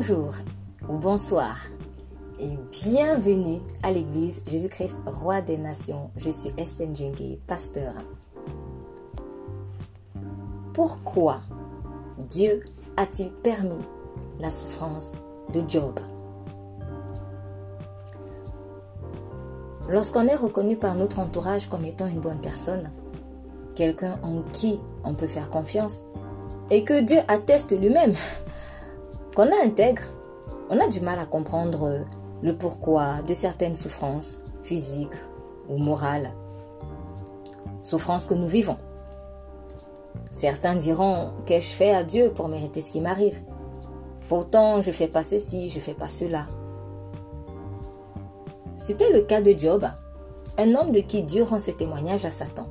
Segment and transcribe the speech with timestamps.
[0.00, 0.32] Bonjour
[0.88, 1.58] ou bonsoir
[2.38, 6.10] et bienvenue à l'église Jésus-Christ, Roi des Nations.
[6.16, 7.92] Je suis Estelle Djengue, pasteur.
[10.72, 11.42] Pourquoi
[12.16, 12.64] Dieu
[12.96, 13.84] a-t-il permis
[14.38, 15.12] la souffrance
[15.52, 16.00] de Job?
[19.86, 22.90] Lorsqu'on est reconnu par notre entourage comme étant une bonne personne,
[23.76, 26.04] quelqu'un en qui on peut faire confiance,
[26.70, 28.14] et que Dieu atteste lui-même
[29.48, 30.02] intègre,
[30.68, 32.04] on a du mal à comprendre
[32.42, 35.08] le pourquoi de certaines souffrances physiques
[35.68, 36.32] ou morales,
[37.82, 38.76] souffrances que nous vivons.
[40.30, 43.40] Certains diront qu'ai-je fait à Dieu pour mériter ce qui m'arrive?
[44.28, 46.46] Pourtant, je fais pas ceci, je fais pas cela.
[48.76, 49.86] C'était le cas de Job,
[50.58, 52.66] un homme de qui Dieu rend ce témoignage à Satan.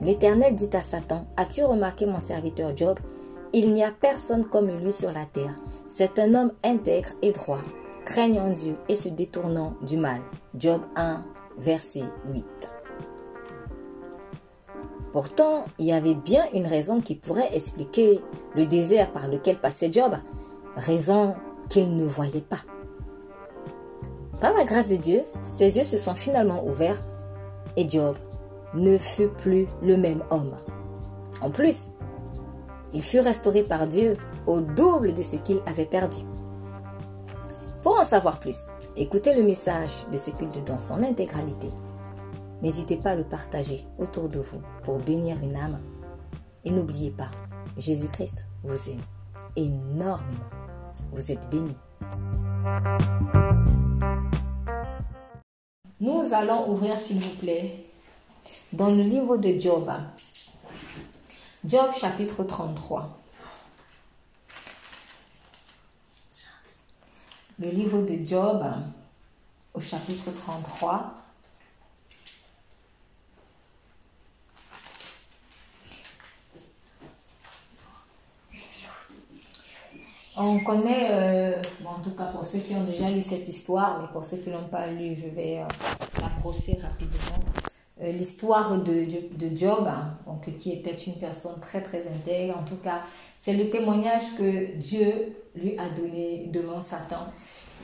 [0.00, 2.98] L'Éternel dit à Satan, As-tu remarqué mon serviteur Job
[3.52, 5.54] Il n'y a personne comme lui sur la terre.
[5.88, 7.62] C'est un homme intègre et droit,
[8.04, 10.20] craignant Dieu et se détournant du mal.
[10.54, 11.24] Job 1,
[11.58, 12.44] verset 8.
[15.12, 18.20] Pourtant, il y avait bien une raison qui pourrait expliquer
[18.54, 20.14] le désert par lequel passait Job,
[20.76, 21.36] raison
[21.70, 22.60] qu'il ne voyait pas.
[24.40, 27.00] Par la grâce de Dieu, ses yeux se sont finalement ouverts
[27.76, 28.16] et Job
[28.74, 30.56] ne fut plus le même homme.
[31.40, 31.88] En plus,
[32.96, 34.14] il fut restauré par Dieu
[34.46, 36.20] au double de ce qu'il avait perdu.
[37.82, 38.56] Pour en savoir plus,
[38.96, 41.68] écoutez le message de ce culte dans son intégralité.
[42.62, 45.78] N'hésitez pas à le partager autour de vous pour bénir une âme.
[46.64, 47.30] Et n'oubliez pas,
[47.76, 49.02] Jésus-Christ vous aime
[49.56, 50.50] énormément.
[51.12, 51.76] Vous êtes bénis.
[56.00, 57.74] Nous allons ouvrir, s'il vous plaît,
[58.72, 59.90] dans le livre de Job.
[61.66, 63.08] Job chapitre 33.
[67.58, 68.64] Le livre de Job
[69.74, 71.12] au chapitre 33.
[80.36, 84.08] On connaît, euh, en tout cas pour ceux qui ont déjà lu cette histoire, mais
[84.12, 87.42] pour ceux qui ne l'ont pas lu, je vais euh, la brosser rapidement.
[88.02, 92.64] Euh, l'histoire de, de, Job, hein, donc, qui était une personne très très intègre, en
[92.64, 93.02] tout cas,
[93.36, 97.32] c'est le témoignage que Dieu lui a donné devant Satan.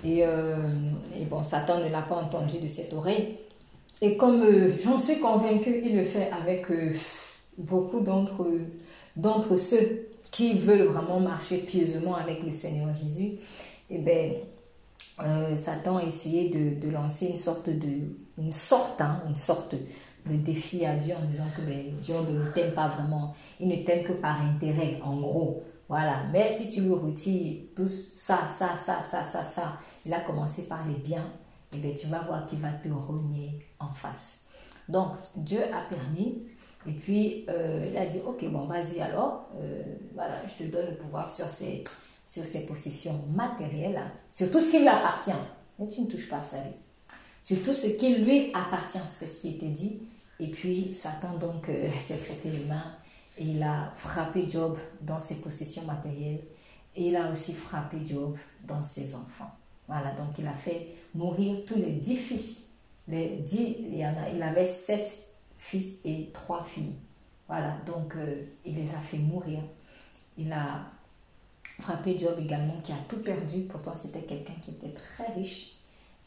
[0.04, 3.38] Et, et bon, Satan ne l'a pas entendu de cette oreille.
[4.00, 4.44] Et comme
[4.82, 6.66] j'en suis convaincue, il le fait avec
[7.58, 13.34] beaucoup d'entre, ceux qui veulent vraiment marcher pieusement avec le Seigneur Jésus,
[13.90, 14.42] et eh
[15.22, 20.36] euh, Satan a essayé de, lancer une sorte de, une sorte, hein, une sorte de
[20.36, 24.04] défi à Dieu en disant que ben, Dieu ne t'aime pas vraiment, il ne t'aime
[24.04, 25.62] que par intérêt, en gros.
[25.88, 30.20] Voilà, mais si tu lui retires tout ça, ça, ça, ça, ça, ça, il a
[30.20, 31.26] commencé par les biens,
[31.72, 34.42] et eh bien tu vas voir qu'il va te renier en face.
[34.88, 36.42] Donc, Dieu a permis
[36.86, 39.82] et puis, euh, il a dit, ok, bon, vas-y alors, euh,
[40.14, 41.84] voilà, je te donne le pouvoir sur ces,
[42.26, 44.00] sur ses possessions matérielles,
[44.30, 45.30] sur tout ce qui lui appartient.
[45.78, 46.74] Mais tu ne touches pas à sa vie.
[47.42, 50.00] Sur tout ce qui lui appartient, c'est ce qui était dit.
[50.38, 52.94] Et puis, Satan donc euh, s'est frotté les mains
[53.38, 56.40] et il a frappé Job dans ses possessions matérielles.
[56.94, 58.36] Et il a aussi frappé Job
[58.66, 59.50] dans ses enfants.
[59.88, 62.64] Voilà, donc il a fait mourir tous les dix fils.
[63.08, 65.26] Les dix, il, y en a, il avait sept
[65.58, 66.94] fils et trois filles.
[67.48, 69.60] Voilà, donc euh, il les a fait mourir.
[70.38, 70.86] Il a
[71.80, 73.62] frappé Job également, qui a tout perdu.
[73.62, 75.71] Pourtant, c'était quelqu'un qui était très riche.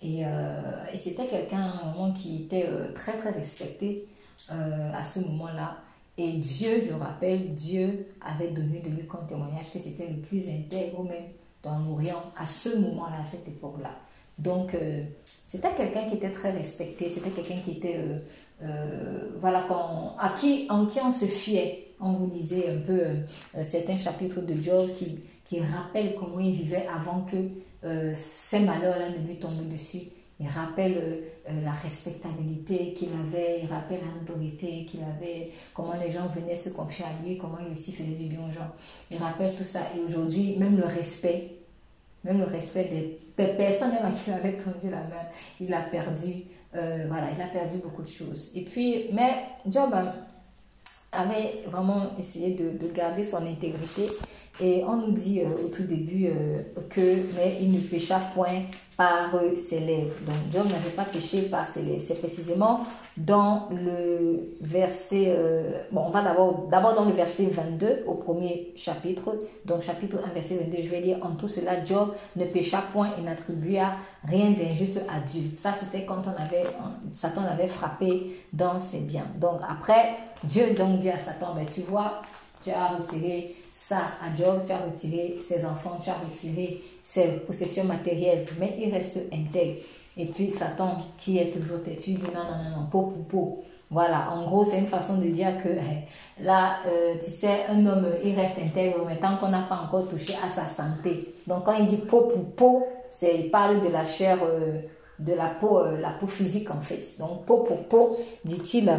[0.02, 1.72] Et, euh, et c'était quelqu'un
[2.16, 4.08] qui était euh, très, très respecté
[4.50, 5.78] à ce moment-là.
[6.18, 10.50] Et Dieu, je rappelle, Dieu avait donné de lui comme témoignage que c'était le plus
[10.50, 11.24] intègre même
[11.64, 13.92] dans l'Orient à ce moment-là, à cette époque-là.
[14.38, 14.76] Donc,
[15.24, 17.98] c'était quelqu'un qui était très respecté, c'était quelqu'un qui était
[18.64, 19.68] euh, voilà,
[20.18, 21.88] à qui, en qui on se fiait.
[22.00, 26.54] On vous lisait un peu euh, certains chapitres de Job qui, qui rappellent comment il
[26.54, 27.38] vivait avant que
[27.86, 30.02] euh, ces malheurs-là ne lui tombent dessus.
[30.40, 31.22] Il rappelle
[31.64, 37.06] la respectabilité qu'il avait, il rappelle l'autorité qu'il avait, comment les gens venaient se confier
[37.06, 38.70] à lui, comment il aussi faisait du bien aux gens.
[39.12, 39.80] Il rappelle tout ça.
[39.96, 41.52] Et aujourd'hui, même le respect,
[42.26, 42.90] même le respect
[43.38, 45.26] des personnes à qui il avait tendu la main,
[45.62, 46.44] il a perdu.
[46.76, 48.52] Euh, voilà, il a perdu beaucoup de choses.
[48.56, 49.94] Et puis, mais Job
[51.12, 54.08] avait vraiment essayé de, garder son intégrité.
[54.62, 57.02] Et on nous dit euh, au tout début euh, que,
[57.36, 58.64] mais il ne pécha point
[58.96, 60.16] par ses lèvres.
[60.26, 62.02] Donc Job n'avait pas péché par ses lèvres.
[62.02, 62.84] C'est précisément
[63.18, 69.38] dans le verset, euh, bon, on va d'abord, dans le verset 22 au premier chapitre.
[69.66, 73.10] Donc chapitre 1, verset 22, je vais lire en tout cela, Job ne pécha point
[73.18, 75.44] et n'attribua rien d'injuste à Dieu.
[75.58, 76.64] Ça, c'était quand on avait,
[77.12, 79.28] Satan l'avait frappé dans ses biens.
[79.42, 80.16] Donc après,
[80.46, 82.22] Dieu donc dit à Satan, ben, tu vois,
[82.64, 87.28] tu as retiré ça à Job, tu as retiré ses enfants, tu as retiré ses
[87.46, 89.82] possessions matérielles, mais il reste intègre.
[90.16, 93.64] Et puis Satan, qui est toujours têtu, dit non, non, non, non, peau pour peau.
[93.92, 95.70] Voilà, en gros, c'est une façon de dire que
[96.44, 100.08] là, euh, tu sais, un homme, il reste intègre, mais tant qu'on n'a pas encore
[100.08, 101.36] touché à sa santé.
[101.46, 102.88] Donc, quand il dit peau pour peau,
[103.22, 104.80] il parle de la chair, euh,
[105.20, 107.20] de la peau, euh, la peau physique en fait.
[107.20, 108.90] Donc, peau pour peau, dit-il.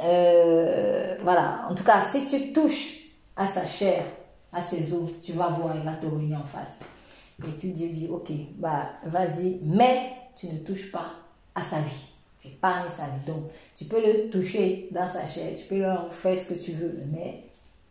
[0.00, 2.95] voilà, en tout cas, si tu touches
[3.36, 4.04] à sa chair,
[4.52, 6.80] à ses os, tu vas voir, il va te ruiner en face.
[7.46, 11.12] Et puis Dieu dit, ok, bah vas-y, mais tu ne touches pas
[11.54, 12.12] à sa vie.
[12.40, 13.26] Tu épargnes sa vie.
[13.26, 13.44] Donc,
[13.74, 16.98] tu peux le toucher dans sa chair, tu peux leur faire ce que tu veux,
[17.12, 17.44] mais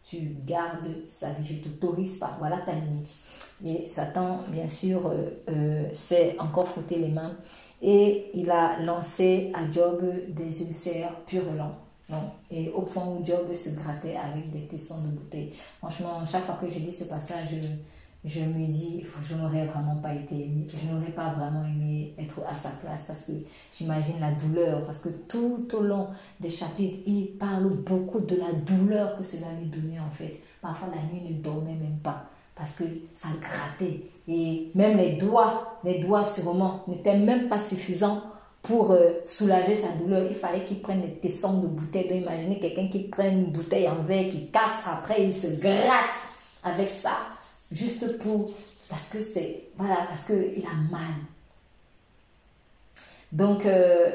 [0.04, 1.46] tu gardes sa vie.
[1.46, 2.36] Je t'autorise pas.
[2.40, 3.18] Voilà ta limite.
[3.64, 7.38] Et Satan, bien sûr, euh, euh, s'est encore frotté les mains
[7.82, 11.76] et il a lancé à Job des ulcères purulents.
[12.52, 15.54] Et au point où Job se grattait avec des tessons de bouteille.
[15.80, 17.56] Franchement, chaque fois que je lis ce passage,
[18.24, 22.56] je, me dis, je n'aurais vraiment pas été je n'aurais pas vraiment aimé être à
[22.56, 23.32] sa place parce que
[23.74, 26.08] j'imagine la douleur, parce que tout au long
[26.40, 30.40] des chapitres, il parle beaucoup de la douleur que cela lui donnait en fait.
[30.62, 32.26] Parfois la nuit ne dormait même pas
[32.56, 32.84] parce que
[33.16, 34.02] ça grattait.
[34.28, 38.22] Et même les doigts, les doigts sûrement, n'étaient même pas suffisants
[38.68, 42.08] pour euh, soulager sa douleur, il fallait qu'il prenne des tessons de bouteille.
[42.08, 46.10] Donc imaginez quelqu'un qui prend une bouteille en verre, qui casse après, il se gratte
[46.64, 47.18] avec ça,
[47.72, 48.50] juste pour,
[48.90, 51.14] parce que c'est, voilà, parce qu'il a mal.
[53.32, 54.12] Donc, euh,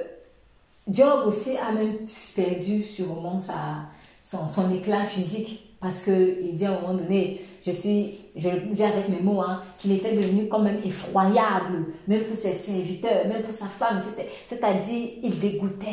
[1.27, 1.99] aussi a même
[2.35, 3.83] perdu sûrement sa,
[4.23, 8.83] son, son éclat physique, parce qu'il dit à un moment donné, je suis, je dis
[8.83, 13.43] avec mes mots, hein, qu'il était devenu quand même effroyable, même pour ses serviteurs, même
[13.43, 14.01] pour sa femme.
[14.47, 15.87] C'est-à-dire, il dégoûtait.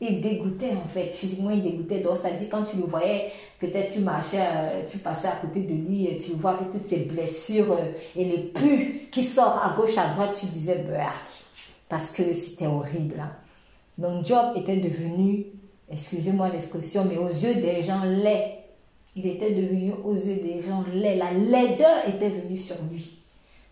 [0.00, 2.00] Il dégoûtait en fait, physiquement il dégoûtait.
[2.00, 5.74] Donc, c'est-à-dire, quand tu le voyais, peut-être tu marchais, euh, tu passais à côté de
[5.74, 9.98] lui, et tu vois toutes ces blessures euh, et les pus qui sortent à gauche,
[9.98, 11.12] à droite, tu disais, bah,
[11.88, 13.20] parce que c'était horrible.
[13.20, 13.32] Hein.
[13.98, 15.46] Donc, Job était devenu,
[15.90, 18.59] excusez-moi l'expression, mais aux yeux des gens laid
[19.22, 21.16] il était devenu aux yeux des gens laid.
[21.16, 23.18] La laideur était venue sur lui.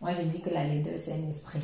[0.01, 1.59] Moi, je dis que la laideur, c'est un esprit.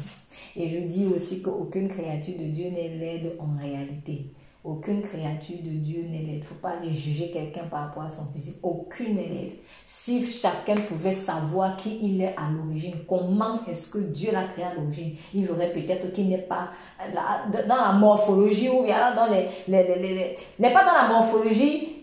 [0.56, 4.32] Et je dis aussi qu'aucune créature de Dieu n'est laide en réalité.
[4.64, 6.36] Aucune créature de Dieu n'est laide.
[6.36, 8.56] Il ne faut pas aller juger quelqu'un par rapport à son physique.
[8.62, 9.52] Aucune n'est laide.
[9.84, 14.64] Si chacun pouvait savoir qui il est à l'origine, comment est-ce que Dieu l'a créé
[14.64, 16.70] à l'origine, il verrait peut-être qu'il n'est pas
[17.68, 21.93] dans la morphologie ou bien dans les, n'est pas dans la morphologie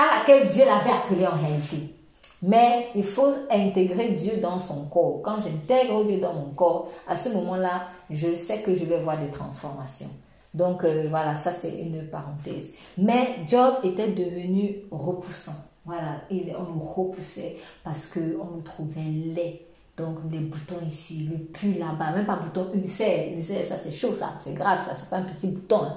[0.00, 1.94] à laquelle Dieu l'avait appelé en réalité.
[2.42, 5.20] Mais il faut intégrer Dieu dans son corps.
[5.22, 9.18] Quand j'intègre Dieu dans mon corps, à ce moment-là, je sais que je vais voir
[9.18, 10.08] des transformations.
[10.54, 12.70] Donc euh, voilà, ça c'est une parenthèse.
[12.98, 15.54] Mais Job était devenu repoussant.
[15.84, 19.66] Voilà, on le repoussait parce qu'on le trouvait laid.
[19.96, 23.32] Donc des boutons ici, le pu là-bas, même pas bouton ulcère.
[23.34, 25.82] Ulcère, ça c'est chaud, ça, c'est grave, ça, c'est pas un petit bouton.
[25.82, 25.96] Hein.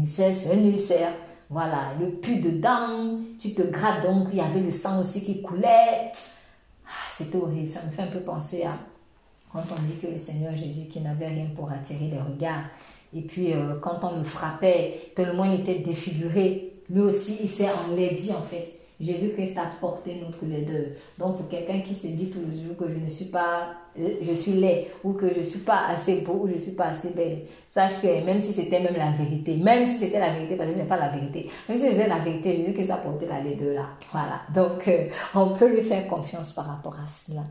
[0.00, 1.12] Ulcère, c'est un ulcère.
[1.52, 5.42] Voilà, le pu dedans, tu te grattes donc, il y avait le sang aussi qui
[5.42, 6.10] coulait.
[6.86, 8.78] Ah, C'était horrible, ça me fait un peu penser à
[9.52, 12.64] quand on dit que le Seigneur Jésus qui n'avait rien pour attirer les regards.
[13.12, 17.68] Et puis euh, quand on le frappait, tellement il était défiguré, lui aussi il s'est
[17.86, 18.72] enlaidi en fait.
[19.02, 20.92] Jésus-Christ a porté notre laideur.
[21.18, 24.32] Donc pour quelqu'un qui se dit tous les jours que je ne suis pas, je
[24.32, 26.86] suis laid, ou que je ne suis pas assez beau, ou je ne suis pas
[26.86, 30.54] assez belle, sache que même si c'était même la vérité, même si c'était la vérité,
[30.54, 33.26] parce que ce n'est pas la vérité, même si c'était la vérité, Jésus-Christ a porté
[33.26, 33.88] la laideur là.
[34.12, 34.40] Voilà.
[34.54, 37.42] Donc euh, on peut lui faire confiance par rapport à cela.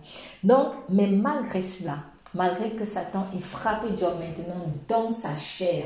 [0.43, 1.97] Donc, mais malgré cela,
[2.33, 5.85] malgré que Satan ait frappé Job maintenant dans sa chair,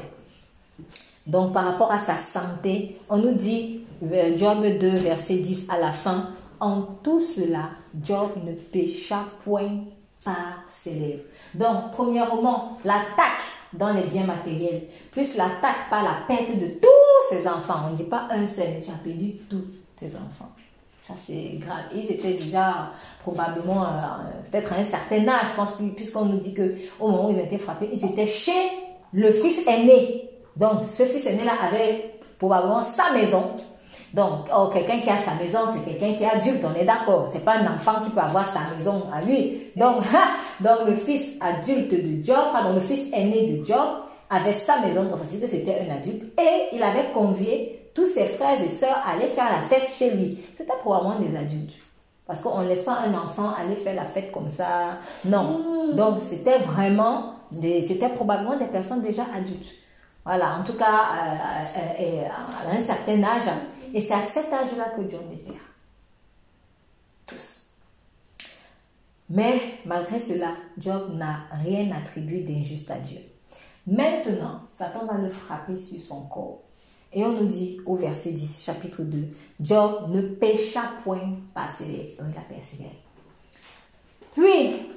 [1.26, 5.92] donc par rapport à sa santé, on nous dit Job 2, verset 10 à la
[5.92, 7.70] fin, en tout cela,
[8.04, 9.84] Job ne pécha point
[10.24, 11.24] par ses lèvres.
[11.54, 13.42] Donc, premièrement, l'attaque
[13.74, 17.82] dans les biens matériels, plus l'attaque par la perte de tous ses enfants.
[17.88, 19.66] On ne dit pas un seul, tu as perdu tous
[20.00, 20.52] tes enfants.
[21.02, 21.84] Ça, c'est grave.
[21.94, 23.88] Ils étaient déjà probablement, euh,
[24.50, 27.46] peut-être à un certain âge, je pense, puisqu'on nous dit qu'au moment où ils ont
[27.46, 28.52] été frappés, ils étaient chez
[29.14, 30.30] le fils aîné.
[30.58, 33.44] Donc, ce fils aîné-là avait probablement sa maison,
[34.16, 37.28] Donc, oh, quelqu'un qui a sa maison, c'est quelqu'un qui est adulte, on est d'accord.
[37.30, 39.64] C'est pas un enfant qui peut avoir sa maison à lui.
[39.76, 40.04] Donc,
[40.62, 43.86] donc le fils adulte de Job, donc le fils aîné de Job,
[44.30, 48.26] avait sa maison dans sa cité, c'était un adulte, et il avait convié tous ses
[48.26, 50.40] frères et sœurs à aller faire la fête chez lui.
[50.56, 51.76] C'était probablement des adultes.
[52.26, 54.98] Parce qu'on ne laisse pas un enfant aller faire la fête comme ça.
[55.26, 55.44] Non.
[55.92, 55.96] Mm.
[55.96, 59.74] Donc, c'était vraiment, des, c'était probablement des personnes déjà adultes.
[60.26, 63.44] Voilà, en tout cas, euh, euh, euh, à un certain âge.
[63.96, 65.58] Et c'est à cet âge-là que Dieu était là.
[67.26, 67.72] Tous.
[69.30, 73.22] Mais malgré cela, Job n'a rien attribué d'injuste à Dieu.
[73.88, 76.60] Maintenant, Satan va le frapper sur son corps.
[77.14, 79.30] Et on nous dit au verset 10, chapitre 2,
[79.62, 82.18] Job ne pécha point par ses lèvres.
[82.22, 83.00] Donc il a persévéré.
[84.34, 84.92] Puis,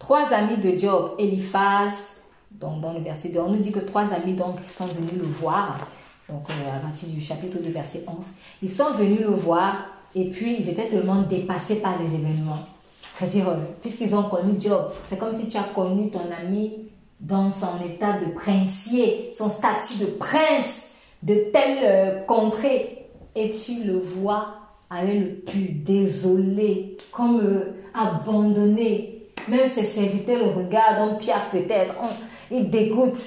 [0.00, 4.12] trois amis de Job, Eliphaz, donc dans le verset 2, on nous dit que trois
[4.12, 5.78] amis donc sont venus le voir.
[6.28, 8.16] Donc euh, à partir du chapitre 2, verset 11.
[8.62, 12.58] Ils sont venus le voir et puis ils étaient tellement dépassés par les événements.
[13.14, 16.88] C'est-à-dire, euh, puisqu'ils ont connu Job, c'est comme si tu as connu ton ami
[17.20, 20.88] dans son état de princier, son statut de prince
[21.22, 24.48] de telle euh, contrée, et tu le vois
[24.90, 27.64] aller le plus désolé, comme
[27.94, 29.22] abandonné.
[29.48, 31.94] Même ses serviteurs le regardent, on piaffe peut-être,
[32.50, 33.18] il dégoûte.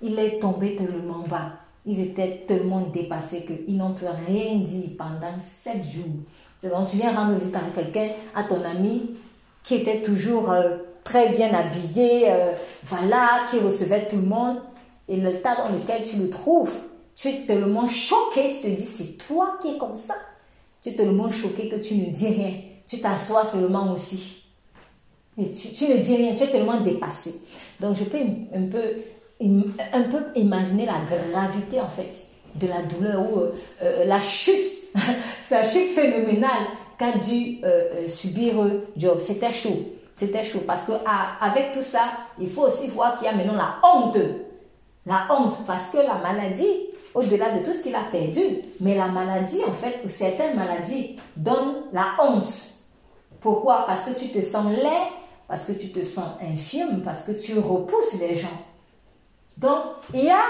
[0.00, 1.61] Il est tombé tellement bas.
[1.84, 6.04] Ils étaient tellement dépassés qu'ils n'ont pu rien dire pendant sept jours.
[6.60, 9.16] C'est donc tu viens rendre visite à quelqu'un, à ton ami,
[9.64, 12.52] qui était toujours euh, très bien habillé, euh,
[12.84, 14.58] voilà, qui recevait tout le monde,
[15.08, 16.72] et le tas dans lequel tu le trouves,
[17.14, 20.14] tu es tellement choqué, tu te dis, c'est toi qui es comme ça.
[20.80, 22.54] Tu es tellement choqué que tu ne dis rien.
[22.86, 24.46] Tu t'assois seulement aussi.
[25.38, 27.40] Et tu, ne dis rien, tu es tellement dépassé.
[27.80, 28.82] Donc je peux un peu,
[29.92, 31.00] un peu imaginer la
[31.32, 32.12] gravité en fait
[32.54, 34.64] de la douleur ou euh, euh, la chute,
[35.50, 36.66] la chute phénoménale
[36.98, 37.58] qu'a dû
[38.08, 38.54] subir
[38.96, 39.18] Job.
[39.18, 39.92] C'était chaud.
[40.14, 42.00] C'était chaud parce que ah, avec tout ça,
[42.38, 44.18] il faut aussi voir qu'il y a maintenant la honte.
[45.06, 48.40] La honte parce que la maladie, au-delà de tout ce qu'il a perdu,
[48.80, 52.72] mais la maladie, en fait, ou certaines maladies, donne la honte.
[53.40, 53.84] Pourquoi?
[53.86, 55.10] Parce que tu te sens laid,
[55.48, 58.48] parce que tu te sens infirme, parce que tu repousses les gens.
[59.56, 59.82] Donc,
[60.14, 60.42] il y a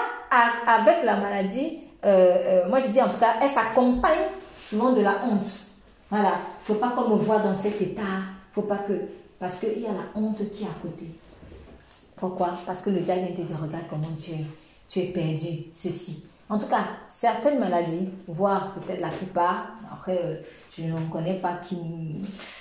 [0.67, 4.23] avec la maladie, euh, euh, moi je dis en tout cas, elle s'accompagne
[4.63, 5.45] souvent de la honte.
[6.11, 6.33] Voilà,
[6.65, 8.03] faut pas qu'on me voit dans cet état,
[8.55, 8.93] faut pas que
[9.39, 11.07] parce qu'il y a la honte qui est à côté.
[12.17, 12.51] Pourquoi?
[12.65, 14.45] Parce que le diable vient te dire, regarde comment tu es.
[14.89, 16.25] Tu es perdu, ceci.
[16.49, 20.37] En tout cas, certaines maladies, voire peut-être la plupart, après, euh,
[20.77, 21.77] je ne connais pas qui...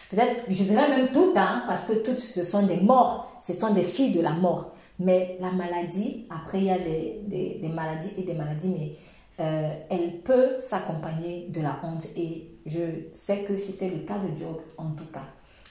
[0.09, 3.33] Peut-être, je dirais même toutes, hein, parce que toutes, ce sont des morts.
[3.39, 4.71] Ce sont des filles de la mort.
[5.03, 7.21] Mais la maladie, après, il y a des,
[7.59, 8.91] des, maladies et des maladies, mais
[9.39, 12.05] euh, elle peut s'accompagner de la honte.
[12.15, 12.81] Et je
[13.13, 15.25] sais que c'était le cas de Job, en tout cas.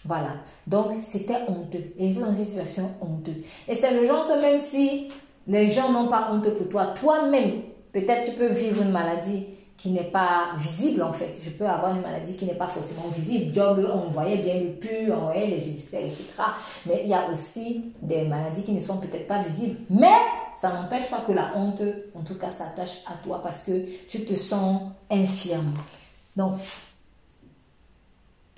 [0.05, 0.35] Voilà.
[0.67, 1.93] Donc, c'était honteux.
[1.97, 3.45] Il était dans une situation honteuse.
[3.69, 5.09] Et c'est le genre que même si
[5.47, 9.47] les gens n'ont pas honte pour toi, toi-même, peut-être tu peux vivre une maladie
[9.81, 11.39] qui n'est pas visible en fait.
[11.43, 13.55] Je peux avoir une maladie qui n'est pas forcément visible.
[13.55, 16.25] Job, on voyait bien le pu, on voyait les ulcères, etc.
[16.85, 19.77] Mais il y a aussi des maladies qui ne sont peut-être pas visibles.
[19.89, 20.19] Mais
[20.55, 21.83] ça n'empêche pas que la honte,
[22.15, 25.73] en tout cas, s'attache à toi parce que tu te sens infirme.
[26.37, 26.59] Donc,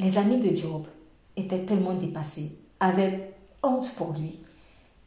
[0.01, 0.83] les amis de Job,
[1.37, 4.39] était tellement dépassé, avait honte pour lui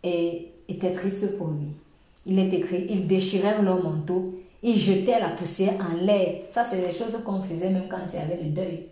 [0.03, 1.67] et était triste pour lui.
[2.25, 6.41] Il est écrit, ils déchirèrent leur manteau, ils jetaient la poussière en l'air.
[6.51, 8.87] Ça, c'est les choses qu'on faisait même quand il y avait le deuil.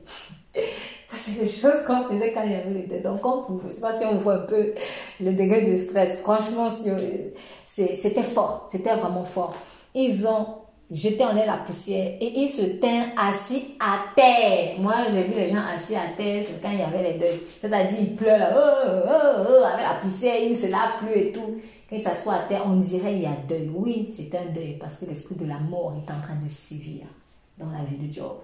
[1.09, 3.01] Ça, c'est les choses qu'on faisait quand il y avait le deuil.
[3.01, 4.73] Donc, on pouvait, je sais pas si on voit un peu
[5.19, 6.17] le degré de stress.
[6.17, 9.55] Franchement, c'était fort, c'était vraiment fort.
[9.95, 10.45] Ils ont
[10.91, 14.75] jeter en l'air la poussière et il se tint assis à terre.
[14.79, 17.41] Moi, j'ai vu les gens assis à terre, quand il y avait les deuils.
[17.61, 21.19] C'est-à-dire, il pleure là, oh, oh, oh, avec la poussière, il ne se lave plus
[21.19, 21.55] et tout.
[21.89, 23.69] Quand il s'assoit à terre, on dirait il y a deuil.
[23.73, 27.05] Oui, c'est un deuil parce que l'esprit de la mort est en train de sévir
[27.57, 28.37] dans la vie de Job.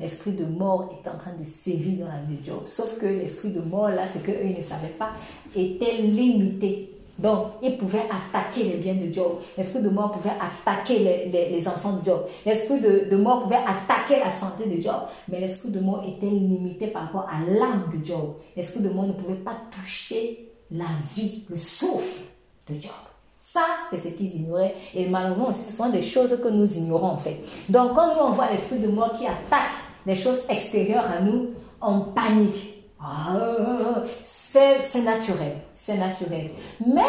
[0.00, 2.62] L'esprit de mort est en train de sévir dans la vie de Job.
[2.66, 5.12] Sauf que l'esprit de mort, là, c'est qu'eux, ne savaient pas,
[5.54, 9.38] était limité donc, il pouvait attaquer les biens de Job.
[9.56, 12.24] L'esprit de mort pouvait attaquer les, enfants de Job.
[12.46, 15.02] L'esprit de, mort pouvait attaquer la santé de Job.
[15.28, 18.36] Mais l'esprit de mort était limité par rapport à l'âme de Job.
[18.56, 22.22] L'esprit de mort ne pouvait pas toucher la vie, le souffle
[22.68, 22.92] de Job.
[23.38, 24.74] Ça, c'est ce qu'ils ignoraient.
[24.94, 27.38] Et malheureusement ce sont des choses que nous ignorons en fait.
[27.68, 29.72] Donc, quand nous, on voit l'esprit de mort qui attaque
[30.06, 31.50] les choses extérieures à nous,
[31.80, 32.84] on panique.
[33.00, 33.36] Ah,
[34.22, 36.50] c'est naturel, c'est naturel.
[36.86, 37.02] Mais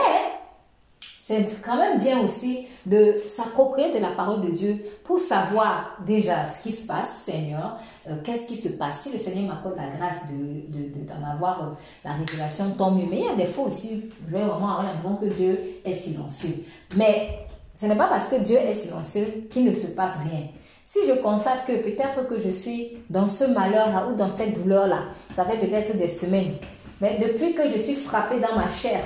[1.25, 6.45] c'est quand même bien aussi de s'approprier de la parole de Dieu pour savoir déjà
[6.45, 7.77] ce qui se passe, Seigneur,
[8.09, 9.03] euh, qu'est-ce qui se passe.
[9.03, 11.67] Si le Seigneur m'accorde la grâce d'en de, d'en avoir euh,
[12.03, 13.05] la révélation, tant mieux.
[13.09, 15.93] Mais il y a des fois aussi, je vais vraiment avoir l'impression que Dieu est
[15.93, 16.65] silencieux.
[16.97, 17.29] Mais
[17.73, 20.47] ce n'est pas parce que Dieu est silencieux qu'il ne se passe rien.
[20.83, 25.03] Si je constate que peut-être que je suis dans ce malheur-là ou dans cette douleur-là,
[25.33, 26.55] ça fait peut-être des semaines,
[26.99, 28.99] mais depuis que je suis frappée dans ma chair,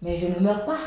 [0.00, 0.78] mais je ne meurs pas.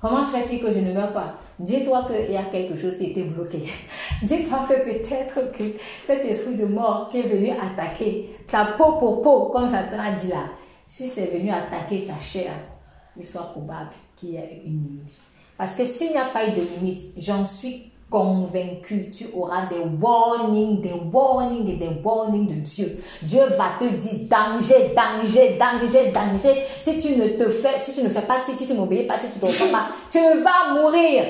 [0.00, 1.34] Comment se fait-il que je ne meurs pas?
[1.58, 3.64] Dis-toi qu'il y a quelque chose qui était bloqué.
[4.22, 5.64] Dis-toi que peut-être que
[6.06, 10.12] cet esprit de mort qui est venu attaquer ta peau pour peau, comme Satan a
[10.12, 10.44] dit là,
[10.86, 12.52] si c'est venu attaquer ta chair,
[13.16, 15.22] il soit probable qu'il y ait une limite.
[15.58, 19.78] Parce que s'il n'y a pas eu de limite, j'en suis convaincu, tu auras des
[19.78, 22.98] warnings, des warnings et des warnings de Dieu.
[23.22, 26.62] Dieu va te dire danger, danger, danger, danger.
[26.80, 29.16] Si tu ne te fais, si tu ne fais pas, si tu ne m'obéis pas,
[29.16, 31.24] si tu ne te pas, tu vas mourir.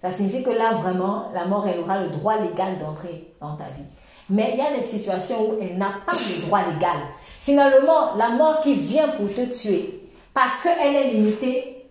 [0.00, 3.64] Ça signifie que là, vraiment, la mort, elle aura le droit légal d'entrer dans ta
[3.64, 3.84] vie.
[4.30, 6.96] Mais il y a des situations où elle n'a pas le droit légal.
[7.38, 10.00] Finalement, la mort qui vient pour te tuer,
[10.32, 11.86] parce qu'elle est limitée,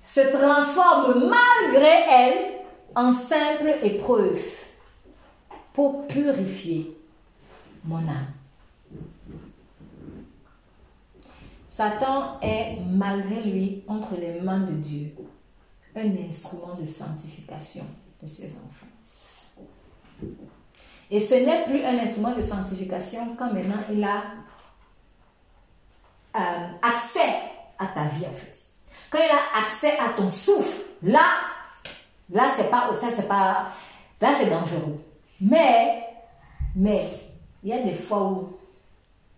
[0.00, 2.61] se transforme malgré elle
[2.94, 4.42] en simple épreuve
[5.72, 6.96] pour purifier
[7.84, 8.32] mon âme.
[11.68, 15.14] Satan est, malgré lui, entre les mains de Dieu,
[15.96, 17.84] un instrument de sanctification
[18.22, 18.92] de ses enfants.
[21.10, 24.22] Et ce n'est plus un instrument de sanctification quand maintenant il a
[26.36, 27.34] euh, accès
[27.78, 28.56] à ta vie en fait.
[29.10, 31.24] Quand il a accès à ton souffle, là,
[32.32, 33.68] Là, c'est pas, ça, c'est pas,
[34.20, 34.98] là, c'est dangereux.
[35.40, 36.02] Mais,
[36.74, 37.06] mais,
[37.62, 38.56] il y a des fois où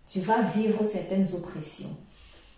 [0.09, 1.95] tu vas vivre certaines oppressions,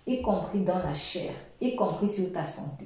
[0.06, 2.86] y compris dans la chair, y compris sur ta santé.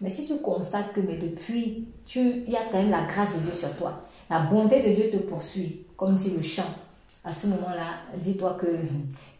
[0.00, 3.32] Mais si tu constates que mais depuis, tu, il y a quand même la grâce
[3.34, 6.64] de Dieu sur toi, la bonté de Dieu te poursuit, comme si le chant
[7.24, 7.86] à ce moment-là,
[8.16, 8.66] dis-toi que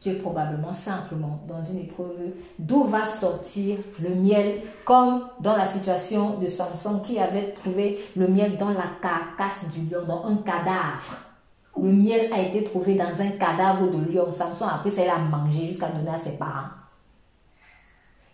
[0.00, 5.66] tu es probablement simplement dans une épreuve d'où va sortir le miel, comme dans la
[5.66, 10.36] situation de Samson qui avait trouvé le miel dans la carcasse du lion, dans un
[10.36, 11.32] cadavre.
[11.76, 14.30] Le miel a été trouvé dans un cadavre de lion.
[14.30, 16.68] Samson, après ça, il a mangé jusqu'à donner à ses parents.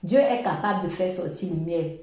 [0.03, 1.99] Dieu est capable de faire sortir le miel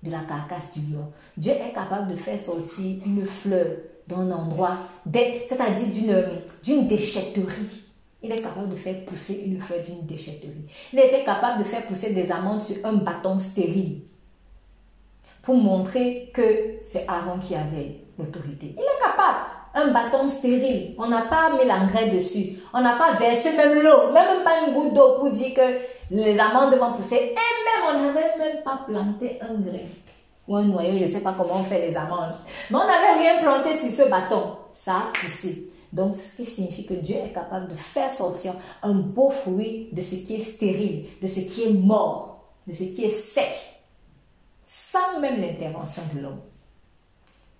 [0.00, 1.10] de la carcasse du lion.
[1.36, 3.66] Dieu est capable de faire sortir une fleur
[4.06, 4.76] d'un endroit,
[5.12, 6.24] c'est-à-dire
[6.62, 7.82] d'une déchetterie.
[8.22, 10.66] Il est capable de faire pousser une fleur d'une déchetterie.
[10.92, 14.00] Il était capable de faire pousser des amandes sur un bâton stérile
[15.42, 18.74] pour montrer que c'est Aaron qui avait l'autorité.
[18.76, 19.38] Il est capable.
[19.74, 20.94] Un bâton stérile.
[20.98, 22.60] On n'a pas mis l'engrais dessus.
[22.72, 26.38] On n'a pas versé même l'eau, même pas une goutte d'eau pour dire que les
[26.38, 27.16] amandes vont pousser.
[27.16, 29.78] Et même, on n'avait même pas planté un grain
[30.46, 32.34] ou un noyau, je ne sais pas comment on fait les amandes.
[32.70, 34.56] Mais on n'avait rien planté sur ce bâton.
[34.72, 35.70] Ça a poussé.
[35.92, 38.52] Donc, ce qui signifie que Dieu est capable de faire sortir
[38.82, 42.82] un beau fruit de ce qui est stérile, de ce qui est mort, de ce
[42.82, 43.52] qui est sec,
[44.66, 46.40] sans même l'intervention de l'homme.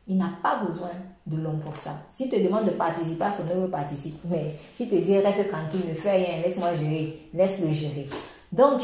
[0.09, 0.91] Il n'a pas besoin
[1.27, 1.93] de l'homme pour ça.
[2.09, 4.17] Si te demande de participer à son œuvre, participe.
[4.25, 8.07] Mais si te dit reste tranquille, ne fais rien, laisse-moi gérer, laisse-le gérer.
[8.53, 8.83] Donc,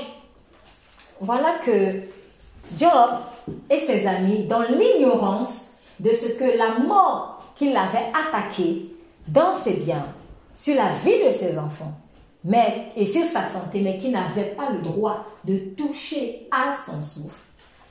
[1.21, 2.01] voilà que
[2.79, 3.11] Job
[3.69, 8.95] et ses amis dans l'ignorance de ce que la mort qui l'avait attaqué
[9.29, 10.07] dans ses biens,
[10.55, 11.93] sur la vie de ses enfants,
[12.45, 17.03] mais, et sur sa santé, mais qui n'avait pas le droit de toucher à son
[17.03, 17.43] souffle.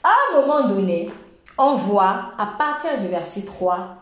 [0.04, 1.10] À un moment donné,
[1.58, 3.96] on voit à partir du verset 3,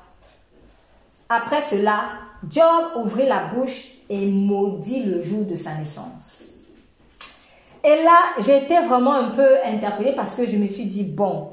[1.30, 2.04] après cela,
[2.50, 6.47] Job ouvrit la bouche et maudit le jour de sa naissance.
[7.84, 11.50] Et là, j'ai été vraiment un peu interpellée parce que je me suis dit, bon,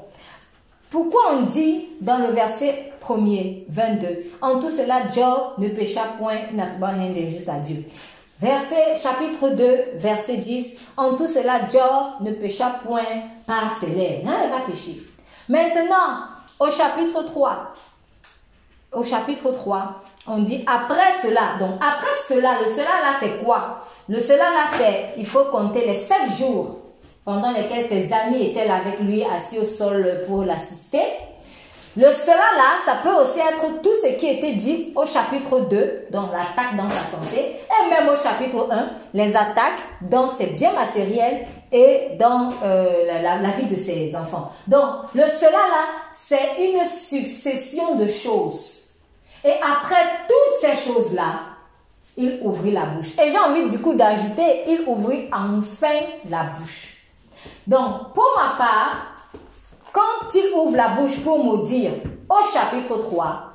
[0.89, 4.07] pourquoi on dit dans le verset 1er, 22,
[4.41, 7.83] en tout cela, Job ne pécha point, n'a rien d'injuste à Dieu.
[8.39, 14.27] Verset, chapitre 2, verset 10, en tout cela, Job ne pécha point par ses lèvres.
[14.27, 15.01] Hein, il va pécher.
[15.47, 16.25] Maintenant,
[16.59, 17.73] au chapitre 3,
[18.93, 21.57] au chapitre 3, on dit après cela.
[21.59, 23.84] Donc, après cela, le cela là, c'est quoi?
[24.07, 26.77] Le cela là, c'est, il faut compter les sept jours
[27.23, 31.01] pendant lesquels ses amis étaient là avec lui assis au sol pour l'assister.
[31.97, 36.07] Le cela là, ça peut aussi être tout ce qui était dit au chapitre 2,
[36.11, 40.73] donc l'attaque dans sa santé, et même au chapitre 1, les attaques dans ses biens
[40.73, 44.51] matériels et dans euh, la, vie de ses enfants.
[44.67, 48.89] Donc, le cela là, c'est une succession de choses.
[49.45, 51.54] Et après toutes ces choses-là,
[52.17, 53.17] il ouvrit la bouche.
[53.21, 55.99] Et j'ai envie du coup d'ajouter, il ouvrit enfin
[56.29, 56.97] la bouche.
[57.67, 59.15] Donc, pour ma part,
[59.91, 61.91] quand il ouvre la bouche pour maudire
[62.29, 63.53] au chapitre 3,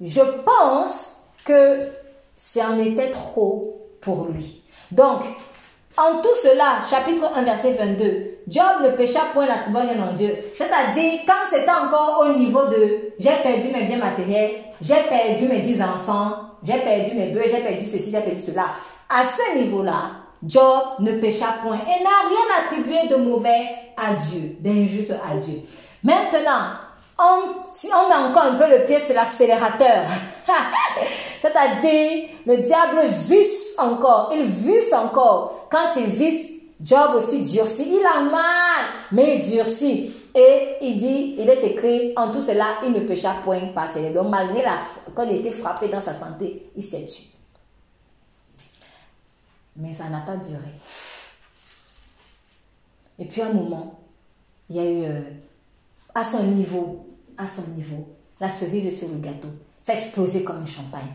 [0.00, 1.88] je pense que
[2.36, 4.64] c'est en était trop pour lui.
[4.90, 5.22] Donc,
[5.96, 10.36] en tout cela, chapitre 1, verset 22, Job ne pécha point la trouble en Dieu.
[10.56, 15.60] C'est-à-dire, quand c'était encore au niveau de j'ai perdu mes biens matériels, j'ai perdu mes
[15.60, 18.68] dix enfants, j'ai perdu mes bœufs, j'ai perdu ceci, j'ai perdu cela.
[19.08, 20.10] À ce niveau-là,
[20.42, 25.60] Job ne pécha point et n'a rien attribué de mauvais à Dieu, d'injuste à Dieu.
[26.02, 26.72] Maintenant,
[27.18, 30.04] on, si on met encore un peu le pied sur l'accélérateur,
[31.42, 35.68] c'est-à-dire le diable visse encore, il visse encore.
[35.70, 36.46] Quand il visse,
[36.80, 37.86] Job aussi durcit.
[37.88, 40.12] Il a mal, mais il durcit.
[40.34, 44.10] Et il dit, il est écrit, en tout cela, il ne pécha point par ses
[44.10, 44.78] Donc malgré la,
[45.14, 47.26] quand il était frappé dans sa santé, il s'est tué.
[49.76, 50.58] Mais ça n'a pas duré.
[53.18, 54.00] Et puis à un moment,
[54.68, 55.20] il y a eu, euh,
[56.14, 57.06] à son niveau,
[57.38, 58.08] à son niveau,
[58.40, 59.48] la cerise sur le gâteau,
[59.80, 61.12] ça a explosé comme un champagne.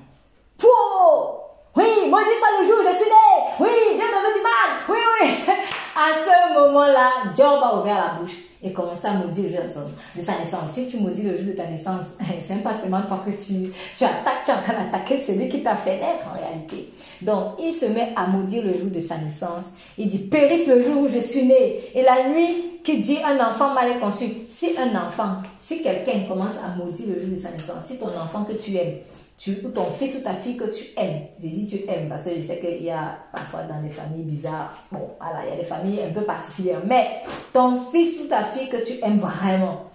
[0.57, 1.38] Pouh
[1.79, 3.55] Oui, moi dis soit le jour où je suis né.
[3.57, 4.69] Oui, Dieu me veut du mal.
[4.89, 5.29] Oui, oui.
[5.95, 9.83] À ce moment-là, Job a ouvert la bouche et commencer à maudire le jour
[10.15, 10.71] de sa naissance.
[10.73, 12.05] Si tu maudis le jour de ta naissance,
[12.41, 15.63] c'est pas seulement toi que tu, tu attaques, tu es en train d'attaquer celui qui
[15.63, 16.89] t'a fait naître en réalité.
[17.21, 19.65] Donc, il se met à maudire le jour de sa naissance.
[19.97, 21.79] Il dit, périsse le jour où je suis né.
[21.95, 24.25] Et la nuit qui dit un enfant mal conçu.
[24.49, 28.07] Si un enfant, si quelqu'un commence à maudire le jour de sa naissance, si ton
[28.07, 28.97] enfant que tu aimes,
[29.39, 31.21] tu, ou ton fils ou ta fille que tu aimes.
[31.41, 34.25] Je dis tu aimes parce que je sais qu'il y a parfois dans des familles
[34.25, 37.21] bizarres, bon, voilà, il y a des familles un peu particulières, mais
[37.53, 39.85] ton fils ou ta fille que tu aimes vraiment,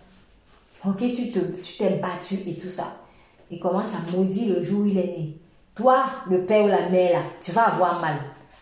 [0.87, 2.85] ok, tu te, tu t'es battu et tout ça,
[3.51, 5.37] il commence à maudire le jour où il est né.
[5.75, 8.17] Toi, le père ou la mère, là, tu vas avoir mal.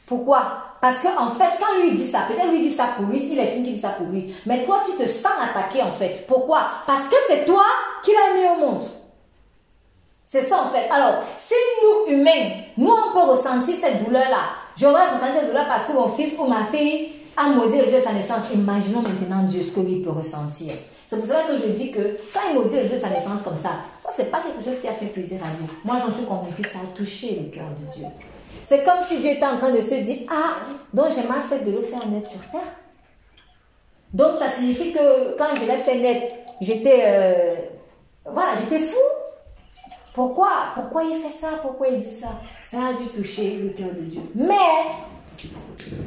[0.07, 0.43] Pourquoi?
[0.81, 3.39] Parce qu'en en fait, quand lui dit ça, peut-être lui dit ça pour lui, il
[3.39, 4.35] estime qu'il dit ça pour lui.
[4.47, 6.25] Mais toi, tu te sens attaqué en fait.
[6.27, 6.65] Pourquoi?
[6.87, 7.63] Parce que c'est toi
[8.03, 8.85] qui l'as mis au monde.
[10.25, 10.89] C'est ça en fait.
[10.91, 14.51] Alors, si nous, humains, nous, on peut ressentir cette douleur-là.
[14.77, 17.99] J'aurais ressenti cette douleur parce que mon fils ou ma fille a maudit le jour
[17.99, 18.51] de sa naissance.
[18.55, 20.73] Imaginons maintenant Dieu ce que lui peut ressentir.
[21.07, 23.43] C'est pour cela que je dis que quand il maudit le jour de sa naissance
[23.45, 23.71] comme ça,
[24.03, 25.67] ça c'est pas quelque chose qui a fait plaisir à Dieu.
[25.85, 28.07] Moi j'en suis convaincue, ça a touché le cœur de Dieu.
[28.63, 30.59] C'est comme si Dieu était en train de se dire, ah,
[30.95, 32.61] donc j'ai mal fait de le faire naître sur terre.
[34.15, 37.55] Donc ça signifie que quand je l'ai fait naître, j'étais, euh,
[38.25, 38.97] voilà, j'étais fou.
[40.15, 40.51] Pourquoi?
[40.75, 41.59] Pourquoi il fait ça?
[41.63, 42.41] Pourquoi il dit ça?
[42.65, 44.23] Ça a dû toucher le cœur de Dieu.
[44.35, 45.47] Mais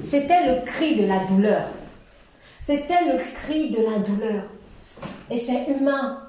[0.04, 1.64] c'était le cri de la douleur.
[2.60, 4.44] C'était le cri de la douleur.
[5.30, 6.22] Et c'est humain.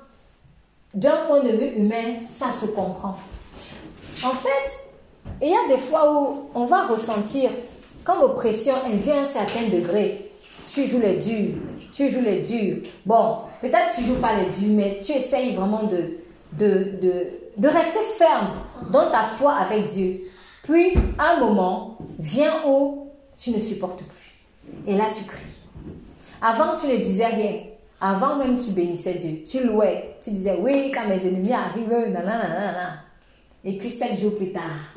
[0.94, 3.16] D'un point de vue humain, ça se comprend.
[4.24, 4.86] En fait,
[5.42, 7.50] il y a des fois où on va ressentir,
[8.04, 10.30] quand l'oppression elle vient à un certain degré,
[10.72, 11.56] tu joues les durs,
[11.92, 12.78] tu joues les durs.
[13.04, 16.18] Bon, peut-être tu joues pas les durs, mais tu essayes vraiment de,
[17.56, 18.50] de rester ferme
[18.90, 20.20] dans ta foi avec Dieu.
[20.62, 24.34] Puis, un moment vient où tu ne supportes plus.
[24.86, 25.44] Et là, tu cries.
[26.42, 27.60] Avant, tu ne disais rien.
[28.00, 29.42] Avant même, tu bénissais Dieu.
[29.44, 30.16] Tu louais.
[30.22, 33.00] Tu disais, oui, quand mes ennemis arrivent, nanana.
[33.64, 34.62] Et puis, sept jours plus tard.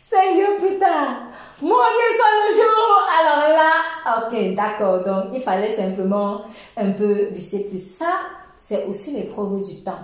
[0.00, 1.24] sept jours plus tard.
[1.60, 2.92] Mon Dieu soit le jour.
[3.20, 3.70] Alors là,
[4.22, 5.02] ok, d'accord.
[5.02, 6.42] Donc, il fallait simplement
[6.76, 7.96] un peu visser plus.
[7.96, 8.20] Ça,
[8.56, 9.98] c'est aussi l'épreuve du temps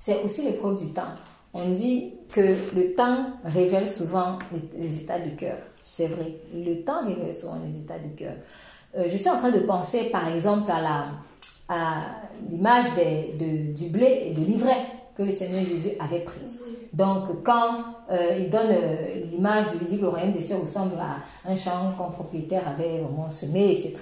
[0.00, 1.12] c'est aussi l'épreuve du temps.
[1.52, 2.40] On dit que
[2.74, 4.38] le temps révèle souvent
[4.74, 5.58] les, états de cœur.
[5.84, 8.32] C'est vrai, le temps révèle souvent les états de cœur.
[8.96, 11.02] Euh, je suis en train de penser par exemple à la
[11.68, 12.06] à
[12.48, 12.86] l'image
[13.38, 16.64] de, du blé et de l'ivraie que le Seigneur Jésus avait prise.
[16.92, 20.56] Donc, quand euh, il donne euh, l'image de lui dit que le royaume des cieux
[20.56, 23.96] ressemble à un champ qu'un propriétaire avait vraiment semé, etc.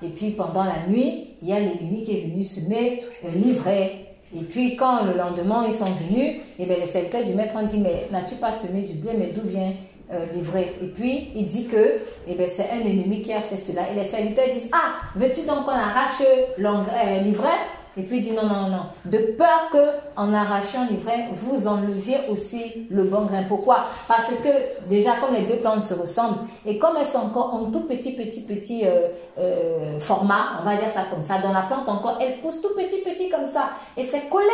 [0.00, 3.02] Et puis, pendant la nuit, il y a l'ennemi qui est venu semer
[3.34, 7.56] l'ivraie et puis quand le lendemain ils sont venus, et eh les serviteurs du maître
[7.56, 9.72] ont dit, mais n'as-tu pas semé du blé, mais d'où vient
[10.12, 10.72] euh, l'ivraie?
[10.82, 13.90] Et puis il dit que eh c'est un ennemi qui a fait cela.
[13.90, 17.48] Et les serviteurs disent, ah, veux-tu donc qu'on arrache euh, l'ivraie?
[17.96, 18.82] Et puis il dit non, non, non.
[19.04, 19.78] De peur que
[20.16, 23.42] en arrachant l'ivraie, vous enleviez aussi le bon grain.
[23.48, 23.86] Pourquoi?
[24.06, 27.64] Parce que déjà, comme les deux plantes se ressemblent, et comme elles sont encore en
[27.70, 31.62] tout petit, petit, petit euh, euh, format, on va dire ça comme ça, dans la
[31.62, 33.70] plante encore, elles poussent tout petit, petit comme ça.
[33.96, 34.46] Et c'est collé.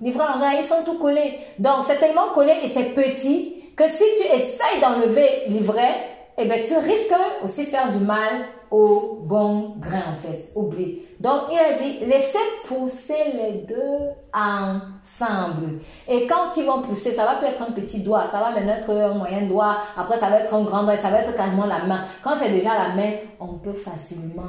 [0.00, 0.24] L'ivraie,
[0.58, 1.38] ils sont tout collés.
[1.58, 6.60] Donc c'est tellement collé et c'est petit que si tu essayes d'enlever l'ivraie, eh ben,
[6.60, 11.04] tu risques aussi faire du mal au bon grain, en fait, au blé.
[11.20, 15.80] Donc, il a dit, laissez pousser les deux ensemble.
[16.06, 18.74] Et quand ils vont pousser, ça va peut être un petit doigt, ça va maintenant
[18.74, 21.66] être un moyen doigt, après ça va être un grand doigt, ça va être carrément
[21.66, 22.02] la main.
[22.22, 24.42] Quand c'est déjà la main, on peut facilement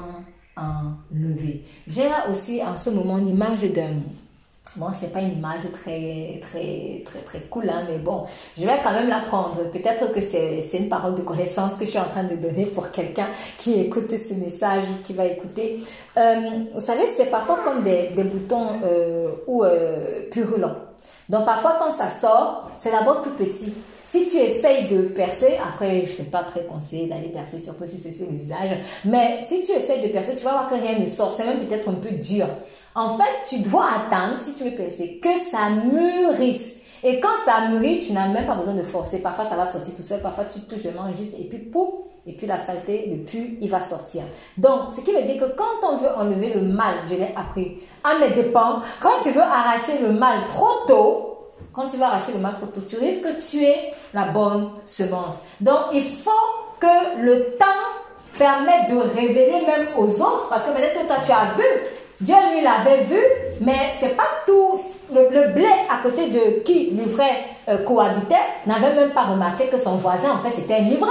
[0.57, 1.63] enlever.
[1.87, 3.95] J'ai là aussi en ce moment l'image d'un
[4.75, 8.25] Bon, c'est pas une image très, très, très, très cool, hein, mais bon,
[8.57, 9.57] je vais quand même la prendre.
[9.71, 12.91] Peut-être que c'est, une parole de connaissance que je suis en train de donner pour
[12.91, 13.27] quelqu'un
[13.57, 15.83] qui écoute ce message, qui va écouter.
[16.17, 16.35] Euh,
[16.73, 20.75] vous savez, c'est parfois comme des, des boutons euh, ou euh, purulents.
[21.29, 23.73] Donc, parfois, quand ça sort, c'est d'abord tout petit.
[24.07, 27.85] Si tu essayes de percer, après, je ne sais pas très conseillé d'aller percer, surtout
[27.85, 28.71] si c'est sur le visage,
[29.05, 31.31] mais si tu essayes de percer, tu vas voir que rien ne sort.
[31.31, 32.47] C'est même peut-être un peu dur.
[32.95, 36.73] En fait, tu dois attendre, si tu veux percer, que ça mûrisse.
[37.03, 39.19] Et quand ça mûrit, tu n'as même pas besoin de forcer.
[39.19, 40.21] Parfois, ça va sortir tout seul.
[40.21, 41.89] Parfois, tu touches le juste et puis pouf,
[42.27, 44.23] et puis la saleté, le pu, il va sortir.
[44.57, 47.79] Donc, ce qui veut dire que quand on veut enlever le mal, je l'ai appris
[48.03, 51.37] à mes dépens, quand tu veux arracher le mal trop tôt,
[51.71, 53.75] quand tu veux arracher le mal trop tôt, tu risques de tuer
[54.13, 55.35] la bonne semence.
[55.61, 56.31] Donc, il faut
[56.79, 57.65] que le temps
[58.37, 61.63] permette de révéler même aux autres, parce que peut-être toi, tu as vu
[62.21, 63.21] Dieu lui l'avait vu,
[63.61, 64.79] mais c'est pas tout.
[65.11, 68.35] Le, blé à côté de qui l'ivraie euh, cohabitait
[68.67, 71.09] n'avait même pas remarqué que son voisin, en fait, c'était un ivraie.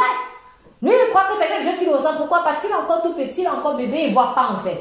[0.80, 2.14] Lui, il croit que c'est quelque chose qu'il ressent.
[2.16, 2.42] Pourquoi?
[2.44, 4.58] Parce qu'il est encore tout petit, il est encore bébé, il ne voit pas, en
[4.58, 4.78] fait.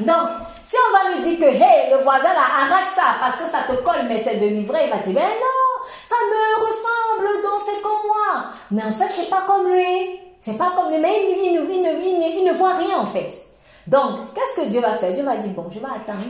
[0.00, 0.28] Donc,
[0.64, 3.58] si on va lui dire que, hey, le voisin là, arrache ça parce que ça
[3.68, 7.62] te colle, mais c'est de l'ivraie, il va dire, ben non, ça me ressemble, donc
[7.64, 8.46] c'est comme moi.
[8.72, 10.20] Mais en fait, c'est pas comme lui.
[10.40, 13.53] C'est pas comme lui, mais il, il, il, il ne voit rien, en fait.
[13.86, 15.12] Donc, qu'est-ce que Dieu va faire?
[15.12, 16.24] Dieu va dire, bon, je vais attendre.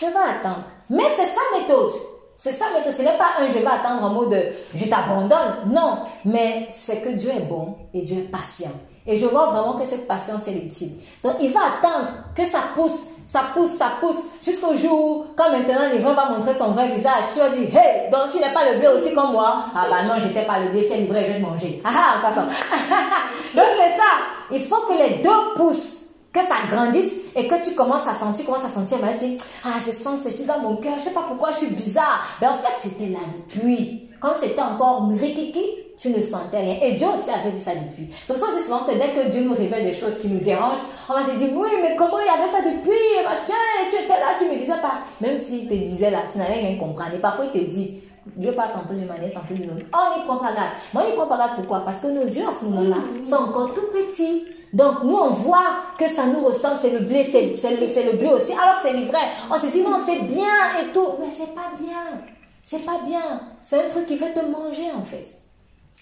[0.00, 0.64] Je vais attendre.
[0.90, 1.92] Mais c'est sa méthode.
[2.36, 2.92] C'est sa méthode.
[2.92, 4.36] Ce n'est pas un je vais attendre en mode
[4.74, 5.56] je t'abandonne.
[5.66, 5.98] Non.
[6.24, 8.70] Mais c'est que Dieu est bon et Dieu est patient.
[9.06, 10.92] Et je vois vraiment que cette patience est utile.
[11.24, 15.88] Donc, il va attendre que ça pousse, ça pousse, ça pousse, jusqu'au jour, quand maintenant
[15.90, 18.78] l'ivraie va montrer son vrai visage, tu vas dire, hey, donc tu n'es pas le
[18.78, 19.64] blé aussi comme moi.
[19.74, 21.80] Ah bah non, j'étais pas le blé, j'étais livré, je vais te manger.
[21.84, 22.46] Ah ah, en passant.
[23.54, 24.10] donc c'est ça.
[24.50, 25.97] Il faut que les deux poussent
[26.32, 29.38] que ça grandisse et que tu commences à sentir, commences à sentir, mais tu dis,
[29.64, 32.26] ah, je sens ceci dans mon cœur, je sais pas pourquoi je suis bizarre.
[32.40, 34.08] Mais en fait, c'était là depuis.
[34.20, 35.64] Comme c'était encore rikiki,
[35.96, 36.78] tu ne sentais rien.
[36.82, 38.08] Et Dieu aussi avait vu ça depuis.
[38.26, 40.40] C'est pour ça aussi souvent que dès que Dieu nous révèle des choses qui nous
[40.40, 43.54] dérangent, on va se dire, oui, mais comment il y avait ça depuis, machin,
[43.90, 45.00] tu étais là, tu me disais pas.
[45.20, 47.14] Même s'il te disait là, tu n'allais rien comprendre.
[47.14, 48.00] Et parfois, il te dit,
[48.36, 49.86] Dieu parle tantôt d'une manière, tantôt d'une autre.
[49.92, 50.70] On n'y prend pas garde.
[50.94, 51.80] Mais on n'y prend pas garde pourquoi?
[51.80, 52.96] Parce que nos yeux à ce moment-là
[53.28, 54.44] sont encore tout petits.
[54.72, 58.52] Donc nous on voit que ça nous ressemble, c'est le blé, c'est le, blé aussi,
[58.52, 59.32] alors que c'est vrai.
[59.50, 62.22] On se dit non, c'est bien et tout, mais c'est pas bien.
[62.62, 63.40] C'est pas bien.
[63.62, 65.34] C'est un truc qui veut te manger en fait.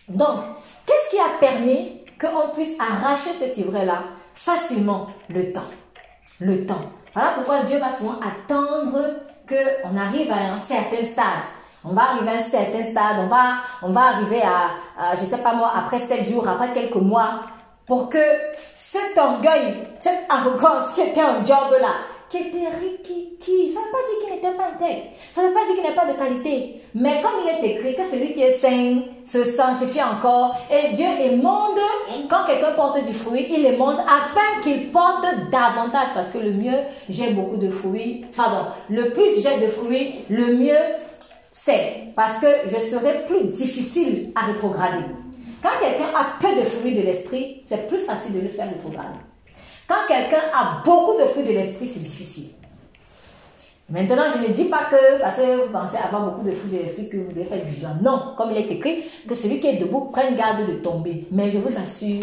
[0.09, 0.41] Donc,
[0.85, 4.03] qu'est-ce qui a permis qu'on puisse arracher cet ivraie-là
[4.35, 5.09] facilement?
[5.29, 5.71] Le temps.
[6.41, 6.91] Le temps.
[7.15, 8.99] Voilà pourquoi Dieu va souvent attendre
[9.49, 11.45] qu'on arrive à un certain stade.
[11.85, 15.25] On va arriver à un certain stade, on va, on va arriver à, à, je
[15.25, 17.43] sais pas moi, après sept jours, après quelques mois,
[17.87, 18.19] pour que
[18.75, 21.95] cet orgueil, cette arrogance qui était un job là,
[22.29, 25.55] qui était rikiki, ça ne veut pas dire qu'il n'était pas intègre, ça ne veut
[25.55, 28.43] pas dire qu'il n'est pas de qualité, mais comme il est écrit que celui qui
[28.43, 31.79] est saint se sanctifie encore, et Dieu émonde,
[32.29, 36.79] quand quelqu'un porte du fruit, il émonde afin qu'il porte davantage, parce que le mieux
[37.09, 40.75] j'ai beaucoup de fruits, pardon, le plus j'ai de fruits, le mieux
[41.53, 45.05] c'est, parce que je serai plus difficile à rétrograder.
[45.67, 49.19] Quand quelqu'un a peu de fruits de l'esprit, c'est plus facile de le faire rétrograder.
[49.89, 52.51] Quand quelqu'un a beaucoup de fruits de l'esprit, c'est difficile.
[53.91, 56.85] Maintenant, je ne dis pas que parce que vous pensez avoir beaucoup de fruits de
[56.85, 57.97] l'esprit que vous devez être vigilant.
[58.01, 61.27] Non, comme il est écrit, que celui qui est debout prenne garde de tomber.
[61.33, 62.21] Mais je vous assure,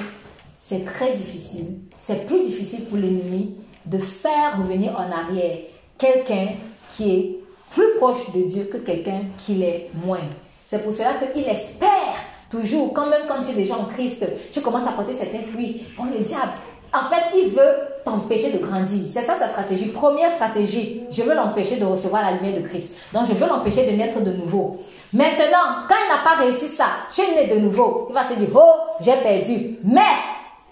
[0.58, 1.80] c'est très difficile.
[2.00, 5.58] C'est plus difficile pour l'ennemi de faire revenir en arrière
[5.98, 6.48] quelqu'un
[6.96, 7.40] qui est
[7.72, 10.30] plus proche de Dieu que quelqu'un qui l'est moins.
[10.64, 12.16] C'est pour cela qu'il espère
[12.54, 15.88] Toujours, quand même quand tu es déjà en Christ, tu commences à porter certains fruits.
[15.98, 16.52] Bon, le diable,
[16.94, 17.74] en fait, il veut
[18.06, 19.08] t'empêcher de grandir.
[19.12, 19.88] C'est ça sa stratégie.
[19.88, 22.94] Première stratégie, je veux l'empêcher de recevoir la lumière de Christ.
[23.12, 24.78] Donc, je veux l'empêcher de naître de nouveau.
[25.13, 28.06] Maintenant, quand il n'a pas réussi ça, tu es né de nouveau.
[28.10, 29.80] Il va se dire, oh, j'ai perdu.
[29.84, 30.02] Mais,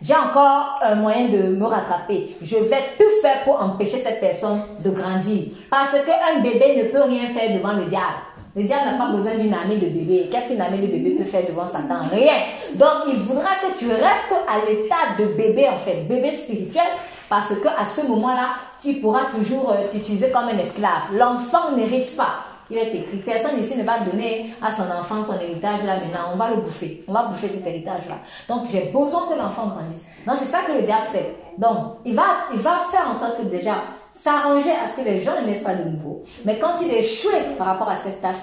[0.04, 2.36] j'ai encore un moyen de me rattraper.
[2.44, 5.46] Je vais tout faire pour empêcher cette personne de grandir.
[5.72, 8.22] Parce qu'un bébé ne peut rien faire devant le diable.
[8.56, 10.28] Le diable n'a pas besoin d'une amie de bébé.
[10.30, 12.02] Qu'est-ce qu'une amie de bébé peut faire devant Satan?
[12.12, 12.34] Rien.
[12.76, 16.84] Donc, il voudra que tu restes à l'état de bébé, en fait, bébé spirituel,
[17.30, 21.04] parce que à ce moment-là, tu pourras toujours euh, t'utiliser comme un esclave.
[21.14, 22.51] L'enfant n'hérite pas.
[22.72, 26.32] Il est écrit, personne ici ne va donner à son enfant son héritage là maintenant,
[26.34, 28.20] on va le bouffer, on va bouffer cet héritage là.
[28.48, 30.08] Donc j'ai besoin que l'enfant grandisse.
[30.26, 31.36] Donc c'est ça que le diable fait.
[31.58, 33.76] Donc il va, il va faire en sorte que déjà
[34.10, 36.22] s'arranger à ce que les gens ne naissent pas de nouveau.
[36.46, 38.38] Mais quand il échoue par rapport à cette tâche,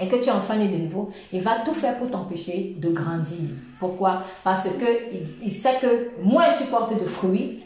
[0.00, 2.90] et que tu es enfant né de nouveau, il va tout faire pour t'empêcher de
[2.90, 3.50] grandir.
[3.78, 4.24] Pourquoi?
[4.42, 7.60] Parce que il, sait que moins tu portes de fruits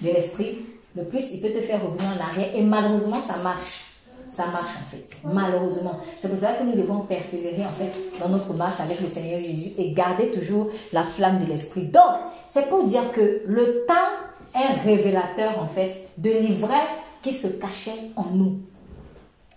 [0.00, 0.58] de l'esprit,
[0.96, 2.48] le plus il peut te faire revenir en arrière.
[2.54, 3.89] Et malheureusement, ça marche.
[4.30, 5.10] Ça marche en fait.
[5.24, 5.98] Malheureusement.
[6.20, 9.40] C'est pour ça que nous devons persévérer en fait dans notre marche avec le Seigneur
[9.40, 11.86] Jésus et garder toujours la flamme de l'esprit.
[11.86, 12.14] Donc,
[12.48, 16.86] c'est pour dire que le temps est révélateur en fait de l'ivraie
[17.22, 18.60] qui se cachait en nous.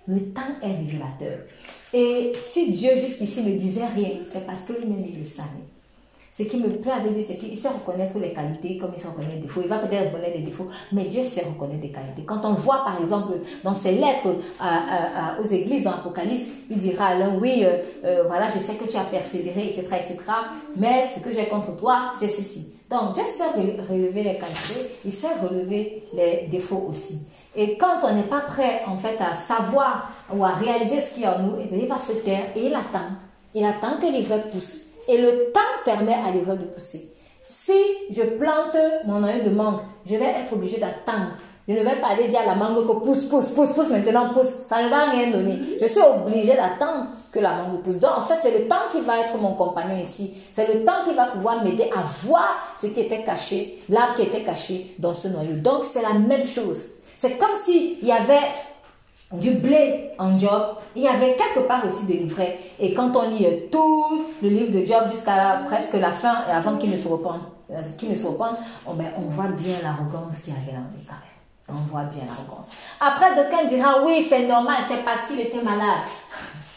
[0.08, 1.38] Le temps est révélateur.
[1.94, 5.50] Et si Dieu jusqu'ici ne disait rien, c'est parce que lui-même il le savait.
[6.36, 9.08] Ce qui me plaît avec Dieu, c'est qu'il sait reconnaître les qualités comme il sait
[9.08, 9.62] reconnaître les défauts.
[9.64, 12.24] Il va peut-être reconnaître les défauts, mais Dieu sait reconnaître des qualités.
[12.26, 14.30] Quand on voit, par exemple, dans ses lettres
[15.40, 18.90] aux églises, dans l'Apocalypse, il dira à l'un, oui, euh, euh, voilà, je sais que
[18.90, 20.18] tu as persévéré, etc., etc.,
[20.76, 22.74] mais ce que j'ai contre toi, c'est ceci.
[22.90, 27.28] Donc, Dieu sait relever les qualités, il sait relever les défauts aussi.
[27.56, 31.24] Et quand on n'est pas prêt, en fait, à savoir ou à réaliser ce qu'il
[31.24, 33.06] y a en nous, eh il va se taire et il attend.
[33.54, 34.93] Il attend que l'ivraie pousse.
[35.08, 37.10] Et le temps permet à l'ivraie de pousser.
[37.46, 37.74] Si
[38.10, 41.36] je plante mon oeil de mangue, je vais être obligé d'attendre.
[41.68, 44.34] Je ne vais pas aller dire à la mangue que pousse, pousse, pousse, pousse, maintenant
[44.34, 44.50] pousse.
[44.68, 45.60] Ça ne va rien donner.
[45.80, 48.00] Je suis obligé d'attendre que la mangue pousse.
[48.00, 50.34] Donc, en fait, c'est le temps qui va être mon compagnon ici.
[50.52, 54.24] C'est le temps qui va pouvoir m'aider à voir ce qui était caché, l'arbre qui
[54.24, 55.54] était caché dans ce noyau.
[55.56, 56.82] Donc, c'est la même chose.
[57.18, 58.48] C'est comme s'il y avait
[59.34, 62.60] du blé en Job, il y avait quelque part aussi de livret.
[62.80, 66.92] Et quand on lit tout le livre de Job jusqu'à presque la fin, avant qu'il
[66.92, 67.42] ne se repente,
[67.72, 71.04] euh, qu'il ne repente oh ben, on voit bien l'arrogance qu'il y avait en lui
[71.08, 71.34] quand même.
[71.70, 72.70] On voit bien l'arrogance.
[73.00, 76.08] Après, d'aucuns dira, oui, c'est normal, c'est parce qu'il était malade.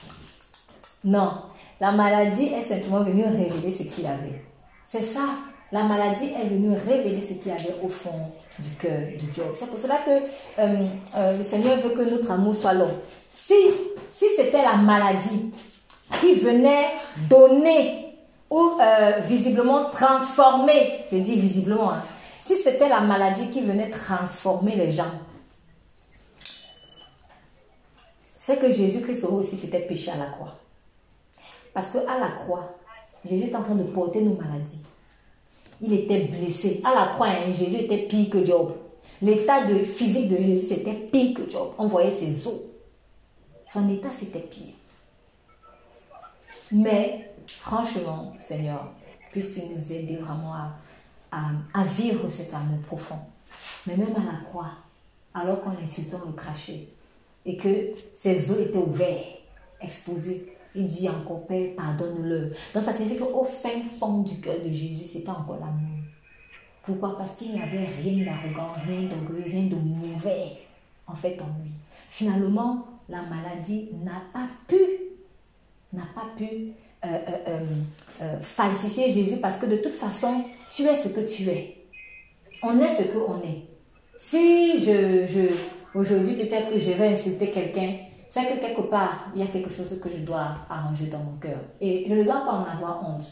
[1.04, 1.32] non,
[1.80, 4.42] la maladie est simplement venue révéler ce qu'il avait.
[4.82, 5.26] C'est ça.
[5.72, 9.44] La maladie est venue révéler ce qu'il avait au fond du cœur de Dieu.
[9.54, 12.94] C'est pour cela que euh, euh, le Seigneur veut que notre amour soit long.
[13.28, 13.54] Si,
[14.08, 15.52] c'était la maladie
[16.20, 16.88] qui venait
[17.28, 18.16] donner
[18.48, 22.02] ou euh, visiblement transformer, je dis visiblement, hein,
[22.42, 25.10] si c'était la maladie qui venait transformer les gens,
[28.38, 30.54] c'est que Jésus-Christ aurait aussi peut-être péché à la croix.
[31.74, 32.76] Parce qu'à la croix,
[33.24, 34.84] Jésus est en train de porter nos maladies
[35.80, 36.80] il était blessé.
[36.84, 38.74] À la croix, hein, Jésus était pire que Job.
[39.22, 41.72] L'état de physique de Jésus, c'était pire que Job.
[41.78, 42.60] On voyait ses os.
[43.66, 44.74] Son état, c'était pire.
[46.72, 48.92] Mais, franchement, Seigneur,
[49.32, 50.54] puisses-tu nous aider vraiment
[51.32, 53.18] à, vivre cet amour profond.
[53.86, 54.72] Mais même à la croix,
[55.34, 56.88] alors qu'on insultait, on le crachait,
[57.44, 59.24] et que ses os étaient ouverts,
[59.80, 62.52] exposés, il dit encore, Père, pardonne-le.
[62.74, 66.04] Donc ça signifie qu'au fin fond du cœur de Jésus, c'était encore l'amour.
[66.84, 67.18] Pourquoi?
[67.18, 70.52] Parce qu'il n'y avait rien d'arrogant, rien d'orgueil, rien de mauvais
[71.06, 71.72] en fait en lui.
[72.10, 74.76] Finalement, la maladie n'a pas pu,
[75.92, 76.72] n'a pas pu
[77.04, 77.60] euh, euh,
[78.20, 81.76] euh, falsifier Jésus parce que de toute façon, tu es ce que tu es.
[82.62, 83.64] On est ce que on est.
[84.16, 87.96] Si je, je aujourd'hui peut-être que je vais insulter quelqu'un,
[88.28, 91.36] c'est que quelque part, il y a quelque chose que je dois arranger dans mon
[91.40, 91.58] cœur.
[91.80, 93.24] Et je ne dois pas en avoir honte.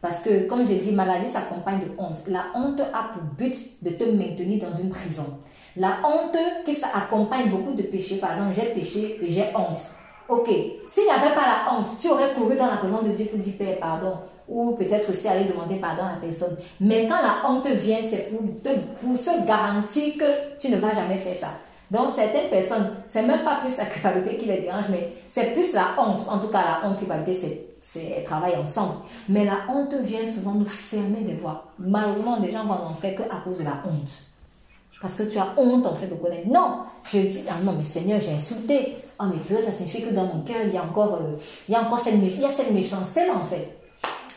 [0.00, 2.22] Parce que, comme je dis, maladie s'accompagne de honte.
[2.26, 5.26] La honte a pour but de te maintenir dans une prison.
[5.76, 8.16] La honte qui s'accompagne beaucoup de péchés.
[8.16, 9.78] Par exemple, j'ai péché et j'ai honte.
[10.28, 10.48] Ok,
[10.86, 13.38] s'il n'y avait pas la honte, tu aurais couru dans la présence de Dieu pour
[13.38, 14.14] dire Père, pardon.
[14.48, 16.56] Ou peut-être aussi aller demander pardon à la personne.
[16.80, 18.40] Mais quand la honte vient, c'est pour,
[19.00, 21.48] pour se garantir que tu ne vas jamais faire ça.
[21.90, 25.72] Donc, certaines personnes, c'est même pas plus la culpabilité qui les dérange, mais c'est plus
[25.72, 26.20] la honte.
[26.28, 28.94] En tout cas, la honte, culpabilité, c'est, travaillent ensemble.
[29.28, 31.64] Mais la honte vient souvent nous fermer des voies.
[31.80, 34.30] Malheureusement, des gens vont en faire que à cause de la honte.
[35.02, 36.46] Parce que tu as honte, en fait, de connaître.
[36.46, 36.82] Non!
[37.10, 38.96] Je dis, ah non, mais Seigneur, j'ai insulté.
[39.18, 41.36] Oh, mais peu, ça signifie que dans mon cœur, il y a encore, euh,
[41.68, 43.66] il y a encore cette, il cette méchanceté-là, en fait.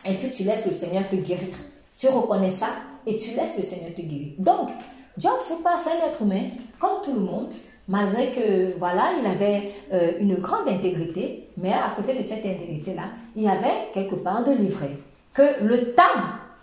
[0.06, 1.50] Et puis, tu laisses le Seigneur te guérir.
[1.96, 2.70] Tu reconnais ça
[3.06, 4.34] et tu laisses le Seigneur te guérir.
[4.40, 4.70] Donc,
[5.18, 6.46] Job, c'est pas un être humain,
[6.80, 7.54] comme tout le monde,
[7.88, 13.04] malgré que, voilà, il avait euh, une grande intégrité, mais à côté de cette intégrité-là,
[13.36, 14.98] il y avait quelque part de livret.
[15.34, 16.02] Que le temps,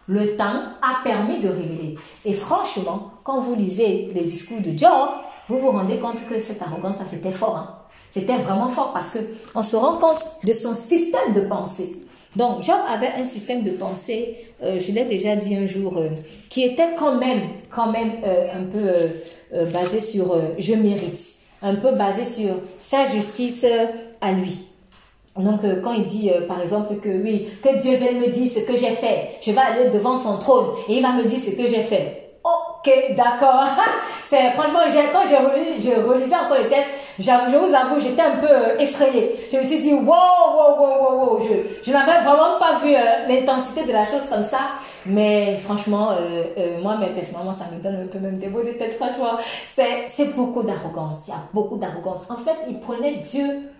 [0.09, 1.97] le temps a permis de révéler.
[2.25, 5.11] Et franchement, quand vous lisez les discours de Job,
[5.49, 7.57] vous vous rendez compte que cette arrogance, ça c'était fort.
[7.57, 7.77] Hein.
[8.09, 9.19] C'était vraiment fort parce que
[9.55, 12.01] on se rend compte de son système de pensée.
[12.37, 16.09] Donc, Job avait un système de pensée, euh, je l'ai déjà dit un jour, euh,
[16.49, 21.19] qui était quand même, quand même euh, un peu basé sur je mérite.
[21.61, 23.67] un peu basé sur sa justice
[24.21, 24.63] à lui.
[25.37, 28.77] Donc, quand il dit, par exemple, que oui, que Dieu vienne me dire ce que
[28.77, 31.67] j'ai fait, je vais aller devant son trône et il va me dire ce que
[31.67, 32.30] j'ai fait.
[32.83, 33.67] Ok, d'accord.
[34.25, 34.79] C'est franchement,
[35.13, 38.79] quand j'ai relu, je relisais encore le texte, je vous avoue, j'étais un peu euh,
[38.79, 39.35] effrayée.
[39.53, 41.41] Je me suis dit, wow, wow, wow, wow, wow.
[41.83, 42.93] Je, n'avais vraiment pas vu
[43.29, 44.59] l'intensité de la chose comme ça.
[45.05, 46.11] Mais franchement,
[46.81, 48.95] moi, mais ça me donne un peu même des mots de tête.
[48.95, 49.37] Franchement,
[49.69, 51.27] c'est beaucoup d'arrogance.
[51.27, 52.21] Il y a beaucoup d'arrogance.
[52.31, 53.71] En fait, il prenait Dieu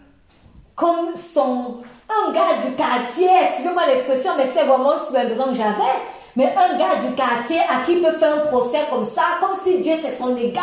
[0.75, 1.77] comme son,
[2.09, 5.97] un gars du quartier, excusez-moi l'expression, mais c'était vraiment besoin que j'avais.
[6.37, 9.81] Mais un gars du quartier à qui peut faire un procès comme ça, comme si
[9.81, 10.63] Dieu c'est son égal.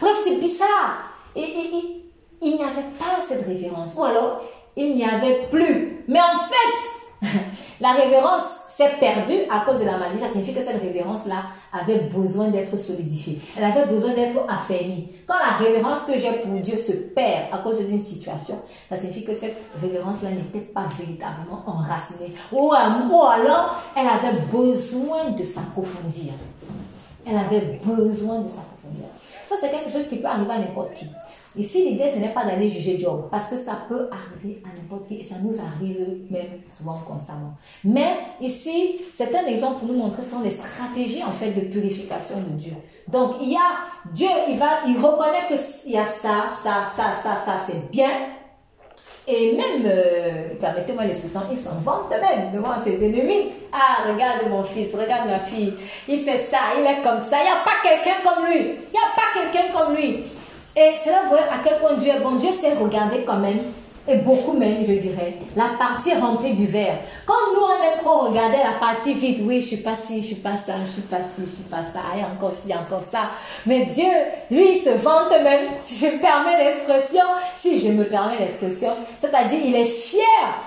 [0.00, 0.96] Bref, c'est bizarre.
[1.34, 2.02] Et,
[2.42, 3.94] il n'y avait pas cette révérence.
[3.96, 4.42] Ou alors,
[4.76, 6.04] il n'y avait plus.
[6.06, 7.28] Mais en fait,
[7.80, 10.18] la révérence s'est perdue à cause de la maladie.
[10.18, 13.40] Ça signifie que cette révérence-là avait besoin d'être solidifiée.
[13.56, 15.08] Elle avait besoin d'être affermie.
[15.26, 18.60] Quand la révérence que j'ai pour Dieu se perd à cause d'une situation,
[18.90, 22.34] ça signifie que cette révérence-là n'était pas véritablement enracinée.
[22.52, 26.34] Ou, alors, elle avait besoin de s'approfondir.
[27.26, 29.06] Elle avait besoin de s'approfondir.
[29.48, 31.06] Ça, c'est quelque chose qui peut arriver à n'importe qui.
[31.56, 35.08] Ici, l'idée, ce n'est pas d'aller juger Job, parce que ça peut arriver à n'importe
[35.08, 37.54] qui, et ça nous arrive même souvent constamment.
[37.84, 42.36] Mais ici, c'est un exemple pour nous montrer sur les stratégies, en fait, de purification
[42.40, 42.72] de Dieu.
[43.08, 47.14] Donc, il y a, Dieu, il va, il reconnaît qu'il y a ça, ça, ça,
[47.22, 48.10] ça, ça, c'est bien,
[49.28, 53.50] et même, euh, permettez-moi l'expression, il s'en vante même devant ses ennemis.
[53.72, 55.74] Ah, regarde mon fils, regarde ma fille.
[56.06, 57.38] Il fait ça, il est comme ça.
[57.40, 58.60] Il n'y a pas quelqu'un comme lui.
[58.60, 60.26] Il n'y a pas quelqu'un comme lui.
[60.76, 62.32] Et cela voit à quel point Dieu est bon.
[62.32, 63.60] Dieu sait regarder quand même,
[64.08, 66.98] et beaucoup même, je dirais, la partie remplie du verre.
[67.24, 70.26] Quand nous, on aime trop regarder la partie vide, oui, je suis pas ci, je
[70.26, 73.02] suis pas ça, je suis pas ci, je suis pas ça, et encore ci, encore
[73.02, 73.30] ça.
[73.64, 74.04] Mais Dieu,
[74.50, 77.24] lui, se vante même, si je me permets l'expression,
[77.56, 80.22] si je me permets l'expression, c'est-à-dire, il est fier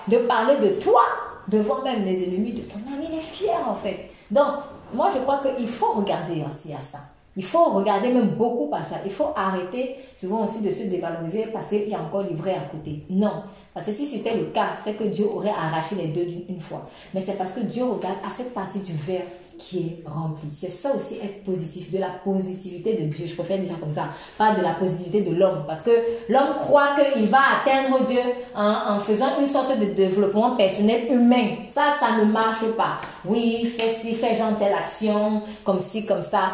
[0.08, 1.04] de parler de toi
[1.48, 4.10] devant même les ennemis de ton ami, il est fier en fait.
[4.32, 4.48] Donc,
[4.94, 7.00] moi, je crois qu'il faut regarder aussi à ça.
[7.40, 8.98] Il faut regarder même beaucoup par ça.
[9.06, 12.64] Il faut arrêter souvent aussi de se dévaloriser parce qu'il y a encore livré à
[12.70, 13.06] côté.
[13.10, 13.44] Non.
[13.74, 16.86] Parce que si c'était le cas, c'est que Dieu aurait arraché les deux d'une fois.
[17.14, 19.24] Mais c'est parce que Dieu regarde à cette partie du verre
[19.60, 20.48] qui est rempli.
[20.52, 23.28] C'est ça aussi être positif, de la positivité de Dieu.
[23.28, 24.06] Je préfère dire ça comme ça,
[24.38, 25.66] pas de la positivité de l'homme.
[25.68, 25.92] Parce que
[26.30, 28.22] l'homme croit qu'il va atteindre Dieu
[28.56, 31.58] en, faisant une sorte de développement personnel humain.
[31.68, 33.02] Ça, ça ne marche pas.
[33.26, 36.52] Oui, fais ci, fais genre action, comme ci, comme ça.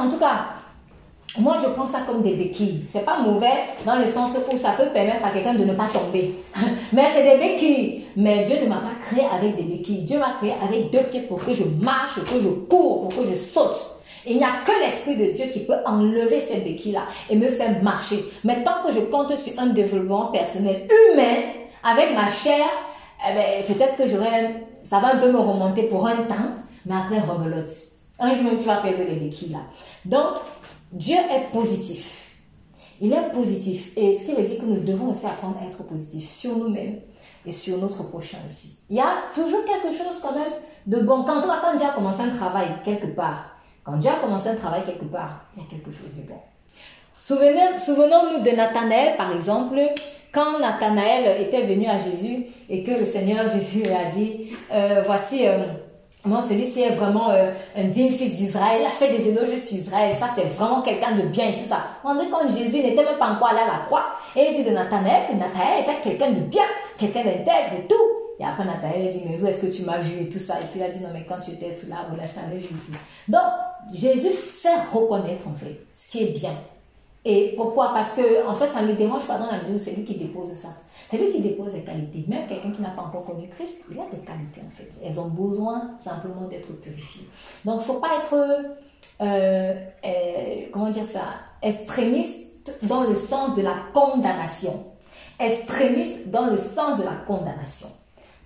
[0.00, 0.46] En tout cas,
[1.38, 2.84] moi, je prends ça comme des béquilles.
[2.88, 5.88] C'est pas mauvais dans le sens où ça peut permettre à quelqu'un de ne pas
[5.92, 6.34] tomber.
[6.92, 8.04] Mais c'est des béquilles.
[8.16, 10.02] Mais Dieu ne m'a pas créé avec des béquilles.
[10.02, 13.14] Dieu m'a créé avec deux pieds pour que je marche, pour que je cours, pour
[13.14, 14.02] que je saute.
[14.26, 17.82] il n'y a que l'Esprit de Dieu qui peut enlever ces béquilles-là et me faire
[17.82, 18.24] marcher.
[18.42, 21.52] Mais tant que je compte sur un développement personnel humain,
[21.84, 22.66] avec ma chair,
[23.28, 24.08] eh ben, peut-être que
[24.82, 26.50] ça va un peu me remonter pour un temps,
[26.86, 27.89] mais après rebelote.
[28.20, 29.60] Un jour, tu vas perdre les béquilles là.
[30.04, 30.36] Donc,
[30.92, 32.36] Dieu est positif.
[33.00, 33.96] Il est positif.
[33.96, 37.00] Et ce qui veut dire que nous devons aussi apprendre à être positifs sur nous-mêmes
[37.46, 38.80] et sur notre prochain aussi.
[38.90, 40.52] Il y a toujours quelque chose quand même
[40.86, 41.22] de bon.
[41.22, 44.84] Quand, quand Dieu a commencé un travail quelque part, quand Dieu a commencé un travail
[44.84, 46.38] quelque part, il y a quelque chose de bon.
[47.16, 49.80] Souvenons-nous de Nathanaël, par exemple,
[50.30, 55.48] quand Nathanaël était venu à Jésus et que le Seigneur Jésus a dit, euh, voici...
[55.48, 55.64] Euh,
[56.24, 58.82] moi, celui-ci est vraiment euh, un digne fils d'Israël.
[58.82, 60.14] Il a fait des éloges sur Israël.
[60.20, 61.78] Ça, c'est vraiment quelqu'un de bien et tout ça.
[62.04, 64.04] On dit quand Jésus n'était même pas encore allé à la croix.
[64.36, 66.64] Et il dit de Nathanaël que Nathanaël était quelqu'un de bien,
[66.98, 67.94] quelqu'un d'intègre et tout.
[68.38, 70.60] Et après, Nathanaël dit, mais où est-ce que tu m'as vu et tout ça?
[70.60, 72.58] Et puis il a dit, non, mais quand tu étais sous l'arbre, là, je t'avais
[72.58, 72.92] vu et tout.
[73.28, 73.40] Donc,
[73.92, 76.52] Jésus sait reconnaître, en fait, ce qui est bien.
[77.24, 77.92] Et pourquoi?
[77.94, 80.04] Parce que, en fait, ça ne me dérange pas dans la mesure où c'est lui
[80.04, 80.68] qui dépose ça.
[81.10, 82.24] C'est lui qui dépose des qualités.
[82.28, 84.88] Même quelqu'un qui n'a pas encore connu Christ, il a des qualités en fait.
[85.04, 87.26] Elles ont besoin simplement d'être purifiées.
[87.64, 88.34] Donc, il ne faut pas être,
[89.20, 91.22] euh, euh, comment dire ça,
[91.62, 94.84] extrémiste dans le sens de la condamnation.
[95.40, 97.88] Extrémiste dans le sens de la condamnation.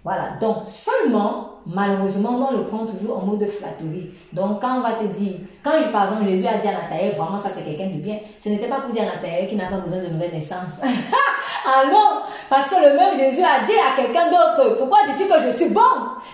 [0.04, 4.10] Voilà, donc seulement, malheureusement, on le prend toujours en mode de flatterie.
[4.34, 5.32] Donc quand on va te dire,
[5.62, 8.50] quand par exemple Jésus a dit à Nathanaël, vraiment ça c'est quelqu'un de bien, ce
[8.50, 10.74] n'était pas pour dire à Nathanaël qui n'a pas besoin de nouvelle naissance.
[10.82, 15.40] ah non, parce que le même Jésus a dit à quelqu'un d'autre, pourquoi dis-tu que
[15.40, 15.80] je suis bon?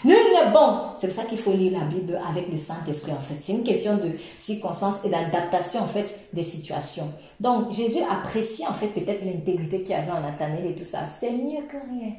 [0.04, 0.80] Nul n'est bon.
[0.98, 3.36] C'est pour ça qu'il faut lire la Bible avec le Saint-Esprit en fait.
[3.38, 7.06] C'est une question de circonstances et d'adaptation en fait des situations.
[7.38, 11.06] Donc Jésus apprécie en fait peut-être l'intégrité qu'il y avait en Nathanaël et tout ça.
[11.06, 12.14] C'est mieux que rien.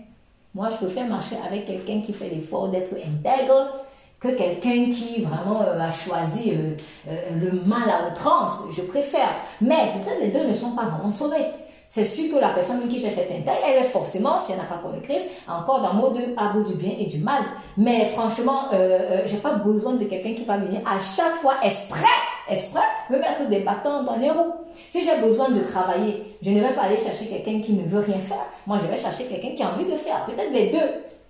[0.54, 3.72] Moi, je préfère marcher avec quelqu'un qui fait l'effort d'être intègre
[4.20, 6.76] que quelqu'un qui vraiment euh, a choisi euh,
[7.08, 8.64] euh, le mal à outrance.
[8.72, 9.32] Je préfère.
[9.62, 11.47] Mais les deux ne sont pas vraiment sauvés.
[11.94, 14.64] C'est sûr que la personne qui cherche cette taille, elle est forcément, si elle n'a
[14.64, 17.44] pas connu Christ, encore dans le mode à du bien et du mal.
[17.76, 21.56] Mais franchement, euh, euh, j'ai pas besoin de quelqu'un qui va venir à chaque fois
[21.62, 22.08] exprès,
[22.48, 22.80] exprès,
[23.10, 24.54] me mettre des bâtons dans les roues.
[24.88, 28.00] Si j'ai besoin de travailler, je ne vais pas aller chercher quelqu'un qui ne veut
[28.00, 28.46] rien faire.
[28.66, 30.24] Moi, je vais chercher quelqu'un qui a envie de faire.
[30.24, 30.78] Peut-être les deux,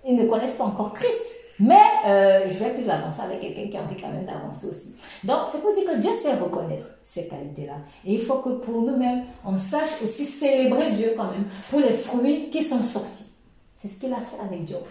[0.06, 1.41] ils ne connaissent pas encore Christ.
[1.62, 4.96] Mais euh, je vais plus avancer avec quelqu'un qui a envie quand même d'avancer aussi.
[5.22, 7.74] Donc, c'est pour dire que Dieu sait reconnaître ces qualités-là.
[8.04, 11.92] Et il faut que pour nous-mêmes, on sache aussi célébrer Dieu quand même pour les
[11.92, 13.34] fruits qui sont sortis.
[13.76, 14.82] C'est ce qu'il a fait avec Job.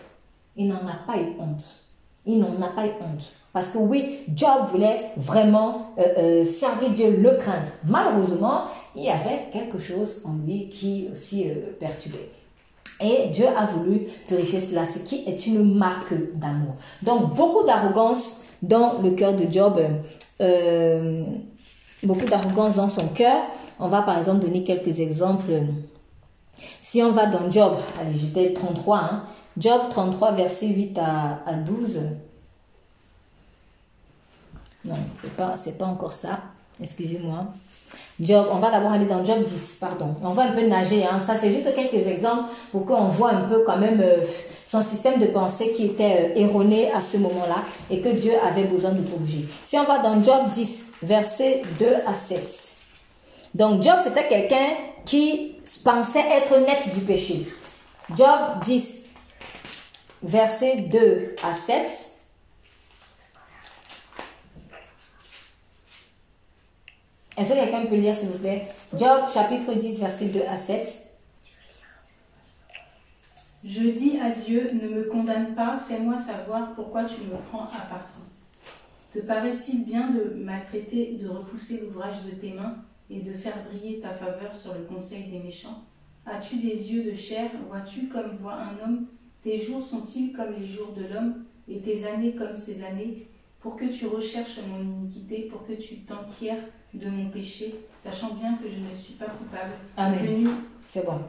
[0.56, 1.84] Il n'en a pas eu honte.
[2.26, 3.34] Il n'en a pas eu honte.
[3.52, 7.68] Parce que oui, Job voulait vraiment euh, euh, servir Dieu, le craindre.
[7.84, 8.62] Malheureusement,
[8.96, 11.50] il y avait quelque chose en lui qui aussi
[11.82, 12.30] perturbait.
[13.02, 16.76] Et Dieu a voulu purifier cela, ce qui est une marque d'amour.
[17.02, 19.82] Donc, beaucoup d'arrogance dans le cœur de Job.
[20.40, 21.24] Euh,
[22.04, 23.42] beaucoup d'arrogance dans son cœur.
[23.80, 25.52] On va par exemple donner quelques exemples.
[26.80, 29.24] Si on va dans Job, allez, j'étais 33, hein.
[29.58, 32.02] Job 33, verset 8 à, à 12.
[34.86, 36.40] Non, c'est pas, c'est pas encore ça.
[36.80, 37.46] Excusez-moi.
[38.20, 40.16] Job, on va d'abord aller dans Job 10, pardon.
[40.24, 41.18] On va un peu nager, hein.
[41.18, 44.24] ça c'est juste quelques exemples pour qu'on voit un peu quand même euh,
[44.64, 48.66] son système de pensée qui était euh, erroné à ce moment-là et que Dieu avait
[48.66, 49.48] besoin de corriger.
[49.64, 52.78] Si on va dans Job 10, versets 2 à 7.
[53.56, 54.68] Donc Job c'était quelqu'un
[55.04, 57.48] qui pensait être net du péché.
[58.16, 58.98] Job 10,
[60.22, 62.11] versets 2 à 7.
[67.38, 68.68] Est-ce que quelqu'un peut lire, s'il vous plaît?
[68.98, 71.08] Job, chapitre 10, verset 2 à 7.
[73.64, 77.86] Je dis à Dieu, ne me condamne pas, fais-moi savoir pourquoi tu me prends à
[77.90, 78.32] partie.
[79.14, 82.78] Te paraît-il bien de maltraiter, de repousser l'ouvrage de tes mains
[83.10, 85.84] et de faire briller ta faveur sur le conseil des méchants?
[86.26, 87.50] As-tu des yeux de chair?
[87.70, 89.06] Vois-tu comme voit un homme?
[89.42, 93.28] Tes jours sont-ils comme les jours de l'homme et tes années comme ses années?
[93.60, 96.64] Pour que tu recherches mon iniquité, pour que tu t'enquières
[96.94, 99.72] de mon péché, sachant bien que je ne suis pas coupable.
[99.98, 100.50] Amen.
[100.88, 101.20] C'est bon.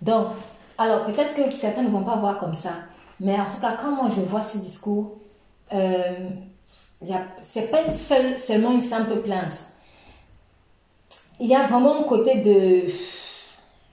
[0.00, 0.28] Donc,
[0.78, 2.72] alors peut-être que certains ne vont pas voir comme ça,
[3.20, 5.18] mais en tout cas, quand moi je vois ce discours,
[5.72, 6.28] euh,
[7.40, 9.54] c'est pas seul, seulement une simple plainte.
[11.40, 12.86] Il y a vraiment un côté de.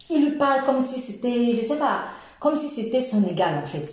[0.09, 2.05] Il lui parle comme si c'était, je sais pas,
[2.39, 3.87] comme si c'était son égal en fait.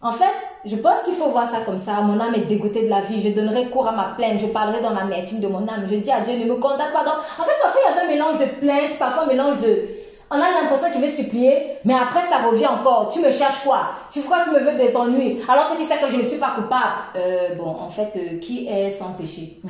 [0.00, 0.34] En fait,
[0.66, 2.00] je pense qu'il faut voir ça comme ça.
[2.00, 3.20] Mon âme est dégoûtée de la vie.
[3.20, 4.40] Je donnerai cours à ma plainte.
[4.40, 5.86] Je parlerai dans l'amertume de mon âme.
[5.88, 7.00] Je dis à Dieu, ne me condamne pas.
[7.00, 9.84] En fait, parfois, il y a un mélange de plainte, parfois un mélange de...
[10.30, 13.08] On a l'impression qu'il veut supplier, mais après, ça revient encore.
[13.12, 13.90] Tu me cherches quoi?
[14.10, 15.40] Tu crois que tu me veux des ennuis?
[15.48, 16.82] Alors que tu sais que je ne suis pas coupable.
[17.16, 19.60] Euh, bon, en fait, euh, qui est sans péché?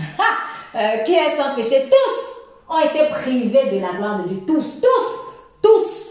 [0.77, 1.89] Euh, Qui est sans péché?
[1.89, 4.39] Tous ont été privés de la gloire de Dieu.
[4.45, 6.04] Tous, tous, tous.